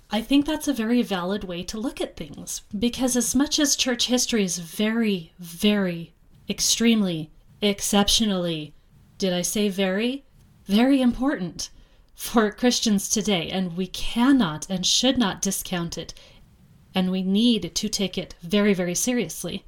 I 0.09 0.21
think 0.21 0.45
that's 0.45 0.67
a 0.67 0.73
very 0.73 1.01
valid 1.01 1.45
way 1.45 1.63
to 1.63 1.79
look 1.79 2.01
at 2.01 2.17
things 2.17 2.63
because, 2.77 3.15
as 3.15 3.33
much 3.33 3.59
as 3.59 3.75
church 3.75 4.07
history 4.07 4.43
is 4.43 4.59
very, 4.59 5.31
very, 5.39 6.13
extremely, 6.49 7.31
exceptionally, 7.61 8.73
did 9.17 9.31
I 9.31 9.41
say 9.41 9.69
very? 9.69 10.25
Very 10.65 11.01
important 11.01 11.69
for 12.13 12.51
Christians 12.51 13.09
today, 13.09 13.49
and 13.49 13.77
we 13.77 13.87
cannot 13.87 14.69
and 14.69 14.85
should 14.85 15.17
not 15.17 15.41
discount 15.41 15.97
it, 15.97 16.13
and 16.93 17.09
we 17.09 17.21
need 17.21 17.73
to 17.73 17.87
take 17.87 18.17
it 18.17 18.35
very, 18.41 18.73
very 18.73 18.95
seriously. 18.95 19.63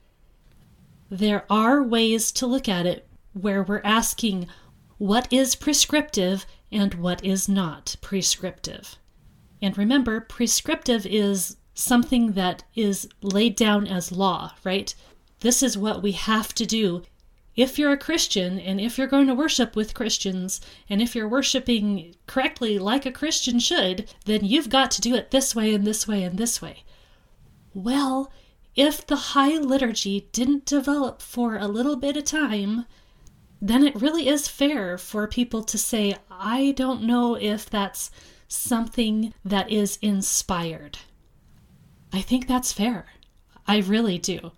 There 1.09 1.45
are 1.49 1.81
ways 1.81 2.31
to 2.33 2.47
look 2.47 2.67
at 2.67 2.85
it 2.85 3.07
where 3.33 3.63
we're 3.63 3.81
asking 3.83 4.47
what 4.97 5.31
is 5.31 5.55
prescriptive 5.55 6.45
and 6.71 6.93
what 6.95 7.23
is 7.23 7.47
not 7.47 7.95
prescriptive. 8.01 8.97
And 9.61 9.77
remember, 9.77 10.19
prescriptive 10.19 11.05
is 11.05 11.57
something 11.73 12.33
that 12.33 12.63
is 12.75 13.07
laid 13.21 13.55
down 13.55 13.87
as 13.87 14.11
law, 14.11 14.53
right? 14.63 14.93
This 15.39 15.63
is 15.63 15.77
what 15.77 16.03
we 16.03 16.11
have 16.13 16.53
to 16.55 16.65
do. 16.65 17.03
If 17.55 17.77
you're 17.77 17.91
a 17.91 17.97
Christian 17.97 18.59
and 18.59 18.81
if 18.81 18.97
you're 18.97 19.07
going 19.07 19.27
to 19.27 19.35
worship 19.35 19.75
with 19.75 19.93
Christians 19.93 20.59
and 20.89 21.01
if 21.01 21.15
you're 21.15 21.27
worshiping 21.27 22.15
correctly 22.25 22.79
like 22.79 23.05
a 23.05 23.11
Christian 23.11 23.59
should, 23.59 24.09
then 24.25 24.43
you've 24.43 24.69
got 24.69 24.89
to 24.91 25.01
do 25.01 25.15
it 25.15 25.31
this 25.31 25.55
way 25.55 25.73
and 25.73 25.85
this 25.85 26.07
way 26.07 26.23
and 26.23 26.37
this 26.37 26.61
way. 26.61 26.83
Well, 27.73 28.31
if 28.75 29.05
the 29.05 29.15
High 29.15 29.57
Liturgy 29.57 30.27
didn't 30.31 30.65
develop 30.65 31.21
for 31.21 31.57
a 31.57 31.67
little 31.67 31.95
bit 31.95 32.17
of 32.17 32.23
time, 32.23 32.85
then 33.65 33.85
it 33.85 34.01
really 34.01 34.27
is 34.27 34.49
fair 34.49 34.97
for 34.97 35.25
people 35.25 35.63
to 35.63 35.77
say, 35.77 36.17
I 36.29 36.73
don't 36.75 37.01
know 37.01 37.35
if 37.35 37.69
that's 37.69 38.11
something 38.49 39.33
that 39.45 39.71
is 39.71 39.97
inspired. 40.01 40.97
I 42.11 42.19
think 42.19 42.45
that's 42.45 42.73
fair. 42.73 43.05
I 43.65 43.77
really 43.79 44.17
do. 44.17 44.51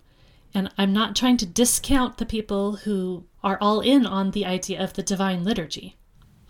And 0.52 0.72
I'm 0.76 0.92
not 0.92 1.14
trying 1.14 1.36
to 1.36 1.46
discount 1.46 2.18
the 2.18 2.26
people 2.26 2.76
who 2.78 3.24
are 3.44 3.56
all 3.60 3.80
in 3.80 4.06
on 4.06 4.32
the 4.32 4.44
idea 4.44 4.82
of 4.82 4.94
the 4.94 5.04
divine 5.04 5.44
liturgy. 5.44 5.94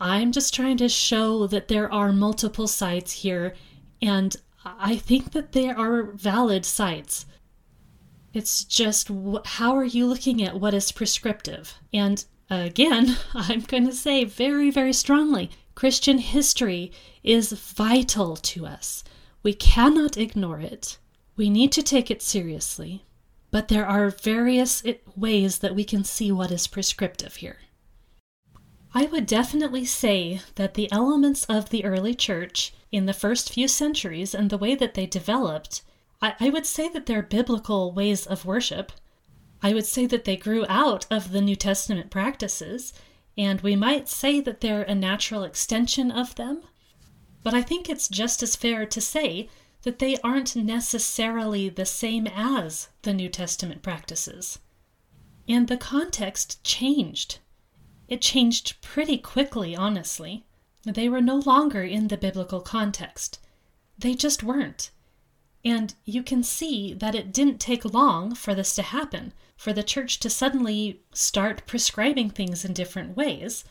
I'm 0.01 0.33
just 0.33 0.55
trying 0.55 0.79
to 0.79 0.89
show 0.89 1.47
that 1.49 1.69
there 1.69 1.93
are 1.93 2.11
multiple 2.11 2.69
sides 2.69 3.13
here, 3.13 3.55
and 4.01 4.35
I 4.65 4.97
think 4.97 5.33
that 5.33 5.53
they 5.53 5.69
are 5.69 6.05
valid 6.05 6.65
sides. 6.65 7.27
It's 8.33 8.65
just 8.65 9.11
how 9.45 9.77
are 9.77 9.85
you 9.85 10.07
looking 10.07 10.43
at 10.43 10.59
what 10.59 10.73
is 10.73 10.91
prescriptive? 10.91 11.75
And 11.93 12.25
Again, 12.49 13.17
I'm 13.35 13.61
going 13.61 13.87
to 13.87 13.93
say 13.93 14.25
very, 14.25 14.71
very 14.71 14.93
strongly 14.93 15.51
Christian 15.75 16.19
history 16.19 16.93
is 17.23 17.53
vital 17.53 18.37
to 18.37 18.67
us. 18.67 19.05
We 19.43 19.53
cannot 19.53 20.17
ignore 20.17 20.61
it. 20.61 20.99
We 21.37 21.51
need 21.51 21.73
to 21.73 21.83
take 21.83 22.11
it 22.11 22.23
seriously. 22.23 23.05
But 23.51 23.69
there 23.69 23.87
are 23.87 24.11
various 24.11 24.83
ways 25.15 25.59
that 25.59 25.75
we 25.75 25.85
can 25.85 26.05
see 26.05 26.33
what 26.33 26.51
is 26.51 26.67
prescriptive 26.67 27.37
here. 27.37 27.59
I 28.95 29.07
would 29.07 29.27
definitely 29.27 29.85
say 29.85 30.41
that 30.55 30.75
the 30.75 30.91
elements 30.91 31.45
of 31.45 31.71
the 31.71 31.85
early 31.85 32.15
church 32.15 32.73
in 32.91 33.07
the 33.07 33.13
first 33.13 33.53
few 33.53 33.69
centuries 33.69 34.35
and 34.35 34.51
the 34.51 34.59
way 34.59 34.75
that 34.75 34.95
they 34.95 35.07
developed, 35.07 35.83
I, 36.23 36.35
I 36.41 36.51
would 36.51 36.67
say 36.67 36.89
that 36.89 37.07
they're 37.07 37.23
biblical 37.23 37.93
ways 37.93 38.27
of 38.27 38.47
worship 38.47 38.93
I 39.63 39.73
would 39.73 39.87
say 39.87 40.07
that 40.07 40.25
they 40.25 40.37
grew 40.37 40.67
out 40.69 41.07
of 41.11 41.33
the 41.33 41.41
New 41.41 41.57
Testament 41.57 42.11
practices, 42.11 42.93
and 43.39 43.61
we 43.61 43.75
might 43.77 44.09
say 44.09 44.41
that 44.41 44.61
they're 44.61 44.83
a 44.83 44.95
natural 44.95 45.43
extension 45.43 46.11
of 46.11 46.35
them. 46.35 46.63
But 47.43 47.55
I 47.55 47.63
think 47.63 47.89
it's 47.89 48.09
just 48.09 48.43
as 48.43 48.57
fair 48.57 48.87
to 48.87 49.01
say 49.01 49.49
that 49.83 49.99
they 49.99 50.19
aren't 50.19 50.57
necessarily 50.57 51.69
the 51.69 51.87
same 51.87 52.27
as 52.27 52.89
the 53.03 53.15
New 53.15 53.29
Testament 53.29 53.83
practices. 53.83 54.59
And 55.49 55.69
the 55.69 55.77
context 55.77 56.63
changed. 56.65 57.39
It 58.09 58.21
changed 58.21 58.81
pretty 58.83 59.19
quickly, 59.19 59.77
honestly. 59.77 60.45
They 60.83 61.09
were 61.09 61.21
no 61.21 61.37
longer 61.37 61.83
in 61.83 62.09
the 62.09 62.17
biblical 62.17 62.61
context. 62.61 63.39
They 63.99 64.15
just 64.15 64.43
weren't. 64.43 64.91
And 65.65 65.95
you 66.05 66.23
can 66.23 66.43
see 66.43 66.95
that 66.95 67.15
it 67.15 67.33
didn't 67.33 67.59
take 67.59 67.85
long 67.85 68.35
for 68.35 68.55
this 68.55 68.75
to 68.77 68.83
happen 68.83 69.33
for 69.57 69.73
the 69.73 69.83
church 69.83 70.19
to 70.21 70.31
suddenly 70.31 71.01
start 71.13 71.67
prescribing 71.67 72.31
things 72.31 72.65
in 72.65 72.73
different 72.73 73.17
ways. 73.17 73.65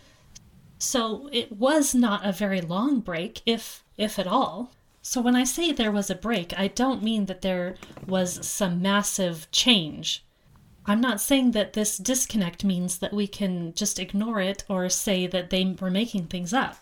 So 0.78 1.30
it 1.32 1.52
was 1.52 1.96
not 1.96 2.26
a 2.26 2.32
very 2.32 2.62
long 2.62 3.00
break, 3.00 3.42
if 3.46 3.84
if 3.98 4.20
at 4.20 4.28
all. 4.28 4.72
So 5.02 5.22
when 5.22 5.36
I 5.36 5.44
say 5.44 5.72
there 5.72 5.92
was 5.92 6.10
a 6.10 6.16
break, 6.16 6.58
I 6.58 6.68
don't 6.68 7.04
mean 7.04 7.28
that 7.28 7.42
there 7.42 7.76
was 8.08 8.46
some 8.46 8.82
massive 8.82 9.50
change. 9.52 10.26
I'm 10.88 11.00
not 11.00 11.22
saying 11.22 11.52
that 11.52 11.74
this 11.74 11.98
disconnect 11.98 12.64
means 12.64 12.98
that 12.98 13.14
we 13.14 13.28
can 13.28 13.74
just 13.74 14.00
ignore 14.00 14.42
it 14.42 14.64
or 14.68 14.90
say 14.90 15.28
that 15.28 15.50
they 15.50 15.76
were 15.80 15.92
making 15.92 16.28
things 16.28 16.54
up. 16.54 16.78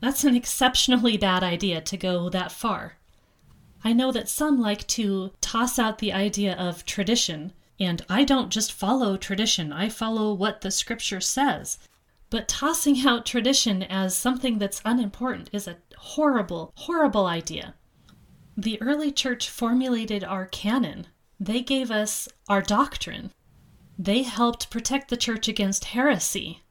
That's 0.00 0.24
an 0.24 0.36
exceptionally 0.42 1.16
bad 1.16 1.42
idea 1.42 1.80
to 1.80 1.96
go 1.96 2.28
that 2.28 2.52
far. 2.52 2.98
I 3.82 3.92
know 3.92 4.12
that 4.12 4.28
some 4.28 4.60
like 4.60 4.86
to 4.88 5.32
toss 5.40 5.78
out 5.78 5.98
the 5.98 6.12
idea 6.12 6.54
of 6.54 6.84
tradition 6.84 7.52
and 7.80 8.04
I 8.08 8.24
don't 8.24 8.50
just 8.50 8.72
follow 8.72 9.16
tradition, 9.16 9.72
I 9.72 9.88
follow 9.88 10.32
what 10.34 10.62
the 10.62 10.70
scripture 10.70 11.20
says. 11.20 11.78
But 12.30 12.48
tossing 12.48 13.00
out 13.06 13.24
tradition 13.24 13.82
as 13.82 14.16
something 14.16 14.58
that's 14.58 14.82
unimportant 14.84 15.50
is 15.52 15.68
a 15.68 15.78
horrible, 15.96 16.72
horrible 16.76 17.26
idea. 17.26 17.74
The 18.56 18.80
early 18.82 19.12
church 19.12 19.48
formulated 19.48 20.24
our 20.24 20.46
canon, 20.46 21.06
they 21.38 21.62
gave 21.62 21.90
us 21.90 22.28
our 22.48 22.60
doctrine. 22.60 23.30
They 23.96 24.22
helped 24.22 24.70
protect 24.70 25.08
the 25.08 25.16
church 25.16 25.46
against 25.46 25.86
heresy. 25.86 26.62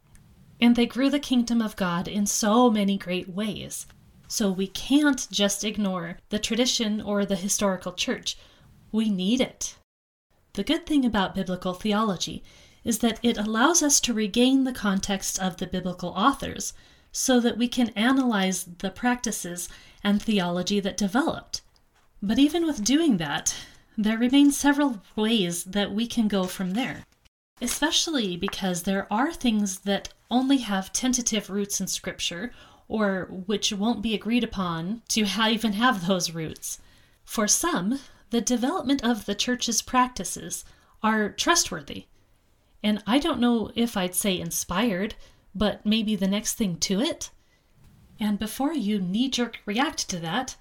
And 0.60 0.76
they 0.76 0.86
grew 0.86 1.10
the 1.10 1.20
kingdom 1.20 1.62
of 1.62 1.76
God 1.76 2.08
in 2.08 2.26
so 2.26 2.70
many 2.70 2.98
great 2.98 3.30
ways. 3.30 3.88
So 4.28 4.52
we 4.52 4.68
can't 4.68 5.28
just 5.32 5.64
ignore 5.64 6.18
the 6.30 6.40
tradition 6.40 7.00
or 7.00 7.26
the 7.26 7.36
historical 7.38 7.94
church. 7.94 8.38
We 8.92 9.10
need 9.10 9.40
it. 9.40 9.78
The 10.58 10.64
good 10.64 10.88
thing 10.88 11.06
about 11.06 11.36
biblical 11.36 11.76
theology 11.76 12.44
is 12.84 12.98
that 13.00 13.20
it 13.22 13.38
allows 13.38 13.84
us 13.84 14.00
to 14.00 14.12
regain 14.12 14.64
the 14.64 14.74
context 14.74 15.40
of 15.40 15.58
the 15.58 15.68
biblical 15.68 16.10
authors 16.10 16.74
so 17.12 17.40
that 17.42 17.60
we 17.60 17.68
can 17.68 17.90
analyze 17.90 18.64
the 18.80 18.90
practices 18.90 19.70
and 20.04 20.20
theology 20.20 20.80
that 20.80 20.98
developed. 20.98 21.62
But 22.24 22.40
even 22.40 22.66
with 22.66 22.84
doing 22.84 23.18
that, 23.18 23.54
there 23.96 24.18
remain 24.18 24.52
several 24.52 25.04
ways 25.16 25.64
that 25.66 25.94
we 25.94 26.08
can 26.08 26.28
go 26.28 26.46
from 26.46 26.72
there, 26.72 27.06
especially 27.62 28.36
because 28.36 28.82
there 28.82 29.06
are 29.14 29.32
things 29.32 29.82
that 29.82 30.10
only 30.32 30.58
have 30.58 30.92
tentative 30.92 31.52
roots 31.52 31.80
in 31.80 31.86
Scripture 31.86 32.52
or 32.88 33.26
which 33.46 33.72
won't 33.72 34.02
be 34.02 34.16
agreed 34.16 34.44
upon 34.44 35.04
to 35.10 35.28
even 35.52 35.74
have 35.74 36.08
those 36.08 36.32
roots. 36.32 36.80
For 37.24 37.48
some, 37.48 38.00
the 38.30 38.42
development 38.42 39.04
of 39.04 39.26
the 39.26 39.36
church's 39.36 39.82
practices 39.82 40.66
are 41.02 41.30
trustworthy. 41.30 42.06
And 42.84 43.02
I 43.08 43.20
don't 43.20 43.40
know 43.40 43.72
if 43.76 43.98
I'd 43.98 44.16
say 44.16 44.40
inspired, 44.40 45.16
but 45.56 45.86
maybe 45.86 46.16
the 46.16 46.28
next 46.28 46.54
thing 46.56 46.78
to 46.78 47.00
it. 47.00 47.30
And 48.20 48.40
before 48.40 48.74
you 48.74 49.00
knee 49.00 49.30
jerk 49.30 49.60
react 49.66 50.10
to 50.10 50.20
that, 50.20 50.56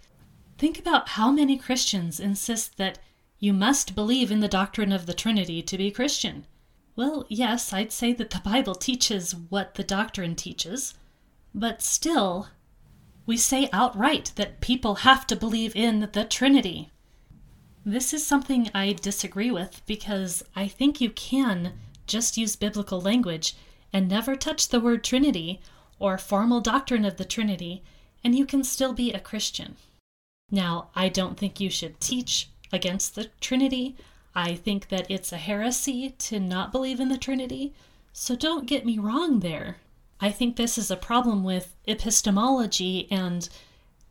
think 0.58 0.78
about 0.78 1.10
how 1.10 1.30
many 1.30 1.56
Christians 1.56 2.20
insist 2.20 2.76
that 2.76 2.98
you 3.38 3.52
must 3.52 3.94
believe 3.94 4.30
in 4.30 4.40
the 4.40 4.48
doctrine 4.48 4.92
of 4.92 5.06
the 5.06 5.14
Trinity 5.14 5.62
to 5.62 5.76
be 5.76 5.90
Christian. 5.90 6.46
Well, 6.94 7.26
yes, 7.28 7.72
I'd 7.72 7.92
say 7.92 8.12
that 8.14 8.30
the 8.30 8.40
Bible 8.44 8.74
teaches 8.74 9.34
what 9.34 9.74
the 9.74 9.84
doctrine 9.84 10.34
teaches, 10.34 10.94
but 11.54 11.82
still, 11.82 12.48
we 13.26 13.36
say 13.36 13.68
outright 13.72 14.32
that 14.36 14.60
people 14.60 14.96
have 14.96 15.26
to 15.26 15.36
believe 15.36 15.76
in 15.76 16.08
the 16.12 16.24
Trinity. 16.24 16.90
This 17.88 18.12
is 18.12 18.26
something 18.26 18.68
I 18.74 18.94
disagree 18.94 19.52
with 19.52 19.80
because 19.86 20.42
I 20.56 20.66
think 20.66 21.00
you 21.00 21.08
can 21.08 21.74
just 22.08 22.36
use 22.36 22.56
biblical 22.56 23.00
language 23.00 23.54
and 23.92 24.08
never 24.08 24.34
touch 24.34 24.68
the 24.68 24.80
word 24.80 25.04
Trinity 25.04 25.60
or 26.00 26.18
formal 26.18 26.60
doctrine 26.60 27.04
of 27.04 27.16
the 27.16 27.24
Trinity, 27.24 27.84
and 28.24 28.34
you 28.36 28.44
can 28.44 28.64
still 28.64 28.92
be 28.92 29.12
a 29.12 29.20
Christian. 29.20 29.76
Now, 30.50 30.88
I 30.96 31.08
don't 31.08 31.38
think 31.38 31.60
you 31.60 31.70
should 31.70 32.00
teach 32.00 32.48
against 32.72 33.14
the 33.14 33.30
Trinity. 33.40 33.94
I 34.34 34.56
think 34.56 34.88
that 34.88 35.08
it's 35.08 35.30
a 35.30 35.36
heresy 35.36 36.10
to 36.18 36.40
not 36.40 36.72
believe 36.72 36.98
in 36.98 37.08
the 37.08 37.16
Trinity, 37.16 37.72
so 38.12 38.34
don't 38.34 38.66
get 38.66 38.84
me 38.84 38.98
wrong 38.98 39.38
there. 39.38 39.76
I 40.20 40.32
think 40.32 40.56
this 40.56 40.76
is 40.76 40.90
a 40.90 40.96
problem 40.96 41.44
with 41.44 41.76
epistemology 41.86 43.06
and 43.12 43.48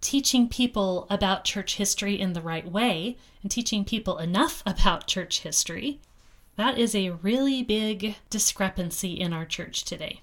teaching 0.06 0.48
people 0.48 1.08
about 1.10 1.44
church 1.44 1.78
history 1.78 2.22
in 2.22 2.34
the 2.34 2.42
right 2.42 2.72
way 2.72 3.18
and 3.42 3.50
teaching 3.50 3.84
people 3.84 4.20
enough 4.20 4.62
about 4.64 5.08
church 5.08 5.40
history. 5.40 6.00
That 6.58 6.78
is 6.78 6.94
a 6.94 7.10
really 7.10 7.64
big 7.64 8.16
discrepancy 8.30 9.20
in 9.20 9.34
our 9.34 9.46
church 9.46 9.84
today. 9.84 10.22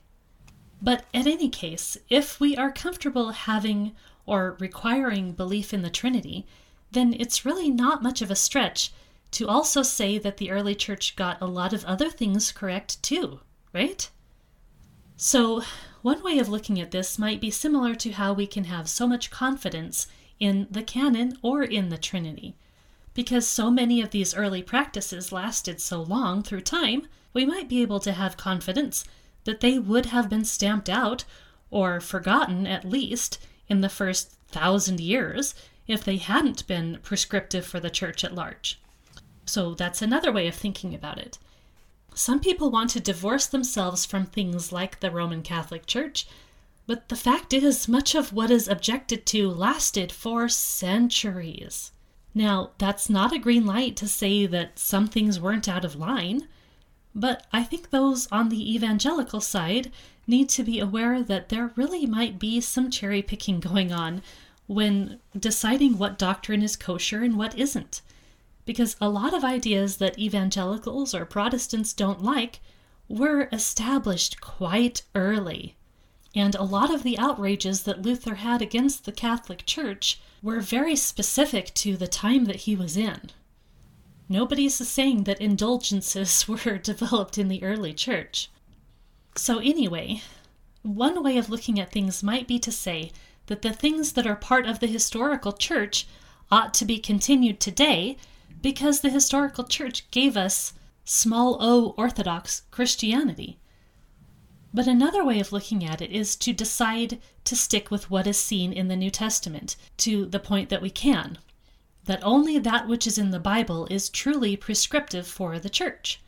But 0.80 1.04
at 1.12 1.26
any 1.26 1.48
case, 1.48 1.96
if 2.08 2.38
we 2.38 2.56
are 2.56 2.70
comfortable 2.70 3.30
having 3.32 3.90
or 4.24 4.56
requiring 4.60 5.32
belief 5.32 5.74
in 5.74 5.82
the 5.82 5.90
Trinity, 5.90 6.46
then 6.92 7.16
it's 7.18 7.44
really 7.44 7.68
not 7.68 8.04
much 8.04 8.22
of 8.22 8.30
a 8.30 8.36
stretch 8.36 8.92
to 9.32 9.48
also 9.48 9.82
say 9.82 10.16
that 10.16 10.36
the 10.36 10.52
early 10.52 10.76
church 10.76 11.16
got 11.16 11.42
a 11.42 11.46
lot 11.46 11.72
of 11.72 11.84
other 11.86 12.08
things 12.08 12.52
correct 12.52 13.02
too, 13.02 13.40
right? 13.72 14.08
So, 15.16 15.64
one 16.02 16.22
way 16.22 16.38
of 16.38 16.48
looking 16.48 16.80
at 16.80 16.90
this 16.90 17.18
might 17.18 17.40
be 17.40 17.50
similar 17.50 17.94
to 17.94 18.12
how 18.12 18.32
we 18.32 18.46
can 18.46 18.64
have 18.64 18.88
so 18.88 19.06
much 19.06 19.30
confidence 19.30 20.06
in 20.38 20.66
the 20.70 20.82
canon 20.82 21.38
or 21.42 21.62
in 21.62 21.88
the 21.88 21.98
Trinity. 21.98 22.54
Because 23.14 23.46
so 23.46 23.70
many 23.70 24.00
of 24.02 24.10
these 24.10 24.34
early 24.34 24.62
practices 24.62 25.32
lasted 25.32 25.80
so 25.80 26.02
long 26.02 26.42
through 26.42 26.62
time, 26.62 27.06
we 27.32 27.44
might 27.44 27.68
be 27.68 27.82
able 27.82 28.00
to 28.00 28.12
have 28.12 28.36
confidence 28.36 29.04
that 29.44 29.60
they 29.60 29.78
would 29.78 30.06
have 30.06 30.28
been 30.28 30.44
stamped 30.44 30.88
out, 30.88 31.24
or 31.70 32.00
forgotten 32.00 32.66
at 32.66 32.84
least, 32.84 33.38
in 33.68 33.80
the 33.80 33.88
first 33.88 34.32
thousand 34.48 35.00
years 35.00 35.54
if 35.88 36.04
they 36.04 36.16
hadn't 36.16 36.66
been 36.66 36.98
prescriptive 37.02 37.66
for 37.66 37.80
the 37.80 37.90
church 37.90 38.22
at 38.22 38.34
large. 38.34 38.80
So 39.46 39.74
that's 39.74 40.02
another 40.02 40.30
way 40.30 40.46
of 40.46 40.54
thinking 40.54 40.94
about 40.94 41.18
it. 41.18 41.38
Some 42.14 42.40
people 42.40 42.70
want 42.70 42.90
to 42.90 43.00
divorce 43.00 43.46
themselves 43.46 44.04
from 44.04 44.26
things 44.26 44.70
like 44.70 45.00
the 45.00 45.10
Roman 45.10 45.42
Catholic 45.42 45.86
Church, 45.86 46.26
but 46.86 47.08
the 47.08 47.16
fact 47.16 47.52
is, 47.52 47.88
much 47.88 48.14
of 48.14 48.32
what 48.32 48.50
is 48.50 48.68
objected 48.68 49.24
to 49.26 49.50
lasted 49.50 50.12
for 50.12 50.48
centuries. 50.48 51.92
Now, 52.34 52.70
that's 52.78 53.08
not 53.08 53.32
a 53.32 53.38
green 53.38 53.64
light 53.64 53.96
to 53.96 54.08
say 54.08 54.46
that 54.46 54.78
some 54.78 55.06
things 55.06 55.40
weren't 55.40 55.68
out 55.68 55.84
of 55.84 55.96
line, 55.96 56.48
but 57.14 57.46
I 57.52 57.62
think 57.62 57.90
those 57.90 58.26
on 58.32 58.48
the 58.48 58.74
evangelical 58.74 59.40
side 59.40 59.90
need 60.26 60.48
to 60.50 60.64
be 60.64 60.78
aware 60.80 61.22
that 61.22 61.48
there 61.48 61.72
really 61.76 62.06
might 62.06 62.38
be 62.38 62.60
some 62.60 62.90
cherry 62.90 63.22
picking 63.22 63.60
going 63.60 63.92
on 63.92 64.22
when 64.66 65.18
deciding 65.38 65.98
what 65.98 66.18
doctrine 66.18 66.62
is 66.62 66.76
kosher 66.76 67.22
and 67.22 67.36
what 67.36 67.58
isn't. 67.58 68.00
Because 68.64 68.96
a 69.00 69.08
lot 69.08 69.34
of 69.34 69.44
ideas 69.44 69.96
that 69.96 70.18
evangelicals 70.18 71.14
or 71.14 71.24
Protestants 71.24 71.92
don't 71.92 72.22
like 72.22 72.60
were 73.08 73.48
established 73.52 74.40
quite 74.40 75.02
early. 75.14 75.76
And 76.34 76.54
a 76.54 76.62
lot 76.62 76.92
of 76.92 77.02
the 77.02 77.18
outrages 77.18 77.82
that 77.82 78.02
Luther 78.02 78.36
had 78.36 78.62
against 78.62 79.04
the 79.04 79.12
Catholic 79.12 79.66
Church 79.66 80.20
were 80.42 80.60
very 80.60 80.96
specific 80.96 81.74
to 81.74 81.96
the 81.96 82.06
time 82.06 82.46
that 82.46 82.64
he 82.64 82.74
was 82.74 82.96
in. 82.96 83.30
Nobody's 84.28 84.74
saying 84.74 85.24
that 85.24 85.40
indulgences 85.40 86.48
were 86.48 86.78
developed 86.78 87.36
in 87.36 87.48
the 87.48 87.62
early 87.62 87.92
church. 87.92 88.48
So, 89.36 89.58
anyway, 89.58 90.22
one 90.82 91.22
way 91.22 91.36
of 91.36 91.50
looking 91.50 91.78
at 91.78 91.92
things 91.92 92.22
might 92.22 92.48
be 92.48 92.58
to 92.60 92.72
say 92.72 93.12
that 93.46 93.62
the 93.62 93.72
things 93.72 94.12
that 94.12 94.26
are 94.26 94.36
part 94.36 94.66
of 94.66 94.80
the 94.80 94.86
historical 94.86 95.52
church 95.52 96.06
ought 96.50 96.72
to 96.74 96.84
be 96.84 96.98
continued 96.98 97.60
today 97.60 98.16
because 98.62 99.00
the 99.00 99.10
historical 99.10 99.64
church 99.64 100.10
gave 100.10 100.36
us 100.36 100.72
small 101.04 101.58
o 101.60 101.94
Orthodox 101.98 102.62
Christianity. 102.70 103.58
But 104.72 104.86
another 104.86 105.24
way 105.24 105.40
of 105.40 105.52
looking 105.52 105.84
at 105.84 106.00
it 106.00 106.10
is 106.10 106.36
to 106.36 106.52
decide 106.52 107.20
to 107.44 107.56
stick 107.56 107.90
with 107.90 108.10
what 108.10 108.26
is 108.26 108.38
seen 108.38 108.72
in 108.72 108.88
the 108.88 108.96
New 108.96 109.10
Testament 109.10 109.76
to 109.98 110.24
the 110.24 110.40
point 110.40 110.70
that 110.70 110.80
we 110.80 110.90
can, 110.90 111.38
that 112.04 112.24
only 112.24 112.58
that 112.58 112.88
which 112.88 113.06
is 113.06 113.18
in 113.18 113.30
the 113.30 113.38
Bible 113.38 113.86
is 113.90 114.08
truly 114.08 114.56
prescriptive 114.56 115.26
for 115.26 115.58
the 115.58 115.68
church 115.68 116.22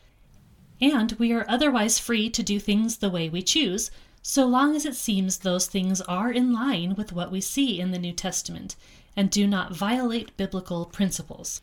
and 0.81 1.13
we 1.13 1.31
are 1.31 1.45
otherwise 1.47 1.99
free 1.99 2.29
to 2.29 2.43
do 2.43 2.59
things 2.59 2.97
the 2.97 3.09
way 3.09 3.29
we 3.29 3.41
choose, 3.41 3.91
so 4.21 4.45
long 4.45 4.75
as 4.75 4.85
it 4.85 4.95
seems 4.95 5.37
those 5.37 5.67
things 5.67 6.01
are 6.01 6.31
in 6.31 6.51
line 6.51 6.95
with 6.95 7.13
what 7.13 7.31
we 7.31 7.39
see 7.39 7.79
in 7.79 7.91
the 7.91 7.99
New 7.99 8.11
Testament 8.11 8.75
and 9.15 9.29
do 9.29 9.47
not 9.47 9.73
violate 9.73 10.35
biblical 10.35 10.85
principles. 10.85 11.61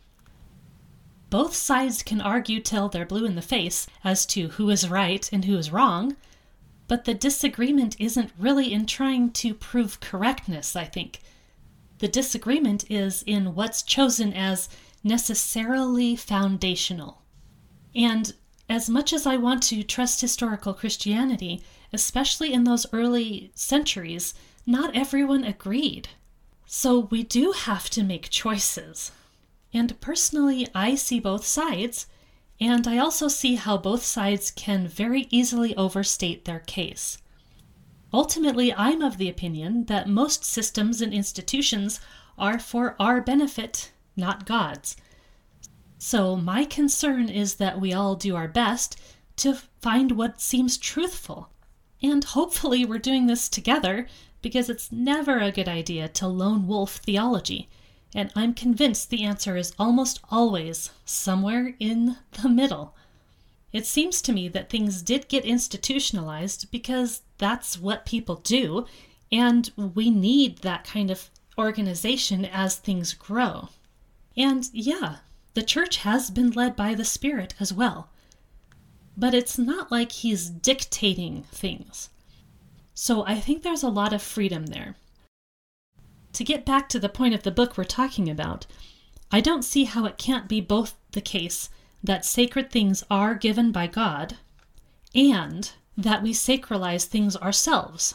Both 1.32 1.54
sides 1.54 2.02
can 2.02 2.20
argue 2.20 2.60
till 2.60 2.90
they're 2.90 3.06
blue 3.06 3.24
in 3.24 3.36
the 3.36 3.40
face 3.40 3.86
as 4.04 4.26
to 4.26 4.48
who 4.48 4.68
is 4.68 4.90
right 4.90 5.26
and 5.32 5.46
who 5.46 5.56
is 5.56 5.72
wrong, 5.72 6.14
but 6.88 7.06
the 7.06 7.14
disagreement 7.14 7.96
isn't 7.98 8.32
really 8.38 8.70
in 8.70 8.84
trying 8.84 9.30
to 9.30 9.54
prove 9.54 10.00
correctness, 10.00 10.76
I 10.76 10.84
think. 10.84 11.20
The 12.00 12.08
disagreement 12.08 12.84
is 12.90 13.24
in 13.26 13.54
what's 13.54 13.82
chosen 13.82 14.34
as 14.34 14.68
necessarily 15.02 16.16
foundational. 16.16 17.22
And 17.94 18.34
as 18.68 18.90
much 18.90 19.14
as 19.14 19.26
I 19.26 19.38
want 19.38 19.62
to 19.62 19.82
trust 19.82 20.20
historical 20.20 20.74
Christianity, 20.74 21.62
especially 21.94 22.52
in 22.52 22.64
those 22.64 22.84
early 22.92 23.52
centuries, 23.54 24.34
not 24.66 24.94
everyone 24.94 25.44
agreed. 25.44 26.10
So 26.66 27.08
we 27.10 27.22
do 27.22 27.52
have 27.52 27.88
to 27.88 28.02
make 28.02 28.28
choices. 28.28 29.12
And 29.74 29.98
personally, 30.00 30.68
I 30.74 30.94
see 30.94 31.18
both 31.18 31.46
sides, 31.46 32.06
and 32.60 32.86
I 32.86 32.98
also 32.98 33.28
see 33.28 33.54
how 33.54 33.78
both 33.78 34.04
sides 34.04 34.50
can 34.50 34.86
very 34.86 35.26
easily 35.30 35.74
overstate 35.76 36.44
their 36.44 36.60
case. 36.60 37.18
Ultimately, 38.12 38.74
I'm 38.74 39.00
of 39.00 39.16
the 39.16 39.30
opinion 39.30 39.86
that 39.86 40.08
most 40.08 40.44
systems 40.44 41.00
and 41.00 41.14
institutions 41.14 42.00
are 42.36 42.58
for 42.58 42.94
our 43.00 43.22
benefit, 43.22 43.92
not 44.16 44.44
God's. 44.44 44.96
So, 45.98 46.36
my 46.36 46.64
concern 46.64 47.30
is 47.30 47.54
that 47.54 47.80
we 47.80 47.92
all 47.92 48.14
do 48.14 48.36
our 48.36 48.48
best 48.48 49.00
to 49.36 49.54
find 49.80 50.12
what 50.12 50.40
seems 50.40 50.76
truthful. 50.76 51.50
And 52.02 52.22
hopefully, 52.24 52.84
we're 52.84 52.98
doing 52.98 53.26
this 53.26 53.48
together 53.48 54.06
because 54.42 54.68
it's 54.68 54.92
never 54.92 55.38
a 55.38 55.52
good 55.52 55.68
idea 55.68 56.08
to 56.08 56.28
lone 56.28 56.66
wolf 56.66 56.96
theology. 56.96 57.70
And 58.14 58.30
I'm 58.36 58.52
convinced 58.52 59.08
the 59.08 59.24
answer 59.24 59.56
is 59.56 59.72
almost 59.78 60.20
always 60.30 60.90
somewhere 61.04 61.74
in 61.78 62.18
the 62.42 62.48
middle. 62.48 62.94
It 63.72 63.86
seems 63.86 64.20
to 64.22 64.32
me 64.32 64.48
that 64.48 64.68
things 64.68 65.00
did 65.00 65.28
get 65.28 65.46
institutionalized 65.46 66.70
because 66.70 67.22
that's 67.38 67.78
what 67.78 68.04
people 68.04 68.36
do, 68.36 68.86
and 69.30 69.70
we 69.76 70.10
need 70.10 70.58
that 70.58 70.84
kind 70.84 71.10
of 71.10 71.30
organization 71.58 72.44
as 72.44 72.76
things 72.76 73.14
grow. 73.14 73.70
And 74.36 74.68
yeah, 74.72 75.16
the 75.54 75.62
church 75.62 75.98
has 75.98 76.30
been 76.30 76.50
led 76.50 76.76
by 76.76 76.94
the 76.94 77.04
Spirit 77.04 77.54
as 77.60 77.72
well. 77.72 78.08
But 79.16 79.34
it's 79.34 79.58
not 79.58 79.90
like 79.90 80.12
he's 80.12 80.48
dictating 80.48 81.44
things. 81.44 82.10
So 82.94 83.24
I 83.26 83.40
think 83.40 83.62
there's 83.62 83.82
a 83.82 83.88
lot 83.88 84.12
of 84.12 84.22
freedom 84.22 84.66
there. 84.66 84.96
To 86.34 86.44
get 86.44 86.64
back 86.64 86.88
to 86.88 86.98
the 86.98 87.08
point 87.08 87.34
of 87.34 87.42
the 87.42 87.50
book 87.50 87.76
we're 87.76 87.84
talking 87.84 88.30
about, 88.30 88.66
I 89.30 89.40
don't 89.40 89.64
see 89.64 89.84
how 89.84 90.06
it 90.06 90.18
can't 90.18 90.48
be 90.48 90.60
both 90.60 90.94
the 91.12 91.20
case 91.20 91.68
that 92.02 92.24
sacred 92.24 92.70
things 92.70 93.04
are 93.10 93.34
given 93.34 93.70
by 93.70 93.86
God 93.86 94.38
and 95.14 95.70
that 95.96 96.22
we 96.22 96.32
sacralize 96.32 97.04
things 97.04 97.36
ourselves, 97.36 98.14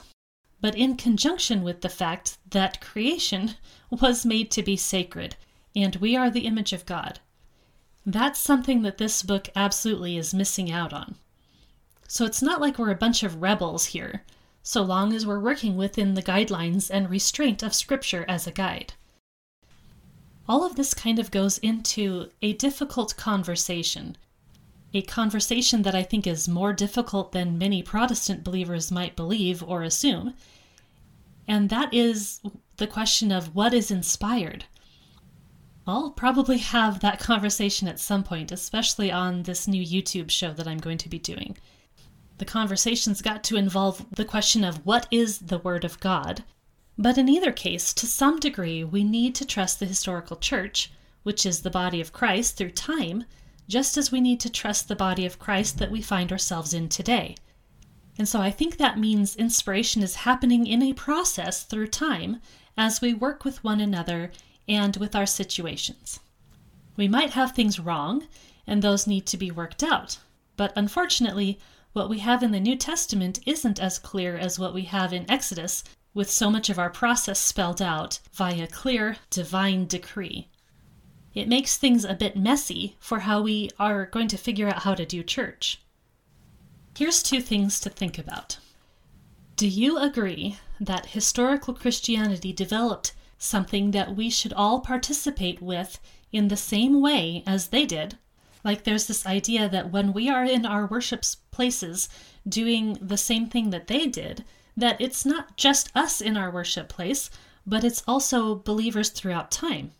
but 0.61 0.75
in 0.75 0.97
conjunction 0.97 1.63
with 1.63 1.81
the 1.81 1.89
fact 1.89 2.37
that 2.49 2.81
creation 2.81 3.55
was 3.89 4.25
made 4.25 4.49
to 4.51 4.63
be 4.63 4.75
sacred 4.75 5.35
and 5.75 5.95
we 5.97 6.15
are 6.15 6.31
the 6.31 6.47
image 6.47 6.73
of 6.73 6.85
God. 6.87 7.19
That's 8.05 8.39
something 8.39 8.81
that 8.81 8.97
this 8.97 9.21
book 9.21 9.49
absolutely 9.55 10.17
is 10.17 10.33
missing 10.33 10.71
out 10.71 10.91
on. 10.91 11.15
So 12.07 12.25
it's 12.25 12.41
not 12.41 12.61
like 12.61 12.79
we're 12.79 12.89
a 12.89 12.95
bunch 12.95 13.21
of 13.21 13.41
rebels 13.41 13.85
here, 13.85 14.23
so 14.67 14.81
long 14.81 15.13
as 15.13 15.25
we're 15.25 15.39
working 15.39 15.77
within 15.77 16.13
the 16.13 16.21
guidelines 16.21 16.89
and 16.91 17.09
restraint 17.09 17.63
of 17.63 17.73
Scripture 17.73 18.25
as 18.27 18.45
a 18.45 18.51
guide. 18.51 18.95
All 20.45 20.65
of 20.65 20.75
this 20.75 20.93
kind 20.93 21.19
of 21.19 21.31
goes 21.31 21.57
into 21.59 22.31
a 22.41 22.51
difficult 22.51 23.15
conversation. 23.15 24.17
A 24.93 25.03
conversation 25.03 25.83
that 25.83 25.95
I 25.95 26.03
think 26.03 26.27
is 26.27 26.49
more 26.49 26.73
difficult 26.73 27.31
than 27.31 27.57
many 27.57 27.81
Protestant 27.81 28.43
believers 28.43 28.91
might 28.91 29.15
believe 29.15 29.63
or 29.63 29.83
assume. 29.83 30.33
And 31.47 31.69
that 31.69 31.93
is 31.93 32.41
the 32.75 32.87
question 32.87 33.31
of 33.31 33.55
what 33.55 33.73
is 33.73 33.89
inspired. 33.89 34.65
I'll 35.87 36.11
probably 36.11 36.57
have 36.57 36.99
that 36.99 37.21
conversation 37.21 37.87
at 37.87 38.01
some 38.01 38.21
point, 38.21 38.51
especially 38.51 39.13
on 39.13 39.43
this 39.43 39.65
new 39.65 39.81
YouTube 39.81 40.29
show 40.29 40.51
that 40.51 40.67
I'm 40.67 40.79
going 40.79 40.97
to 40.97 41.09
be 41.09 41.19
doing. 41.19 41.55
The 42.37 42.45
conversations 42.45 43.21
got 43.21 43.43
to 43.45 43.57
involve 43.57 44.05
the 44.11 44.25
question 44.25 44.63
of 44.63 44.85
what 44.85 45.07
is 45.09 45.39
the 45.39 45.57
Word 45.57 45.83
of 45.83 45.99
God. 45.99 46.43
But 46.97 47.17
in 47.17 47.29
either 47.29 47.51
case, 47.51 47.93
to 47.93 48.05
some 48.07 48.39
degree, 48.39 48.83
we 48.83 49.03
need 49.03 49.35
to 49.35 49.45
trust 49.45 49.79
the 49.79 49.85
historical 49.85 50.37
church, 50.37 50.91
which 51.23 51.45
is 51.45 51.61
the 51.61 51.69
body 51.69 52.01
of 52.01 52.13
Christ, 52.13 52.57
through 52.57 52.71
time, 52.71 53.25
just 53.67 53.97
as 53.97 54.11
we 54.11 54.21
need 54.21 54.39
to 54.41 54.49
trust 54.49 54.87
the 54.87 54.95
body 54.95 55.25
of 55.25 55.39
Christ 55.39 55.77
that 55.77 55.91
we 55.91 56.01
find 56.01 56.31
ourselves 56.31 56.73
in 56.73 56.89
today. 56.89 57.35
And 58.17 58.27
so 58.27 58.39
I 58.39 58.49
think 58.49 58.77
that 58.77 58.97
means 58.97 59.35
inspiration 59.35 60.01
is 60.01 60.15
happening 60.15 60.65
in 60.65 60.81
a 60.81 60.93
process 60.93 61.63
through 61.63 61.87
time 61.87 62.41
as 62.77 63.01
we 63.01 63.13
work 63.13 63.43
with 63.45 63.63
one 63.63 63.81
another 63.81 64.31
and 64.67 64.95
with 64.97 65.15
our 65.15 65.25
situations. 65.25 66.19
We 66.95 67.07
might 67.07 67.31
have 67.31 67.51
things 67.51 67.79
wrong, 67.79 68.27
and 68.65 68.81
those 68.81 69.05
need 69.05 69.25
to 69.27 69.37
be 69.37 69.51
worked 69.51 69.83
out. 69.83 70.17
But 70.55 70.73
unfortunately, 70.75 71.59
what 71.97 72.09
we 72.09 72.19
have 72.19 72.43
in 72.43 72.51
the 72.51 72.59
New 72.59 72.75
Testament 72.75 73.39
isn't 73.47 73.79
as 73.79 73.97
clear 73.97 74.37
as 74.37 74.59
what 74.59 74.71
we 74.71 74.83
have 74.83 75.11
in 75.11 75.29
Exodus, 75.29 75.83
with 76.13 76.29
so 76.29 76.51
much 76.51 76.69
of 76.69 76.77
our 76.77 76.91
process 76.91 77.39
spelled 77.39 77.81
out 77.81 78.19
via 78.33 78.67
clear 78.67 79.17
divine 79.31 79.87
decree. 79.87 80.47
It 81.33 81.47
makes 81.47 81.75
things 81.75 82.05
a 82.05 82.13
bit 82.13 82.37
messy 82.37 82.97
for 82.99 83.21
how 83.21 83.41
we 83.41 83.71
are 83.79 84.05
going 84.05 84.27
to 84.27 84.37
figure 84.37 84.67
out 84.67 84.83
how 84.83 84.93
to 84.93 85.07
do 85.07 85.23
church. 85.23 85.81
Here's 86.95 87.23
two 87.23 87.41
things 87.41 87.79
to 87.79 87.89
think 87.89 88.19
about. 88.19 88.59
Do 89.55 89.67
you 89.67 89.97
agree 89.97 90.57
that 90.79 91.07
historical 91.07 91.73
Christianity 91.73 92.53
developed 92.53 93.15
something 93.39 93.89
that 93.89 94.15
we 94.15 94.29
should 94.29 94.53
all 94.53 94.81
participate 94.81 95.63
with 95.63 95.99
in 96.31 96.49
the 96.49 96.57
same 96.57 97.01
way 97.01 97.41
as 97.47 97.69
they 97.69 97.87
did? 97.87 98.19
Like 98.63 98.83
there's 98.83 99.07
this 99.07 99.25
idea 99.25 99.69
that 99.69 99.91
when 99.91 100.13
we 100.13 100.29
are 100.29 100.43
in 100.43 100.65
our 100.65 100.85
worship 100.85 101.23
places 101.51 102.09
doing 102.47 102.97
the 103.01 103.17
same 103.17 103.47
thing 103.47 103.69
that 103.69 103.87
they 103.87 104.07
did, 104.07 104.43
that 104.75 104.99
it's 104.99 105.25
not 105.25 105.57
just 105.57 105.89
us 105.95 106.21
in 106.21 106.37
our 106.37 106.51
worship 106.51 106.89
place, 106.89 107.29
but 107.65 107.83
it's 107.83 108.03
also 108.07 108.55
believers 108.55 109.09
throughout 109.09 109.51
time. 109.51 109.91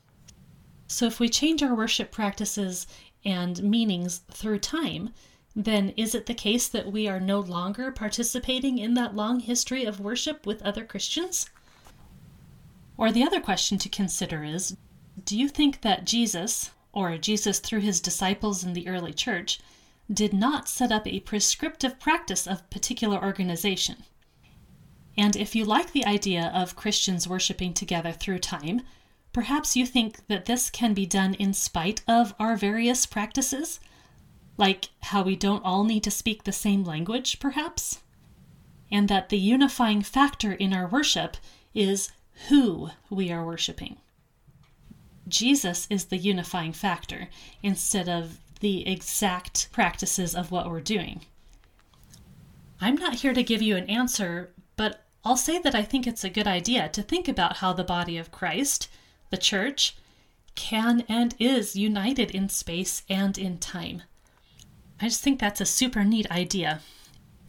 So 0.87 1.05
if 1.05 1.19
we 1.19 1.27
change 1.27 1.61
our 1.61 1.75
worship 1.75 2.11
practices 2.11 2.87
and 3.25 3.61
meanings 3.61 4.21
through 4.31 4.59
time, 4.59 5.09
then 5.55 5.89
is 5.97 6.13
it 6.13 6.27
the 6.27 6.33
case 6.33 6.67
that 6.67 6.91
we 6.91 7.07
are 7.07 7.19
no 7.19 7.39
longer 7.39 7.91
participating 7.91 8.77
in 8.77 8.93
that 8.93 9.15
long 9.15 9.39
history 9.39 9.83
of 9.83 9.99
worship 9.99 10.45
with 10.45 10.61
other 10.61 10.85
Christians? 10.85 11.49
Or 12.95 13.11
the 13.11 13.23
other 13.23 13.41
question 13.41 13.77
to 13.79 13.89
consider 13.89 14.43
is 14.43 14.77
do 15.23 15.37
you 15.37 15.49
think 15.49 15.81
that 15.81 16.05
Jesus, 16.05 16.69
or 16.97 17.15
Jesus 17.19 17.59
through 17.59 17.81
his 17.81 18.01
disciples 18.01 18.63
in 18.63 18.73
the 18.73 18.87
early 18.87 19.13
church, 19.13 19.59
did 20.11 20.33
not 20.33 20.67
set 20.67 20.91
up 20.91 21.05
a 21.05 21.19
prescriptive 21.19 21.99
practice 21.99 22.47
of 22.47 22.67
particular 22.71 23.23
organization? 23.23 23.97
And 25.15 25.35
if 25.35 25.55
you 25.55 25.63
like 25.63 25.91
the 25.91 26.07
idea 26.07 26.51
of 26.55 26.75
Christians 26.75 27.27
worshiping 27.27 27.75
together 27.75 28.11
through 28.11 28.39
time, 28.39 28.81
perhaps 29.31 29.75
you 29.75 29.85
think 29.85 30.25
that 30.25 30.45
this 30.45 30.71
can 30.71 30.95
be 30.95 31.05
done 31.05 31.35
in 31.35 31.53
spite 31.53 32.01
of 32.07 32.33
our 32.39 32.57
various 32.57 33.05
practices 33.05 33.79
like 34.57 34.89
how 35.03 35.21
we 35.21 35.35
don't 35.35 35.63
all 35.63 35.83
need 35.83 36.03
to 36.03 36.09
speak 36.09 36.45
the 36.45 36.51
same 36.51 36.83
language, 36.83 37.39
perhaps? 37.39 38.01
And 38.91 39.07
that 39.07 39.29
the 39.29 39.37
unifying 39.37 40.01
factor 40.01 40.51
in 40.51 40.73
our 40.73 40.87
worship 40.87 41.37
is 41.75 42.09
who 42.49 42.89
we 43.11 43.31
are 43.31 43.45
worshiping. 43.45 43.97
Jesus 45.27 45.87
is 45.89 46.05
the 46.05 46.17
unifying 46.17 46.73
factor 46.73 47.29
instead 47.61 48.07
of 48.07 48.39
the 48.59 48.87
exact 48.87 49.69
practices 49.71 50.35
of 50.35 50.51
what 50.51 50.69
we're 50.69 50.81
doing. 50.81 51.21
I'm 52.79 52.95
not 52.95 53.15
here 53.15 53.33
to 53.33 53.43
give 53.43 53.61
you 53.61 53.75
an 53.75 53.89
answer, 53.89 54.51
but 54.75 55.03
I'll 55.23 55.37
say 55.37 55.59
that 55.59 55.75
I 55.75 55.83
think 55.83 56.07
it's 56.07 56.23
a 56.23 56.29
good 56.29 56.47
idea 56.47 56.89
to 56.89 57.01
think 57.01 57.27
about 57.27 57.57
how 57.57 57.73
the 57.73 57.83
body 57.83 58.17
of 58.17 58.31
Christ, 58.31 58.87
the 59.29 59.37
church, 59.37 59.95
can 60.55 61.03
and 61.07 61.35
is 61.39 61.75
united 61.75 62.31
in 62.31 62.49
space 62.49 63.03
and 63.09 63.37
in 63.37 63.57
time. 63.57 64.03
I 64.99 65.07
just 65.07 65.21
think 65.21 65.39
that's 65.39 65.61
a 65.61 65.65
super 65.65 66.03
neat 66.03 66.29
idea, 66.31 66.81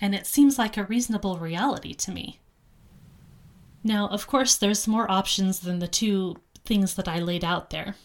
and 0.01 0.15
it 0.15 0.27
seems 0.27 0.59
like 0.59 0.77
a 0.77 0.85
reasonable 0.85 1.39
reality 1.39 1.95
to 1.95 2.11
me. 2.11 2.39
Now, 3.83 4.09
of 4.09 4.27
course, 4.27 4.57
there's 4.57 4.89
more 4.89 5.11
options 5.11 5.61
than 5.61 5.79
the 5.79 5.89
two 5.89 6.37
things 6.69 6.95
that 6.95 7.09
I 7.09 7.19
laid 7.19 7.45
out 7.45 7.71
there, 7.71 7.97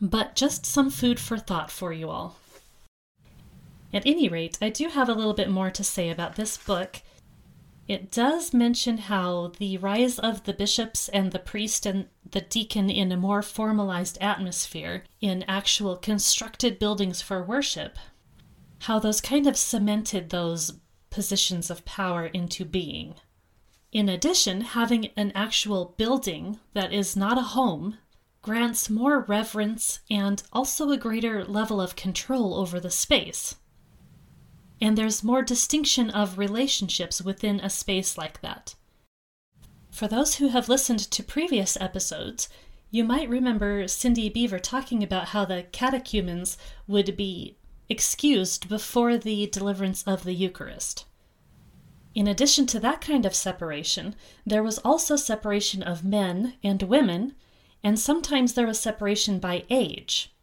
but 0.00 0.34
just 0.34 0.66
some 0.66 0.90
food 0.90 1.18
for 1.18 1.38
thought 1.38 1.70
for 1.70 1.92
you 1.92 2.10
all. 2.10 2.36
At 3.94 4.04
any 4.04 4.28
rate, 4.28 4.58
I 4.60 4.68
do 4.68 4.88
have 4.88 5.08
a 5.08 5.14
little 5.14 5.32
bit 5.32 5.48
more 5.48 5.70
to 5.70 5.82
say 5.82 6.10
about 6.10 6.36
this 6.36 6.58
book. 6.58 7.00
It 7.88 8.10
does 8.10 8.52
mention 8.52 8.98
how 8.98 9.52
the 9.58 9.78
rise 9.78 10.18
of 10.18 10.44
the 10.44 10.52
bishops 10.52 11.08
and 11.08 11.32
the 11.32 11.38
priest 11.38 11.86
and 11.86 12.08
the 12.30 12.42
deacon 12.42 12.90
in 12.90 13.10
a 13.10 13.16
more 13.16 13.42
formalized 13.42 14.18
atmosphere 14.20 15.04
in 15.20 15.44
actual 15.48 15.96
constructed 15.96 16.78
buildings 16.78 17.22
for 17.22 17.42
worship 17.42 17.96
how 18.80 18.98
those 18.98 19.20
kind 19.20 19.46
of 19.46 19.56
cemented 19.56 20.30
those 20.30 20.72
positions 21.10 21.70
of 21.70 21.84
power 21.84 22.26
into 22.26 22.64
being. 22.64 23.14
In 23.92 24.08
addition, 24.08 24.60
having 24.60 25.06
an 25.16 25.32
actual 25.34 25.94
building 25.96 26.60
that 26.74 26.92
is 26.92 27.16
not 27.16 27.38
a 27.38 27.42
home 27.42 27.98
grants 28.42 28.88
more 28.88 29.20
reverence 29.20 30.00
and 30.10 30.42
also 30.52 30.90
a 30.90 30.96
greater 30.96 31.44
level 31.44 31.80
of 31.80 31.96
control 31.96 32.54
over 32.54 32.80
the 32.80 32.90
space. 32.90 33.56
And 34.80 34.96
there's 34.96 35.24
more 35.24 35.42
distinction 35.42 36.08
of 36.08 36.38
relationships 36.38 37.20
within 37.20 37.60
a 37.60 37.68
space 37.68 38.16
like 38.16 38.40
that. 38.40 38.74
For 39.90 40.08
those 40.08 40.36
who 40.36 40.48
have 40.48 40.68
listened 40.68 41.00
to 41.00 41.22
previous 41.22 41.76
episodes, 41.78 42.48
you 42.90 43.04
might 43.04 43.28
remember 43.28 43.86
Cindy 43.88 44.30
Beaver 44.30 44.58
talking 44.58 45.02
about 45.02 45.28
how 45.28 45.44
the 45.44 45.66
catechumens 45.70 46.56
would 46.86 47.16
be 47.16 47.56
excused 47.88 48.68
before 48.68 49.18
the 49.18 49.48
deliverance 49.48 50.02
of 50.04 50.24
the 50.24 50.32
Eucharist. 50.32 51.04
In 52.14 52.26
addition 52.26 52.66
to 52.66 52.80
that 52.80 53.00
kind 53.00 53.24
of 53.24 53.34
separation, 53.34 54.16
there 54.44 54.62
was 54.62 54.78
also 54.78 55.16
separation 55.16 55.82
of 55.82 56.04
men 56.04 56.54
and 56.62 56.82
women, 56.82 57.36
and 57.84 57.98
sometimes 57.98 58.54
there 58.54 58.66
was 58.66 58.80
separation 58.80 59.38
by 59.38 59.64
age. 59.70 60.34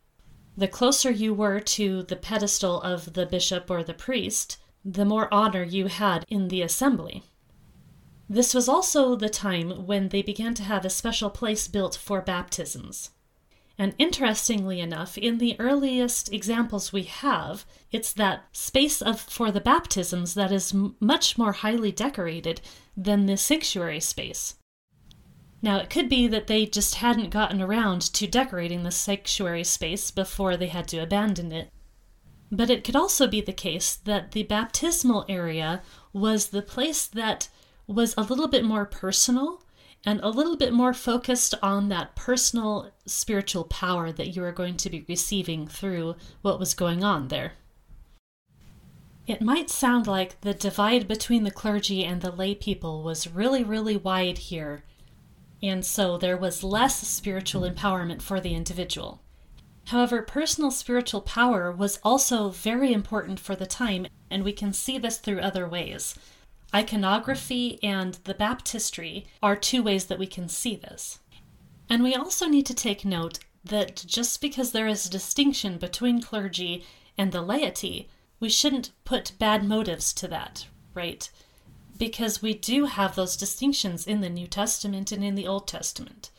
The 0.56 0.68
closer 0.68 1.12
you 1.12 1.34
were 1.34 1.60
to 1.60 2.04
the 2.04 2.16
pedestal 2.16 2.82
of 2.82 3.14
the 3.14 3.26
bishop 3.26 3.70
or 3.70 3.84
the 3.84 3.94
priest, 3.94 4.58
the 4.84 5.06
more 5.06 5.32
honor 5.34 5.64
you 5.64 5.88
had 5.88 6.26
in 6.30 6.48
the 6.48 6.62
assembly. 6.62 7.24
This 8.30 8.54
was 8.54 8.68
also 8.68 9.16
the 9.16 9.30
time 9.30 9.86
when 9.86 10.10
they 10.10 10.22
began 10.22 10.54
to 10.56 10.64
have 10.64 10.84
a 10.84 10.90
special 10.90 11.30
place 11.30 11.68
built 11.68 11.96
for 11.96 12.22
baptisms. 12.22 13.12
And 13.80 13.94
interestingly 14.00 14.80
enough, 14.80 15.18
in 15.18 15.38
the 15.38 15.60
earliest 15.60 16.34
examples 16.34 16.92
we 16.92 17.04
have, 17.04 17.66
it's 17.92 18.12
that 18.14 18.46
space 18.52 19.02
of 19.04 19.22
for 19.22 19.52
the 19.52 19.62
baptisms 19.62 20.34
that 20.34 20.52
is 20.52 20.74
m- 20.74 20.96
much 21.00 21.38
more 21.38 21.52
highly 21.52 21.92
decorated 21.92 22.60
than 22.96 23.28
the 23.28 23.38
sanctuary 23.38 24.00
space. 24.00 24.56
Now, 25.62 25.78
it 25.78 25.92
could 25.92 26.10
be 26.10 26.28
that 26.28 26.48
they 26.48 26.66
just 26.66 26.96
hadn't 26.96 27.30
gotten 27.30 27.62
around 27.62 28.02
to 28.14 28.28
decorating 28.28 28.84
the 28.84 28.92
sanctuary 28.92 29.64
space 29.64 30.10
before 30.10 30.58
they 30.58 30.68
had 30.68 30.88
to 30.90 30.98
abandon 30.98 31.52
it. 31.52 31.70
But 32.52 32.70
it 32.70 32.84
could 32.84 32.96
also 32.96 33.28
be 33.28 33.42
the 33.42 33.54
case 33.54 33.96
that 33.96 34.32
the 34.32 34.44
baptismal 34.44 35.26
area 35.30 35.84
was 36.14 36.48
the 36.48 36.62
place 36.62 37.06
that 37.08 37.50
was 37.86 38.16
a 38.18 38.24
little 38.24 38.48
bit 38.48 38.64
more 38.64 38.86
personal 38.86 39.62
and 40.06 40.20
a 40.22 40.30
little 40.30 40.56
bit 40.56 40.74
more 40.74 40.94
focused 40.94 41.54
on 41.62 41.90
that 41.90 42.16
personal 42.16 42.92
spiritual 43.06 43.64
power 43.66 44.12
that 44.12 44.36
you 44.36 44.44
are 44.44 44.52
going 44.52 44.78
to 44.78 44.90
be 44.90 45.06
receiving 45.08 45.68
through 45.68 46.16
what 46.42 46.60
was 46.60 46.74
going 46.74 47.04
on 47.04 47.28
there. 47.28 47.54
It 49.26 49.42
might 49.42 49.70
sound 49.70 50.08
like 50.08 50.40
the 50.40 50.54
divide 50.54 51.08
between 51.08 51.44
the 51.44 51.52
clergy 51.52 52.06
and 52.06 52.22
the 52.22 52.32
lay 52.32 52.56
people 52.56 53.04
was 53.04 53.28
really, 53.28 53.64
really 53.64 53.98
wide 53.98 54.38
here, 54.38 54.84
and 55.62 55.86
so 55.86 56.18
there 56.18 56.38
was 56.38 56.64
less 56.64 57.06
spiritual 57.06 57.70
empowerment 57.70 58.22
for 58.22 58.40
the 58.40 58.54
individual. 58.56 59.22
However, 59.88 60.22
personal 60.22 60.72
spiritual 60.72 61.22
power 61.22 61.72
was 61.72 62.00
also 62.04 62.50
very 62.50 62.94
important 62.94 63.40
for 63.40 63.56
the 63.56 63.66
time, 63.66 64.08
and 64.30 64.44
we 64.44 64.54
can 64.54 64.72
see 64.72 64.98
this 64.98 65.18
through 65.18 65.40
other 65.40 65.68
ways. 65.68 66.16
Iconography 66.74 67.80
and 67.82 68.16
the 68.26 68.34
baptistry 68.34 69.28
are 69.42 69.56
two 69.56 69.82
ways 69.82 70.06
that 70.06 70.20
we 70.20 70.28
can 70.28 70.50
see 70.50 70.76
this. 70.76 71.20
And 71.90 72.04
we 72.04 72.14
also 72.14 72.48
need 72.48 72.66
to 72.66 72.74
take 72.74 73.06
note 73.06 73.40
that 73.64 74.04
just 74.06 74.42
because 74.42 74.72
there 74.72 74.88
is 74.88 75.06
a 75.06 75.10
distinction 75.10 75.78
between 75.78 76.22
clergy 76.22 76.86
and 77.18 77.32
the 77.32 77.42
laity, 77.42 78.10
we 78.40 78.50
shouldn't 78.50 78.92
put 79.06 79.32
bad 79.40 79.64
motives 79.64 80.14
to 80.14 80.28
that, 80.28 80.68
right? 80.94 81.30
Because 81.98 82.42
we 82.42 82.54
do 82.54 82.86
have 82.86 83.16
those 83.16 83.38
distinctions 83.38 84.06
in 84.06 84.22
the 84.22 84.30
New 84.30 84.48
Testament 84.48 85.12
and 85.12 85.24
in 85.24 85.36
the 85.36 85.48
Old 85.48 85.68
Testament. 85.68 86.32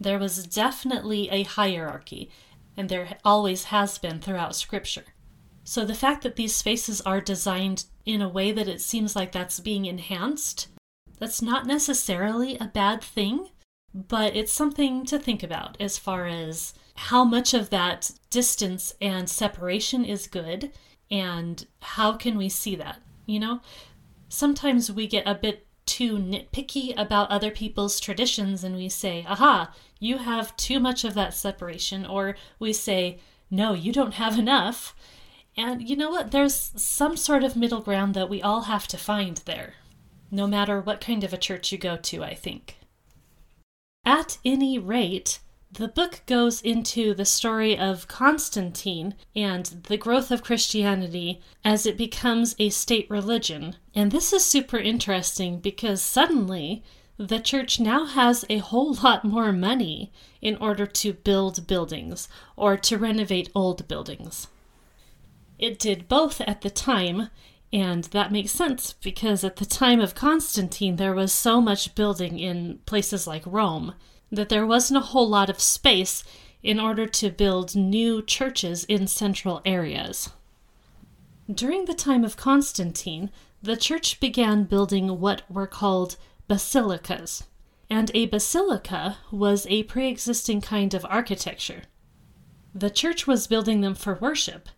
There 0.00 0.18
was 0.18 0.46
definitely 0.46 1.28
a 1.30 1.42
hierarchy, 1.42 2.30
and 2.76 2.88
there 2.88 3.18
always 3.24 3.64
has 3.64 3.98
been 3.98 4.20
throughout 4.20 4.54
Scripture. 4.54 5.04
So 5.68 5.84
the 5.84 5.94
fact 5.94 6.22
that 6.22 6.36
these 6.36 6.54
spaces 6.54 7.00
are 7.00 7.20
designed 7.20 7.86
in 8.04 8.22
a 8.22 8.28
way 8.28 8.52
that 8.52 8.68
it 8.68 8.80
seems 8.80 9.16
like 9.16 9.32
that's 9.32 9.58
being 9.58 9.84
enhanced, 9.84 10.68
that's 11.18 11.42
not 11.42 11.66
necessarily 11.66 12.56
a 12.58 12.66
bad 12.66 13.02
thing, 13.02 13.48
but 13.92 14.36
it's 14.36 14.52
something 14.52 15.04
to 15.06 15.18
think 15.18 15.42
about 15.42 15.76
as 15.80 15.98
far 15.98 16.26
as 16.26 16.72
how 16.94 17.24
much 17.24 17.52
of 17.52 17.70
that 17.70 18.12
distance 18.30 18.94
and 19.00 19.28
separation 19.28 20.04
is 20.04 20.28
good 20.28 20.70
and 21.10 21.66
how 21.82 22.12
can 22.12 22.38
we 22.38 22.48
see 22.48 22.76
that, 22.76 23.00
you 23.26 23.40
know? 23.40 23.60
Sometimes 24.28 24.92
we 24.92 25.08
get 25.08 25.26
a 25.26 25.34
bit 25.34 25.66
too 25.84 26.16
nitpicky 26.16 26.94
about 26.96 27.28
other 27.28 27.50
people's 27.50 27.98
traditions 27.98 28.62
and 28.62 28.76
we 28.76 28.88
say, 28.88 29.26
aha, 29.28 29.74
you 29.98 30.18
have 30.18 30.56
too 30.56 30.78
much 30.78 31.04
of 31.04 31.14
that 31.14 31.34
separation, 31.34 32.06
or 32.06 32.36
we 32.60 32.72
say, 32.72 33.18
no, 33.50 33.72
you 33.72 33.92
don't 33.92 34.14
have 34.14 34.38
enough. 34.38 34.94
And 35.56 35.88
you 35.88 35.96
know 35.96 36.10
what? 36.10 36.32
There's 36.32 36.72
some 36.76 37.16
sort 37.16 37.42
of 37.42 37.56
middle 37.56 37.80
ground 37.80 38.14
that 38.14 38.28
we 38.28 38.42
all 38.42 38.62
have 38.62 38.86
to 38.88 38.98
find 38.98 39.38
there, 39.38 39.74
no 40.30 40.46
matter 40.46 40.80
what 40.80 41.00
kind 41.00 41.24
of 41.24 41.32
a 41.32 41.38
church 41.38 41.72
you 41.72 41.78
go 41.78 41.96
to, 41.96 42.22
I 42.22 42.34
think. 42.34 42.76
At 44.04 44.38
any 44.44 44.78
rate, 44.78 45.40
the 45.72 45.88
book 45.88 46.20
goes 46.26 46.60
into 46.62 47.12
the 47.14 47.24
story 47.24 47.76
of 47.76 48.06
Constantine 48.06 49.14
and 49.34 49.66
the 49.88 49.96
growth 49.96 50.30
of 50.30 50.42
Christianity 50.42 51.40
as 51.64 51.86
it 51.86 51.96
becomes 51.96 52.54
a 52.58 52.68
state 52.68 53.10
religion. 53.10 53.76
And 53.94 54.12
this 54.12 54.32
is 54.32 54.44
super 54.44 54.78
interesting 54.78 55.58
because 55.58 56.00
suddenly 56.02 56.82
the 57.18 57.40
church 57.40 57.80
now 57.80 58.04
has 58.04 58.44
a 58.48 58.58
whole 58.58 58.94
lot 59.02 59.24
more 59.24 59.52
money 59.52 60.12
in 60.40 60.56
order 60.56 60.86
to 60.86 61.12
build 61.12 61.66
buildings 61.66 62.28
or 62.56 62.76
to 62.76 62.98
renovate 62.98 63.50
old 63.54 63.88
buildings. 63.88 64.48
It 65.58 65.78
did 65.78 66.08
both 66.08 66.40
at 66.42 66.60
the 66.60 66.70
time, 66.70 67.30
and 67.72 68.04
that 68.04 68.32
makes 68.32 68.52
sense 68.52 68.92
because 68.92 69.42
at 69.42 69.56
the 69.56 69.64
time 69.64 70.00
of 70.00 70.14
Constantine 70.14 70.96
there 70.96 71.14
was 71.14 71.32
so 71.32 71.60
much 71.60 71.94
building 71.94 72.38
in 72.38 72.80
places 72.86 73.26
like 73.26 73.42
Rome 73.46 73.94
that 74.30 74.48
there 74.48 74.66
wasn't 74.66 74.98
a 74.98 75.06
whole 75.06 75.28
lot 75.28 75.48
of 75.48 75.60
space 75.60 76.24
in 76.62 76.80
order 76.80 77.06
to 77.06 77.30
build 77.30 77.76
new 77.76 78.22
churches 78.22 78.84
in 78.84 79.06
central 79.06 79.62
areas. 79.64 80.30
During 81.52 81.84
the 81.84 81.94
time 81.94 82.24
of 82.24 82.36
Constantine, 82.36 83.30
the 83.62 83.76
church 83.76 84.20
began 84.20 84.64
building 84.64 85.20
what 85.20 85.42
were 85.50 85.66
called 85.66 86.16
basilicas, 86.48 87.44
and 87.88 88.10
a 88.14 88.26
basilica 88.26 89.18
was 89.30 89.66
a 89.68 89.84
pre 89.84 90.08
existing 90.08 90.60
kind 90.60 90.92
of 90.92 91.06
architecture. 91.08 91.82
The 92.74 92.90
church 92.90 93.26
was 93.26 93.46
building 93.46 93.80
them 93.80 93.94
for 93.94 94.16
worship, 94.16 94.68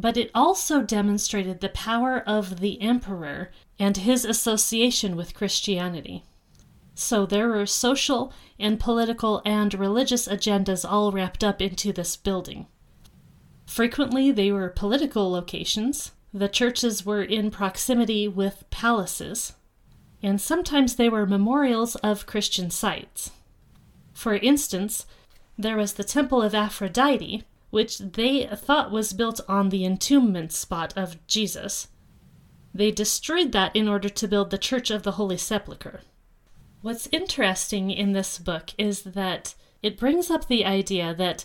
but 0.00 0.16
it 0.16 0.30
also 0.32 0.80
demonstrated 0.80 1.60
the 1.60 1.68
power 1.70 2.22
of 2.24 2.60
the 2.60 2.80
emperor 2.80 3.50
and 3.80 3.96
his 3.96 4.24
association 4.24 5.16
with 5.16 5.34
Christianity. 5.34 6.22
So 6.94 7.26
there 7.26 7.48
were 7.48 7.66
social 7.66 8.32
and 8.60 8.78
political 8.78 9.42
and 9.44 9.74
religious 9.74 10.28
agendas 10.28 10.88
all 10.88 11.10
wrapped 11.10 11.42
up 11.42 11.60
into 11.60 11.92
this 11.92 12.16
building. 12.16 12.66
Frequently, 13.66 14.30
they 14.30 14.52
were 14.52 14.68
political 14.68 15.30
locations. 15.32 16.12
The 16.32 16.48
churches 16.48 17.04
were 17.04 17.22
in 17.22 17.50
proximity 17.50 18.28
with 18.28 18.70
palaces, 18.70 19.54
and 20.22 20.40
sometimes 20.40 20.94
they 20.94 21.08
were 21.08 21.26
memorials 21.26 21.96
of 21.96 22.26
Christian 22.26 22.70
sites. 22.70 23.32
For 24.12 24.34
instance, 24.34 25.06
there 25.56 25.76
was 25.76 25.94
the 25.94 26.04
Temple 26.04 26.40
of 26.40 26.54
Aphrodite, 26.54 27.42
which 27.70 27.98
they 27.98 28.46
thought 28.46 28.90
was 28.90 29.12
built 29.12 29.40
on 29.48 29.68
the 29.68 29.84
entombment 29.84 30.52
spot 30.52 30.92
of 30.96 31.24
Jesus. 31.26 31.88
They 32.74 32.90
destroyed 32.90 33.52
that 33.52 33.74
in 33.74 33.88
order 33.88 34.08
to 34.08 34.28
build 34.28 34.50
the 34.50 34.58
Church 34.58 34.90
of 34.90 35.02
the 35.02 35.12
Holy 35.12 35.36
Sepulchre. 35.36 36.00
What's 36.80 37.08
interesting 37.10 37.90
in 37.90 38.12
this 38.12 38.38
book 38.38 38.70
is 38.78 39.02
that 39.02 39.54
it 39.82 39.98
brings 39.98 40.30
up 40.30 40.46
the 40.46 40.64
idea 40.64 41.14
that 41.14 41.44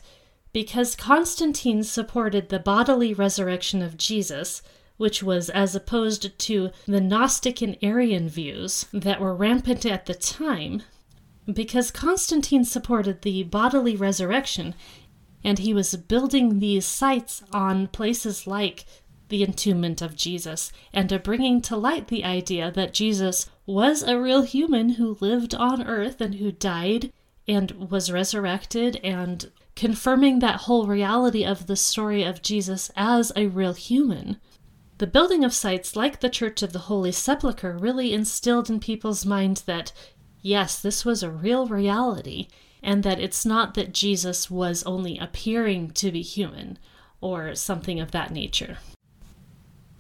because 0.53 0.95
Constantine 0.95 1.84
supported 1.84 2.49
the 2.49 2.59
bodily 2.59 3.13
resurrection 3.13 3.82
of 3.82 3.97
Jesus, 3.97 4.61
which 4.97 5.24
was 5.24 5.49
as 5.49 5.76
opposed 5.76 6.38
to 6.38 6.69
the 6.86 7.01
Gnostic 7.01 7.61
and 7.61 7.78
Arian 7.82 8.30
views 8.30 8.86
that 8.93 9.19
were 9.19 9.36
rampant 9.36 9.86
at 9.86 10.05
the 10.05 10.13
time, 10.13 10.84
because 11.51 11.89
Constantine 11.89 12.63
supported 12.63 13.24
the 13.24 13.43
bodily 13.43 13.95
resurrection 13.95 14.76
and 15.44 15.60
he 15.60 15.74
was 15.74 15.96
building 15.96 16.60
these 16.60 16.86
sites 16.86 17.44
on 17.52 17.88
places 17.88 18.48
like 18.48 18.86
the 19.30 19.44
entombment 19.44 20.02
of 20.02 20.16
Jesus 20.16 20.72
and 20.94 21.22
bringing 21.24 21.62
to 21.62 21.76
light 21.76 22.08
the 22.08 22.24
idea 22.24 22.72
that 22.72 22.94
Jesus 22.94 23.50
was 23.66 24.04
a 24.04 24.20
real 24.20 24.44
human 24.44 24.89
who 24.89 25.18
lived 25.20 25.56
on 25.56 25.88
earth 25.88 26.22
and 26.22 26.36
who 26.36 26.52
died 26.52 27.12
and 27.48 27.72
was 27.89 28.12
resurrected 28.12 28.98
and 29.04 29.52
confirming 29.76 30.39
that 30.39 30.62
whole 30.62 30.86
reality 30.86 31.44
of 31.44 31.68
the 31.68 31.76
story 31.76 32.24
of 32.24 32.41
Jesus 32.41 32.91
as 32.96 33.32
a 33.36 33.48
real 33.48 33.74
human. 33.74 34.38
The 35.00 35.08
building 35.08 35.44
of 35.44 35.54
sites 35.54 35.96
like 35.96 36.20
the 36.20 36.30
Church 36.30 36.62
of 36.62 36.72
the 36.72 36.80
Holy 36.80 37.12
Sepulchre 37.12 37.78
really 37.78 38.14
instilled 38.14 38.70
in 38.70 38.80
people's 38.80 39.26
minds 39.26 39.64
that, 39.64 39.91
yes, 40.41 40.80
this 40.80 41.04
was 41.04 41.24
a 41.24 41.32
real 41.32 41.68
reality, 41.68 42.48
and 42.84 43.03
that 43.03 43.19
it's 43.19 43.45
not 43.45 43.73
that 43.73 43.93
Jesus 43.93 44.51
was 44.51 44.84
only 44.84 45.17
appearing 45.17 45.91
to 45.91 46.11
be 46.11 46.21
human 46.21 46.77
or 47.21 47.55
something 47.55 47.99
of 47.99 48.11
that 48.11 48.31
nature. 48.31 48.77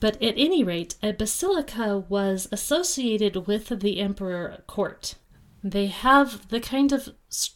But 0.01 0.21
at 0.21 0.35
any 0.37 0.65
rate, 0.65 0.95
a 1.01 1.13
basilica 1.13 2.03
was 2.09 2.49
associated 2.51 3.47
with 3.47 3.69
the 3.79 4.01
emperor 4.01 4.61
court. 4.67 5.15
They 5.63 5.87
have 5.87 6.49
the 6.49 6.59
kind 6.59 6.91
of 6.91 7.15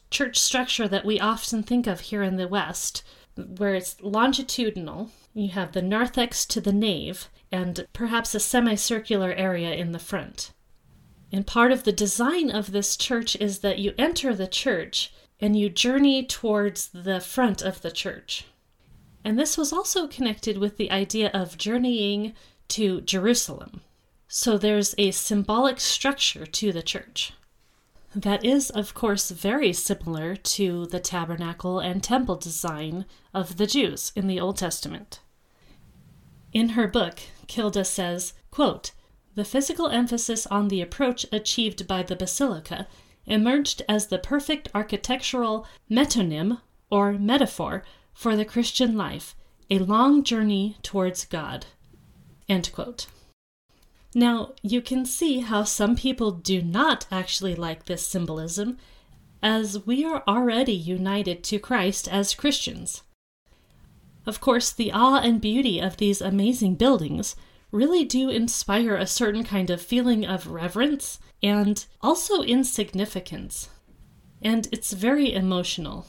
church 0.09 0.39
structure 0.39 0.87
that 0.87 1.03
we 1.03 1.19
often 1.19 1.61
think 1.61 1.87
of 1.87 1.99
here 1.99 2.23
in 2.23 2.37
the 2.37 2.47
West, 2.47 3.03
where 3.35 3.75
it's 3.75 4.01
longitudinal. 4.01 5.11
You 5.33 5.49
have 5.49 5.73
the 5.73 5.81
narthex 5.81 6.45
to 6.45 6.61
the 6.61 6.71
nave, 6.71 7.27
and 7.51 7.85
perhaps 7.91 8.33
a 8.33 8.39
semicircular 8.39 9.33
area 9.33 9.73
in 9.73 9.91
the 9.91 9.99
front. 9.99 10.53
And 11.31 11.45
part 11.45 11.71
of 11.71 11.83
the 11.83 11.91
design 11.91 12.49
of 12.49 12.71
this 12.71 12.95
church 12.95 13.35
is 13.35 13.59
that 13.59 13.79
you 13.79 13.93
enter 13.97 14.33
the 14.33 14.47
church 14.47 15.13
and 15.39 15.57
you 15.57 15.69
journey 15.69 16.25
towards 16.25 16.89
the 16.89 17.19
front 17.19 17.61
of 17.61 17.81
the 17.81 17.91
church. 17.91 18.45
And 19.23 19.37
this 19.37 19.57
was 19.57 19.73
also 19.73 20.07
connected 20.07 20.57
with 20.57 20.77
the 20.77 20.91
idea 20.91 21.29
of 21.33 21.57
journeying 21.57 22.33
to 22.69 23.01
Jerusalem. 23.01 23.81
So 24.27 24.57
there's 24.57 24.95
a 24.97 25.11
symbolic 25.11 25.79
structure 25.79 26.45
to 26.45 26.71
the 26.71 26.81
church. 26.81 27.33
That 28.15 28.43
is, 28.43 28.69
of 28.69 28.93
course, 28.93 29.29
very 29.29 29.73
similar 29.73 30.35
to 30.35 30.85
the 30.87 30.99
tabernacle 30.99 31.79
and 31.79 32.01
temple 32.01 32.37
design 32.37 33.05
of 33.33 33.57
the 33.57 33.67
Jews 33.67 34.11
in 34.15 34.27
the 34.27 34.39
Old 34.39 34.57
Testament. 34.57 35.19
In 36.53 36.69
her 36.69 36.87
book, 36.87 37.19
Kilde 37.47 37.85
says, 37.85 38.33
quote, 38.49 38.91
The 39.37 39.45
physical 39.45 39.89
emphasis 39.89 40.47
on 40.47 40.67
the 40.67 40.81
approach 40.81 41.27
achieved 41.31 41.85
by 41.85 42.01
the 42.01 42.15
basilica 42.15 42.87
emerged 43.27 43.83
as 43.87 44.07
the 44.07 44.17
perfect 44.17 44.67
architectural 44.73 45.67
metonym 45.91 46.61
or 46.89 47.13
metaphor 47.13 47.83
for 48.15 48.35
the 48.35 48.45
Christian 48.45 48.97
life, 48.97 49.35
a 49.69 49.77
long 49.77 50.23
journey 50.23 50.77
towards 50.81 51.23
God. 51.23 51.67
Now, 54.15 54.53
you 54.63 54.81
can 54.81 55.05
see 55.05 55.41
how 55.41 55.65
some 55.65 55.95
people 55.95 56.31
do 56.31 56.63
not 56.63 57.05
actually 57.11 57.53
like 57.53 57.85
this 57.85 58.01
symbolism, 58.07 58.79
as 59.43 59.85
we 59.85 60.03
are 60.03 60.23
already 60.27 60.73
united 60.73 61.43
to 61.43 61.59
Christ 61.59 62.07
as 62.07 62.33
Christians. 62.33 63.03
Of 64.25 64.41
course, 64.41 64.71
the 64.71 64.91
awe 64.91 65.19
and 65.19 65.39
beauty 65.39 65.79
of 65.79 65.97
these 65.97 66.21
amazing 66.21 66.73
buildings 66.73 67.35
really 67.71 68.03
do 68.05 68.29
inspire 68.29 68.95
a 68.95 69.07
certain 69.07 69.43
kind 69.43 69.69
of 69.69 69.81
feeling 69.81 70.25
of 70.25 70.47
reverence 70.47 71.19
and 71.43 71.85
also 72.01 72.41
insignificance. 72.41 73.69
And 74.41 74.67
it's 74.71 74.93
very 74.93 75.33
emotional 75.33 76.07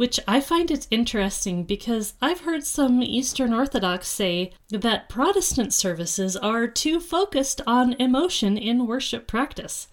which 0.00 0.18
I 0.26 0.40
find 0.40 0.70
it 0.70 0.86
interesting 0.90 1.64
because 1.64 2.14
I've 2.22 2.40
heard 2.40 2.64
some 2.64 3.02
Eastern 3.02 3.52
Orthodox 3.52 4.08
say 4.08 4.50
that 4.70 5.10
Protestant 5.10 5.74
services 5.74 6.38
are 6.38 6.66
too 6.66 7.00
focused 7.00 7.60
on 7.66 7.92
emotion 7.98 8.56
in 8.56 8.86
worship 8.86 9.26
practice. 9.26 9.88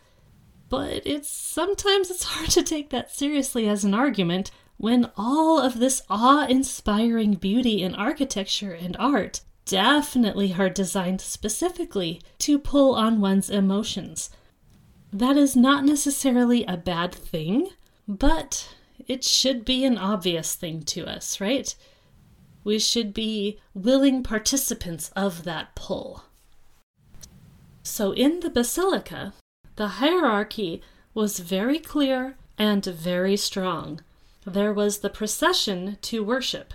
But 0.69 1.05
it's 1.05 1.29
sometimes 1.29 2.09
it's 2.09 2.23
hard 2.23 2.51
to 2.51 2.63
take 2.63 2.89
that 2.91 3.11
seriously 3.11 3.67
as 3.67 3.83
an 3.83 3.93
argument 3.93 4.49
when 4.77 5.11
all 5.17 5.59
of 5.59 5.77
this 5.77 6.01
awe-inspiring 6.09 7.33
beauty 7.33 7.83
in 7.83 7.93
architecture 7.93 8.71
and 8.71 8.95
art 8.97 9.41
definitely 9.67 10.55
are 10.57 10.69
designed 10.69 11.21
specifically 11.21 12.21
to 12.39 12.57
pull 12.57 12.95
on 12.95 13.21
one's 13.21 13.49
emotions. 13.49 14.29
That 15.13 15.37
is 15.37 15.55
not 15.55 15.85
necessarily 15.85 16.63
a 16.65 16.77
bad 16.77 17.13
thing, 17.13 17.69
but 18.07 18.73
it 19.07 19.23
should 19.23 19.65
be 19.65 19.85
an 19.85 19.97
obvious 19.97 20.55
thing 20.55 20.83
to 20.83 21.05
us, 21.05 21.39
right? 21.39 21.75
We 22.63 22.79
should 22.79 23.13
be 23.13 23.59
willing 23.73 24.23
participants 24.23 25.11
of 25.15 25.43
that 25.43 25.75
pull. 25.75 26.23
So, 27.83 28.11
in 28.11 28.41
the 28.41 28.49
basilica, 28.49 29.33
the 29.75 29.87
hierarchy 29.87 30.81
was 31.13 31.39
very 31.39 31.79
clear 31.79 32.35
and 32.57 32.83
very 32.83 33.37
strong. 33.37 34.01
There 34.45 34.73
was 34.73 34.99
the 34.99 35.09
procession 35.09 35.97
to 36.01 36.23
worship, 36.23 36.73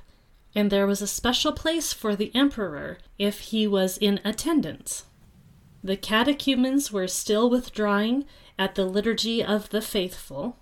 and 0.55 0.71
there 0.71 0.87
was 0.87 1.01
a 1.01 1.07
special 1.07 1.53
place 1.53 1.93
for 1.93 2.15
the 2.15 2.35
emperor 2.35 2.99
if 3.19 3.41
he 3.41 3.67
was 3.67 3.97
in 3.99 4.21
attendance. 4.25 5.07
The 5.83 5.97
catechumens 5.97 6.93
were 6.93 7.09
still 7.09 7.51
withdrawing 7.51 8.25
at 8.59 8.75
the 8.75 8.85
Liturgy 8.85 9.43
of 9.43 9.71
the 9.71 9.81
Faithful, 9.81 10.57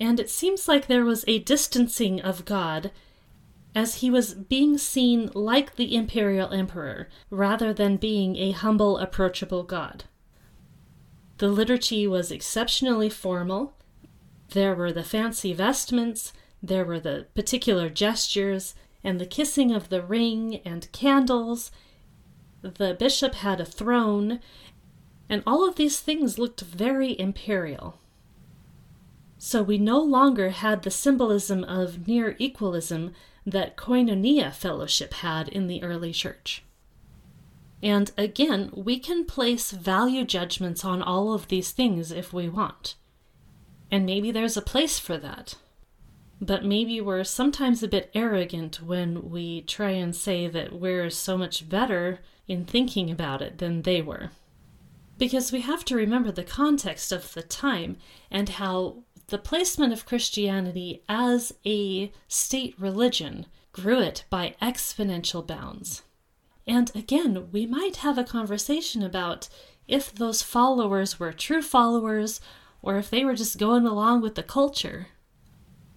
and 0.00 0.20
it 0.20 0.30
seems 0.30 0.68
like 0.68 0.86
there 0.86 1.04
was 1.04 1.24
a 1.26 1.40
distancing 1.40 2.20
of 2.20 2.44
God 2.44 2.90
as 3.74 3.96
he 3.96 4.10
was 4.10 4.32
being 4.32 4.78
seen 4.78 5.30
like 5.34 5.76
the 5.76 5.94
imperial 5.94 6.50
emperor 6.50 7.08
rather 7.28 7.74
than 7.74 7.96
being 7.96 8.36
a 8.36 8.52
humble, 8.52 8.96
approachable 8.96 9.64
God. 9.64 10.04
The 11.38 11.48
liturgy 11.48 12.06
was 12.06 12.32
exceptionally 12.32 13.10
formal. 13.10 13.74
There 14.50 14.74
were 14.74 14.92
the 14.92 15.04
fancy 15.04 15.52
vestments, 15.52 16.32
there 16.62 16.86
were 16.86 16.98
the 16.98 17.26
particular 17.34 17.90
gestures, 17.90 18.74
and 19.06 19.20
the 19.20 19.24
kissing 19.24 19.70
of 19.70 19.88
the 19.88 20.02
ring 20.02 20.56
and 20.64 20.90
candles. 20.90 21.70
The 22.60 22.96
bishop 22.98 23.36
had 23.36 23.60
a 23.60 23.64
throne, 23.64 24.40
and 25.28 25.44
all 25.46 25.66
of 25.66 25.76
these 25.76 26.00
things 26.00 26.40
looked 26.40 26.62
very 26.62 27.18
imperial. 27.18 28.00
So 29.38 29.62
we 29.62 29.78
no 29.78 30.00
longer 30.00 30.50
had 30.50 30.82
the 30.82 30.90
symbolism 30.90 31.62
of 31.62 32.08
near 32.08 32.34
equalism 32.40 33.14
that 33.46 33.76
koinonia 33.76 34.52
fellowship 34.52 35.14
had 35.14 35.48
in 35.48 35.68
the 35.68 35.84
early 35.84 36.12
church. 36.12 36.64
And 37.80 38.10
again, 38.18 38.72
we 38.74 38.98
can 38.98 39.24
place 39.24 39.70
value 39.70 40.24
judgments 40.24 40.84
on 40.84 41.00
all 41.00 41.32
of 41.32 41.46
these 41.46 41.70
things 41.70 42.10
if 42.10 42.32
we 42.32 42.48
want. 42.48 42.96
And 43.88 44.04
maybe 44.04 44.32
there's 44.32 44.56
a 44.56 44.62
place 44.62 44.98
for 44.98 45.16
that. 45.18 45.54
But 46.40 46.64
maybe 46.64 47.00
we're 47.00 47.24
sometimes 47.24 47.82
a 47.82 47.88
bit 47.88 48.10
arrogant 48.14 48.82
when 48.82 49.30
we 49.30 49.62
try 49.62 49.90
and 49.90 50.14
say 50.14 50.48
that 50.48 50.72
we're 50.72 51.08
so 51.10 51.38
much 51.38 51.68
better 51.68 52.20
in 52.46 52.64
thinking 52.64 53.10
about 53.10 53.40
it 53.40 53.58
than 53.58 53.82
they 53.82 54.02
were. 54.02 54.30
Because 55.18 55.50
we 55.50 55.62
have 55.62 55.84
to 55.86 55.96
remember 55.96 56.30
the 56.30 56.44
context 56.44 57.10
of 57.10 57.32
the 57.32 57.42
time 57.42 57.96
and 58.30 58.50
how 58.50 59.04
the 59.28 59.38
placement 59.38 59.92
of 59.92 60.06
Christianity 60.06 61.02
as 61.08 61.54
a 61.64 62.12
state 62.28 62.74
religion 62.78 63.46
grew 63.72 64.00
it 64.00 64.24
by 64.30 64.54
exponential 64.60 65.46
bounds. 65.46 66.02
And 66.66 66.90
again, 66.94 67.48
we 67.50 67.66
might 67.66 67.96
have 67.96 68.18
a 68.18 68.24
conversation 68.24 69.02
about 69.02 69.48
if 69.88 70.12
those 70.12 70.42
followers 70.42 71.18
were 71.18 71.32
true 71.32 71.62
followers 71.62 72.40
or 72.82 72.98
if 72.98 73.08
they 73.08 73.24
were 73.24 73.34
just 73.34 73.58
going 73.58 73.86
along 73.86 74.20
with 74.20 74.34
the 74.34 74.42
culture. 74.42 75.08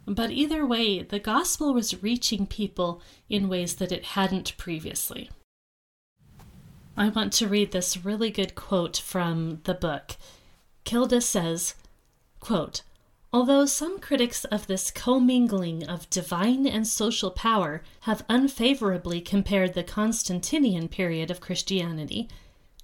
But 0.09 0.31
either 0.31 0.65
way, 0.65 1.03
the 1.03 1.19
gospel 1.19 1.71
was 1.71 2.01
reaching 2.01 2.47
people 2.47 2.99
in 3.29 3.47
ways 3.47 3.75
that 3.75 3.91
it 3.91 4.03
hadn't 4.17 4.57
previously. 4.57 5.29
I 6.97 7.09
want 7.09 7.31
to 7.33 7.47
read 7.47 7.71
this 7.71 8.03
really 8.03 8.31
good 8.31 8.55
quote 8.55 8.97
from 8.97 9.61
the 9.65 9.75
book. 9.75 10.17
Kilde 10.83 11.21
says, 11.21 11.75
quote, 12.39 12.81
Although 13.31 13.67
some 13.67 13.99
critics 13.99 14.45
of 14.45 14.65
this 14.65 14.89
commingling 14.89 15.87
of 15.87 16.09
divine 16.09 16.65
and 16.65 16.87
social 16.87 17.29
power 17.29 17.83
have 18.01 18.25
unfavorably 18.27 19.21
compared 19.21 19.75
the 19.75 19.83
Constantinian 19.83 20.87
period 20.87 21.29
of 21.29 21.39
Christianity 21.39 22.27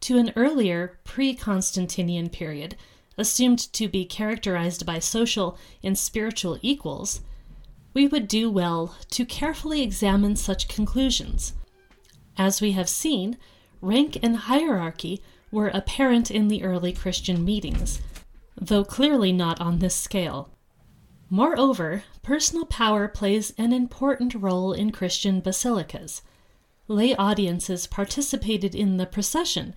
to 0.01 0.19
an 0.19 0.31
earlier 0.35 0.99
pre 1.03 1.33
Constantinian 1.33 2.29
period, 2.29 2.75
assumed 3.17 3.59
to 3.73 3.87
be 3.87 4.05
characterized 4.05 4.85
by 4.85 4.99
social 4.99 5.57
and 5.83 5.97
spiritual 5.97 6.57
equals, 6.61 7.21
we 7.93 8.07
would 8.07 8.27
do 8.27 8.49
well 8.49 8.95
to 9.11 9.25
carefully 9.25 9.81
examine 9.81 10.35
such 10.35 10.67
conclusions. 10.67 11.53
As 12.37 12.61
we 12.61 12.73
have 12.73 12.89
seen, 12.89 13.37
rank 13.81 14.17
and 14.21 14.35
hierarchy 14.35 15.21
were 15.51 15.69
apparent 15.69 16.29
in 16.29 16.49
the 16.49 16.63
early 16.63 16.91
Christian 16.91 17.45
meetings 17.45 18.01
though 18.59 18.83
clearly 18.83 19.31
not 19.31 19.59
on 19.59 19.79
this 19.79 19.95
scale. 19.95 20.49
Moreover, 21.29 22.03
personal 22.21 22.65
power 22.65 23.07
plays 23.07 23.53
an 23.57 23.73
important 23.73 24.33
role 24.33 24.73
in 24.73 24.91
Christian 24.91 25.41
basilicas. 25.41 26.21
Lay 26.87 27.15
audiences 27.15 27.87
participated 27.87 28.75
in 28.75 28.97
the 28.97 29.05
procession, 29.05 29.73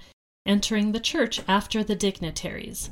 entering 0.47 0.93
the 0.93 1.01
church 1.01 1.41
after 1.49 1.83
the 1.83 1.97
dignitaries. 1.97 2.91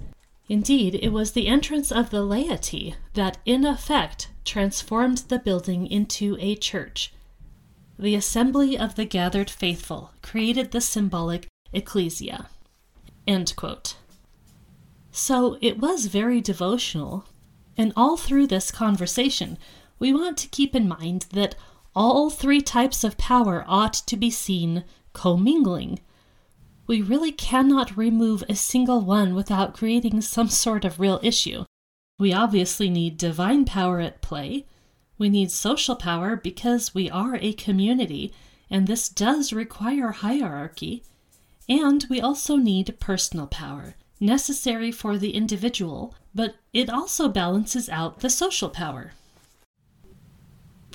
Indeed, 0.48 0.94
it 1.02 1.08
was 1.08 1.32
the 1.32 1.48
entrance 1.48 1.90
of 1.90 2.10
the 2.10 2.22
laity 2.22 2.94
that, 3.14 3.38
in 3.44 3.64
effect, 3.64 4.30
transformed 4.44 5.18
the 5.28 5.40
building 5.40 5.86
into 5.86 6.36
a 6.38 6.54
church. 6.54 7.12
The 7.98 8.14
assembly 8.14 8.78
of 8.78 8.94
the 8.94 9.04
gathered 9.04 9.50
faithful 9.50 10.12
created 10.22 10.70
the 10.70 10.80
symbolic 10.80 11.48
ecclesia. 11.72 12.48
So 15.10 15.58
it 15.60 15.78
was 15.78 16.06
very 16.06 16.40
devotional. 16.40 17.24
And 17.76 17.92
all 17.96 18.16
through 18.16 18.46
this 18.46 18.70
conversation, 18.70 19.58
we 19.98 20.12
want 20.12 20.36
to 20.38 20.48
keep 20.48 20.74
in 20.74 20.86
mind 20.86 21.26
that 21.32 21.56
all 21.94 22.30
three 22.30 22.60
types 22.60 23.02
of 23.02 23.18
power 23.18 23.64
ought 23.66 23.94
to 23.94 24.16
be 24.16 24.30
seen 24.30 24.84
commingling. 25.12 25.98
We 26.86 27.02
really 27.02 27.32
cannot 27.32 27.96
remove 27.96 28.44
a 28.48 28.54
single 28.54 29.00
one 29.00 29.34
without 29.34 29.74
creating 29.74 30.20
some 30.20 30.48
sort 30.48 30.84
of 30.84 31.00
real 31.00 31.18
issue. 31.22 31.64
We 32.18 32.32
obviously 32.32 32.88
need 32.88 33.18
divine 33.18 33.64
power 33.64 34.00
at 34.00 34.22
play. 34.22 34.66
We 35.18 35.28
need 35.28 35.50
social 35.50 35.96
power 35.96 36.36
because 36.36 36.94
we 36.94 37.10
are 37.10 37.36
a 37.36 37.52
community, 37.52 38.32
and 38.70 38.86
this 38.86 39.08
does 39.08 39.52
require 39.52 40.12
hierarchy. 40.12 41.02
And 41.68 42.06
we 42.08 42.20
also 42.20 42.56
need 42.56 43.00
personal 43.00 43.46
power 43.46 43.96
necessary 44.20 44.90
for 44.90 45.18
the 45.18 45.34
individual, 45.34 46.14
but 46.34 46.54
it 46.72 46.88
also 46.88 47.28
balances 47.28 47.88
out 47.88 48.20
the 48.20 48.30
social 48.30 48.70
power. 48.70 49.12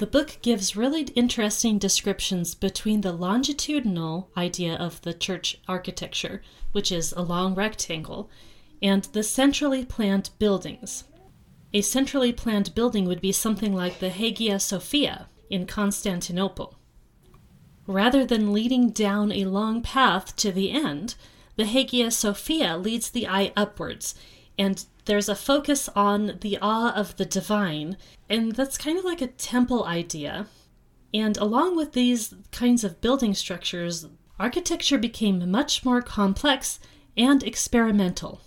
The 0.01 0.07
book 0.07 0.39
gives 0.41 0.75
really 0.75 1.03
interesting 1.13 1.77
descriptions 1.77 2.55
between 2.55 3.01
the 3.01 3.13
longitudinal 3.13 4.31
idea 4.35 4.73
of 4.73 4.99
the 5.03 5.13
church 5.13 5.59
architecture, 5.67 6.41
which 6.71 6.91
is 6.91 7.11
a 7.11 7.21
long 7.21 7.53
rectangle, 7.53 8.27
and 8.81 9.03
the 9.03 9.21
centrally 9.21 9.85
planned 9.85 10.31
buildings. 10.39 11.03
A 11.71 11.81
centrally 11.81 12.33
planned 12.33 12.73
building 12.73 13.05
would 13.05 13.21
be 13.21 13.31
something 13.31 13.75
like 13.75 13.99
the 13.99 14.09
Hagia 14.09 14.59
Sophia 14.59 15.27
in 15.51 15.67
Constantinople. 15.67 16.79
Rather 17.85 18.25
than 18.25 18.51
leading 18.51 18.89
down 18.89 19.31
a 19.31 19.45
long 19.45 19.83
path 19.83 20.35
to 20.37 20.51
the 20.51 20.71
end, 20.71 21.13
the 21.57 21.65
Hagia 21.65 22.09
Sophia 22.09 22.75
leads 22.75 23.11
the 23.11 23.27
eye 23.27 23.53
upwards, 23.55 24.15
and 24.57 24.83
there's 25.11 25.27
a 25.27 25.35
focus 25.35 25.89
on 25.93 26.37
the 26.39 26.57
awe 26.61 26.93
of 26.93 27.17
the 27.17 27.25
divine, 27.25 27.97
and 28.29 28.53
that's 28.53 28.77
kind 28.77 28.97
of 28.97 29.03
like 29.03 29.21
a 29.21 29.27
temple 29.27 29.83
idea. 29.83 30.47
And 31.13 31.35
along 31.35 31.75
with 31.75 31.91
these 31.91 32.33
kinds 32.53 32.85
of 32.85 33.01
building 33.01 33.33
structures, 33.33 34.07
architecture 34.39 34.97
became 34.97 35.51
much 35.51 35.83
more 35.83 36.01
complex 36.01 36.79
and 37.17 37.43
experimental. 37.43 38.39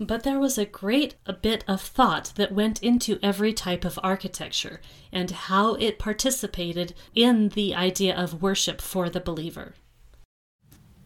But 0.00 0.24
there 0.24 0.40
was 0.40 0.58
a 0.58 0.66
great 0.66 1.14
a 1.26 1.32
bit 1.32 1.62
of 1.68 1.80
thought 1.80 2.32
that 2.34 2.50
went 2.50 2.82
into 2.82 3.20
every 3.22 3.52
type 3.52 3.84
of 3.84 4.00
architecture 4.02 4.80
and 5.12 5.30
how 5.30 5.74
it 5.74 6.00
participated 6.00 6.92
in 7.14 7.50
the 7.50 7.72
idea 7.72 8.16
of 8.16 8.42
worship 8.42 8.80
for 8.80 9.08
the 9.08 9.20
believer 9.20 9.74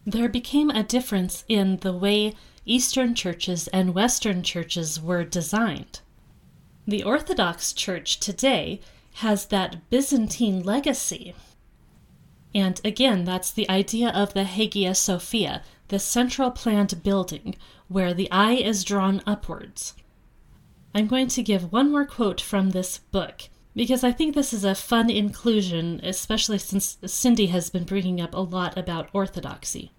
there 0.05 0.29
became 0.29 0.69
a 0.71 0.83
difference 0.83 1.43
in 1.47 1.77
the 1.77 1.93
way 1.93 2.33
Eastern 2.65 3.15
churches 3.15 3.67
and 3.69 3.95
Western 3.95 4.43
churches 4.43 5.01
were 5.01 5.23
designed. 5.23 6.01
The 6.87 7.03
Orthodox 7.03 7.73
Church 7.73 8.19
today 8.19 8.81
has 9.15 9.47
that 9.47 9.89
Byzantine 9.89 10.63
legacy. 10.63 11.33
And 12.53 12.79
again, 12.83 13.23
that's 13.23 13.51
the 13.51 13.69
idea 13.69 14.09
of 14.09 14.33
the 14.33 14.43
Hagia 14.43 14.93
Sophia, 14.95 15.63
the 15.87 15.99
central 15.99 16.51
planned 16.51 17.01
building 17.03 17.55
where 17.87 18.13
the 18.13 18.31
eye 18.31 18.53
is 18.53 18.83
drawn 18.83 19.21
upwards. 19.25 19.95
I'm 20.93 21.07
going 21.07 21.27
to 21.29 21.43
give 21.43 21.71
one 21.71 21.91
more 21.91 22.05
quote 22.05 22.41
from 22.41 22.71
this 22.71 22.97
book 22.97 23.43
because 23.75 24.03
I 24.03 24.11
think 24.11 24.35
this 24.35 24.53
is 24.53 24.65
a 24.65 24.75
fun 24.75 25.09
inclusion, 25.09 26.01
especially 26.03 26.57
since 26.57 26.97
Cindy 27.05 27.47
has 27.47 27.69
been 27.69 27.85
bringing 27.85 28.19
up 28.19 28.33
a 28.33 28.39
lot 28.39 28.77
about 28.77 29.09
orthodoxy. 29.13 29.93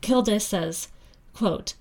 Kilde 0.00 0.40
says, 0.40 0.88
quote, 1.34 1.74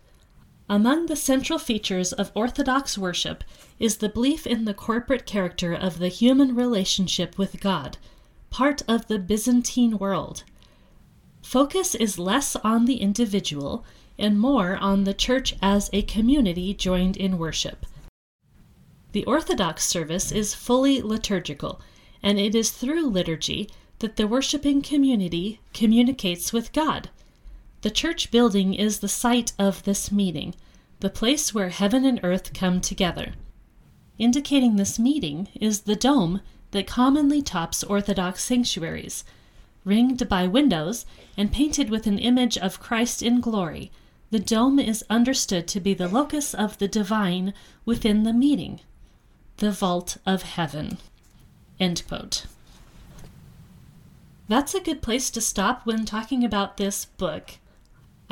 Among 0.68 1.06
the 1.06 1.16
central 1.16 1.60
features 1.60 2.12
of 2.12 2.32
Orthodox 2.36 2.97
worship 2.97 3.43
is 3.80 3.97
the 3.97 4.10
belief 4.10 4.45
in 4.45 4.66
the 4.66 4.74
corporate 4.74 5.26
character 5.26 5.74
of 5.74 5.99
the 5.99 6.08
human 6.08 6.56
relationship 6.56 7.38
with 7.38 7.62
God, 7.62 7.97
part 8.49 8.82
of 8.88 9.08
the 9.08 9.20
Byzantine 9.20 9.97
world. 9.97 10.43
Focus 11.41 11.95
is 11.95 12.18
less 12.18 12.56
on 12.58 12.86
the 12.86 12.97
individual 12.97 13.86
and 14.18 14.39
more 14.39 14.78
on 14.78 15.04
the 15.04 15.14
church 15.14 15.56
as 15.62 15.89
a 15.91 16.01
community 16.04 16.74
joined 16.74 17.18
in 17.18 17.38
worship. 17.38 17.86
The 19.12 19.26
Orthodox 19.26 19.86
service 19.86 20.32
is 20.32 20.56
fully 20.56 21.01
liturgical, 21.01 21.82
and 22.24 22.39
it 22.39 22.56
is 22.56 22.72
through 22.72 23.08
liturgy 23.08 23.70
that 23.99 24.16
the 24.16 24.28
worshiping 24.28 24.82
community 24.82 25.60
communicates 25.74 26.51
with 26.51 26.74
God. 26.74 27.10
The 27.84 27.91
church 27.91 28.31
building 28.31 28.73
is 28.73 28.99
the 28.99 29.09
site 29.09 29.51
of 29.59 29.84
this 29.84 30.09
meeting, 30.09 30.55
the 31.01 31.09
place 31.09 31.53
where 31.53 31.67
heaven 31.67 32.05
and 32.05 32.17
earth 32.23 32.53
come 32.53 32.79
together. 32.79 33.34
Indicating 34.17 34.77
this 34.77 34.97
meeting 34.97 35.49
is 35.53 35.81
the 35.81 35.97
dome 35.97 36.39
that 36.71 36.88
commonly 36.88 37.41
tops 37.41 37.84
Orthodox 37.84 38.41
sanctuaries, 38.41 39.25
ringed 39.84 40.29
by 40.29 40.47
windows 40.47 41.05
and 41.36 41.51
painted 41.51 41.89
with 41.89 42.07
an 42.07 42.19
image 42.19 42.57
of 42.57 42.79
Christ 42.79 43.21
in 43.21 43.41
glory. 43.41 43.91
The 44.31 44.39
dome 44.39 44.79
is 44.79 45.03
understood 45.09 45.67
to 45.67 45.81
be 45.81 45.93
the 45.93 46.07
locus 46.07 46.53
of 46.53 46.77
the 46.77 46.88
divine 46.88 47.53
within 47.84 48.23
the 48.23 48.31
meeting, 48.31 48.79
the 49.57 49.71
vault 49.71 50.15
of 50.25 50.43
heaven. 50.43 50.99
End 51.81 52.01
quote. 52.07 52.45
That's 54.47 54.73
a 54.73 54.79
good 54.79 55.01
place 55.01 55.29
to 55.31 55.41
stop 55.41 55.86
when 55.86 56.05
talking 56.05 56.45
about 56.45 56.77
this 56.77 57.03
book. 57.03 57.55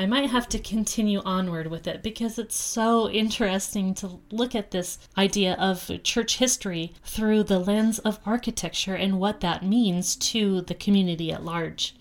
I 0.02 0.06
might 0.06 0.30
have 0.30 0.48
to 0.48 0.58
continue 0.58 1.22
onward 1.24 1.68
with 1.68 1.86
it 1.86 2.02
because 2.02 2.36
it's 2.36 2.56
so 2.56 3.08
interesting 3.08 3.94
to 3.94 4.18
look 4.32 4.52
at 4.52 4.72
this 4.72 4.98
idea 5.16 5.54
of 5.60 6.02
church 6.02 6.38
history 6.38 6.92
through 7.04 7.44
the 7.44 7.60
lens 7.60 8.00
of 8.00 8.18
architecture 8.26 8.96
and 8.96 9.20
what 9.20 9.38
that 9.42 9.64
means 9.64 10.16
to 10.16 10.62
the 10.62 10.74
community 10.74 11.30
at 11.30 11.44
large. 11.44 11.94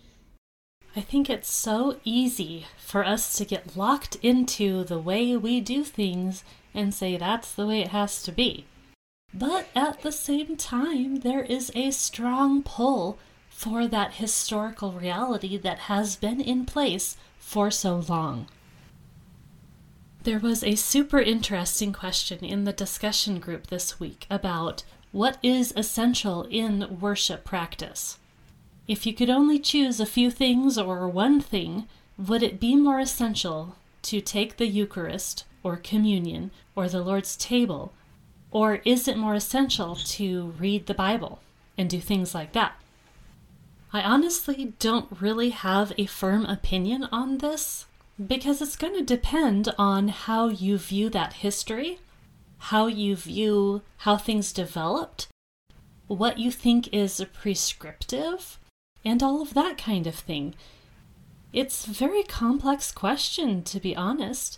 I 0.96 1.02
think 1.02 1.30
it's 1.30 1.52
so 1.52 2.00
easy 2.04 2.66
for 2.80 3.06
us 3.06 3.38
to 3.38 3.46
get 3.46 3.78
locked 3.78 4.16
into 4.24 4.84
the 4.84 4.98
way 4.98 5.38
we 5.38 5.62
do 5.62 5.84
things 5.84 6.44
and 6.74 6.96
say 6.96 7.18
that's 7.18 7.54
the 7.54 7.68
way 7.68 7.82
it 7.82 7.90
has 7.90 8.24
to 8.24 8.32
be. 8.32 8.66
But 9.32 9.68
at 9.76 10.02
the 10.02 10.12
same 10.12 10.58
time, 10.58 11.18
there 11.18 11.44
is 11.44 11.72
a 11.76 11.92
strong 11.92 12.64
pull 12.64 13.20
for 13.52 13.88
that 13.88 14.16
historical 14.16 14.92
reality 14.92 15.56
that 15.56 15.82
has 15.82 16.16
been 16.16 16.42
in 16.42 16.66
place 16.66 17.16
for 17.52 17.70
so 17.70 18.02
long. 18.08 18.48
There 20.24 20.40
was 20.40 20.64
a 20.64 20.76
super 20.76 21.20
interesting 21.20 21.92
question 21.92 22.46
in 22.46 22.64
the 22.64 22.72
discussion 22.72 23.42
group 23.42 23.68
this 23.68 24.00
week 24.00 24.26
about 24.30 24.84
what 25.12 25.38
is 25.44 25.74
essential 25.76 26.48
in 26.50 27.00
worship 27.02 27.44
practice. 27.44 28.20
If 28.88 29.06
you 29.06 29.14
could 29.14 29.30
only 29.30 29.60
choose 29.60 30.00
a 30.00 30.06
few 30.06 30.32
things 30.32 30.78
or 30.78 31.10
one 31.10 31.42
thing, 31.42 31.90
would 32.18 32.42
it 32.42 32.58
be 32.58 32.78
more 32.78 33.02
essential 33.02 33.76
to 34.04 34.22
take 34.22 34.56
the 34.56 34.68
Eucharist 34.68 35.44
or 35.62 35.76
communion 35.76 36.52
or 36.74 36.88
the 36.88 37.02
Lord's 37.02 37.36
table? 37.36 37.92
Or 38.50 38.76
is 38.86 39.10
it 39.10 39.18
more 39.18 39.36
essential 39.36 39.96
to 39.96 40.54
read 40.58 40.86
the 40.86 40.94
Bible 40.94 41.40
and 41.78 41.90
do 41.90 42.00
things 42.00 42.34
like 42.34 42.54
that? 42.54 42.81
I 43.94 44.02
honestly 44.02 44.74
don't 44.80 45.08
really 45.20 45.50
have 45.50 45.92
a 45.98 46.06
firm 46.06 46.46
opinion 46.46 47.10
on 47.12 47.40
this 47.40 47.86
because 48.26 48.62
it's 48.62 48.78
going 48.78 48.94
to 48.94 49.04
depend 49.04 49.74
on 49.78 50.08
how 50.08 50.48
you 50.48 50.78
view 50.78 51.10
that 51.10 51.34
history, 51.34 52.00
how 52.58 52.88
you 52.88 53.16
view 53.16 53.82
how 53.98 54.18
things 54.18 54.54
developed, 54.54 55.28
what 56.08 56.38
you 56.38 56.52
think 56.52 56.94
is 56.94 57.24
prescriptive, 57.34 58.60
and 59.04 59.22
all 59.22 59.42
of 59.42 59.54
that 59.56 59.78
kind 59.78 60.08
of 60.08 60.16
thing. 60.16 60.56
It's 61.52 61.86
a 61.86 61.92
very 61.92 62.24
complex 62.24 62.92
question, 62.92 63.64
to 63.64 63.80
be 63.80 63.96
honest. 63.96 64.58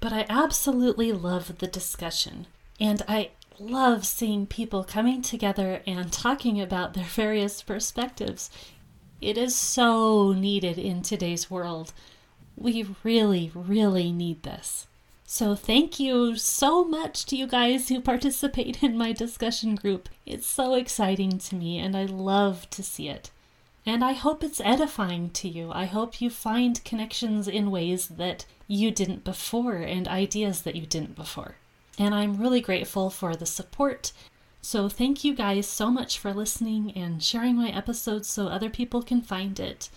But 0.00 0.12
I 0.12 0.26
absolutely 0.28 1.12
love 1.12 1.58
the 1.58 1.66
discussion. 1.66 2.46
And 2.78 3.02
I 3.08 3.30
love 3.60 4.06
seeing 4.06 4.46
people 4.46 4.84
coming 4.84 5.22
together 5.22 5.82
and 5.86 6.12
talking 6.12 6.60
about 6.60 6.94
their 6.94 7.04
various 7.04 7.62
perspectives. 7.62 8.50
It 9.20 9.36
is 9.36 9.54
so 9.56 10.32
needed 10.32 10.78
in 10.78 11.02
today's 11.02 11.50
world. 11.50 11.92
We 12.56 12.86
really, 13.02 13.50
really 13.54 14.12
need 14.12 14.42
this. 14.42 14.86
So, 15.24 15.54
thank 15.54 16.00
you 16.00 16.36
so 16.36 16.84
much 16.84 17.26
to 17.26 17.36
you 17.36 17.46
guys 17.46 17.88
who 17.88 18.00
participate 18.00 18.82
in 18.82 18.96
my 18.96 19.12
discussion 19.12 19.74
group. 19.74 20.08
It's 20.24 20.46
so 20.46 20.74
exciting 20.74 21.38
to 21.38 21.54
me, 21.54 21.78
and 21.78 21.96
I 21.96 22.04
love 22.04 22.70
to 22.70 22.82
see 22.82 23.08
it. 23.08 23.30
And 23.84 24.04
I 24.04 24.12
hope 24.12 24.42
it's 24.42 24.60
edifying 24.60 25.30
to 25.30 25.48
you. 25.48 25.70
I 25.72 25.84
hope 25.84 26.20
you 26.20 26.30
find 26.30 26.82
connections 26.84 27.46
in 27.46 27.70
ways 27.70 28.08
that 28.08 28.46
you 28.66 28.90
didn't 28.90 29.24
before 29.24 29.76
and 29.76 30.08
ideas 30.08 30.62
that 30.62 30.76
you 30.76 30.86
didn't 30.86 31.14
before 31.14 31.56
and 31.98 32.14
I'm 32.14 32.38
really 32.38 32.60
grateful 32.60 33.10
for 33.10 33.36
the 33.36 33.46
support. 33.46 34.12
So, 34.62 34.88
thank 34.88 35.24
you 35.24 35.34
guys 35.34 35.66
so 35.66 35.90
much 35.90 36.18
for 36.18 36.32
listening 36.32 36.92
and 36.92 37.22
sharing 37.22 37.56
my 37.56 37.70
episodes 37.70 38.28
so 38.28 38.46
other 38.46 38.70
people 38.70 39.02
can 39.02 39.20
find 39.20 39.58
it. 39.60 39.90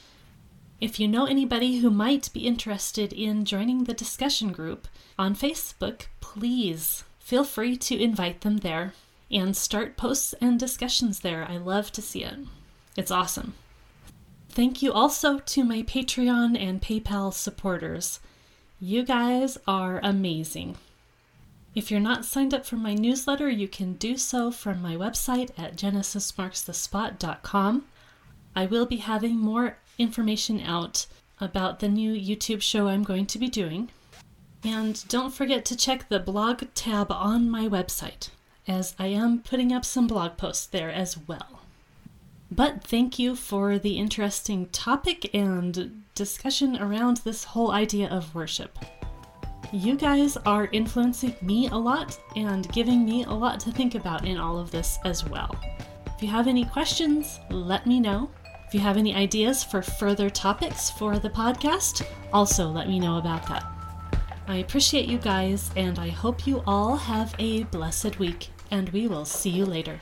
If 0.80 1.00
you 1.00 1.08
know 1.08 1.26
anybody 1.26 1.78
who 1.78 1.92
might 1.92 2.34
be 2.34 2.48
interested 2.48 3.14
in 3.14 3.46
joining 3.46 3.84
the 3.84 3.94
discussion 3.94 4.52
group 4.52 4.88
on 5.18 5.36
Facebook, 5.36 6.08
please 6.20 7.04
feel 7.20 7.44
free 7.44 7.78
to 7.78 8.02
invite 8.02 8.42
them 8.42 8.58
there 8.58 8.94
and 9.30 9.56
start 9.56 9.96
posts 9.96 10.34
and 10.42 10.60
discussions 10.60 11.20
there. 11.20 11.46
I 11.48 11.58
love 11.58 11.92
to 11.94 12.02
see 12.02 12.24
it. 12.24 12.40
It's 12.98 13.12
awesome. 13.12 13.54
Thank 14.50 14.82
you 14.82 14.92
also 14.92 15.40
to 15.40 15.64
my 15.64 15.84
Patreon 15.84 16.60
and 16.60 16.82
PayPal 16.82 17.34
supporters. 17.34 18.20
You 18.80 19.06
guys 19.06 19.58
are 19.68 20.00
amazing. 20.04 20.78
If 21.74 21.90
you're 21.90 22.02
not 22.02 22.26
signed 22.26 22.54
up 22.54 22.66
for 22.66 22.76
my 22.76 22.94
newsletter, 22.94 23.50
you 23.50 23.70
can 23.70 23.94
do 23.94 24.18
so 24.18 24.52
from 24.52 24.82
my 24.82 24.96
website 24.96 25.52
at 25.58 25.78
genesismarksthespot.com. 25.78 27.86
I 28.54 28.66
will 28.66 28.86
be 28.86 28.98
having 28.98 29.38
more 29.38 29.78
information 29.98 30.60
out 30.60 31.06
about 31.40 31.80
the 31.80 31.88
new 31.88 32.14
YouTube 32.14 32.62
show 32.62 32.90
I'm 32.90 33.04
going 33.04 33.26
to 33.28 33.40
be 33.40 33.48
doing. 33.48 33.88
And 34.64 35.08
don't 35.08 35.34
forget 35.34 35.64
to 35.66 35.78
check 35.78 36.10
the 36.10 36.20
blog 36.20 36.64
tab 36.76 37.10
on 37.10 37.50
my 37.50 37.70
website, 37.70 38.30
as 38.68 38.94
I 39.00 39.08
am 39.08 39.40
putting 39.40 39.72
up 39.72 39.86
some 39.86 40.08
blog 40.08 40.36
posts 40.36 40.66
there 40.66 40.92
as 40.92 41.18
well. 41.26 41.62
But 42.52 42.84
thank 42.84 43.18
you 43.18 43.36
for 43.36 43.80
the 43.80 43.98
interesting 43.98 44.66
topic 44.68 45.34
and 45.34 46.04
discussion 46.16 46.78
around 46.78 47.18
this 47.18 47.46
whole 47.46 47.72
idea 47.72 48.10
of 48.10 48.36
worship 48.36 48.78
you 49.72 49.96
guys 49.96 50.36
are 50.46 50.68
influencing 50.74 51.36
me 51.42 51.68
a 51.70 51.76
lot 51.76 52.20
and 52.36 52.72
giving 52.74 53.06
me 53.06 53.24
a 53.24 53.32
lot 53.32 53.60
to 53.62 53.72
think 53.72 53.96
about 53.96 54.26
in 54.26 54.38
all 54.38 54.58
of 54.58 54.70
this 54.70 55.00
as 55.06 55.26
well. 55.26 55.56
If 56.08 56.22
you 56.22 56.28
have 56.28 56.48
any 56.48 56.66
questions, 56.66 57.40
let 57.50 57.88
me 57.88 58.00
know. 58.00 58.30
If 58.68 58.74
you 58.74 58.80
have 58.82 58.98
any 58.98 59.16
ideas 59.16 59.64
for 59.64 59.82
further 59.82 60.30
topics 60.30 60.90
for 60.90 61.20
the 61.20 61.30
podcast, 61.30 62.06
also 62.34 62.68
let 62.70 62.88
me 62.88 63.00
know 63.00 63.18
about 63.18 63.48
that. 63.48 63.66
I 64.48 64.58
appreciate 64.58 65.08
you 65.08 65.18
guys, 65.18 65.72
and 65.76 66.00
I 66.00 66.10
hope 66.10 66.46
you 66.46 66.62
all 66.68 66.96
have 66.98 67.34
a 67.40 67.64
blessed 67.64 68.20
week, 68.20 68.50
and 68.72 68.90
we 68.90 69.08
will 69.08 69.26
see 69.26 69.50
you 69.50 69.66
later. 69.66 70.00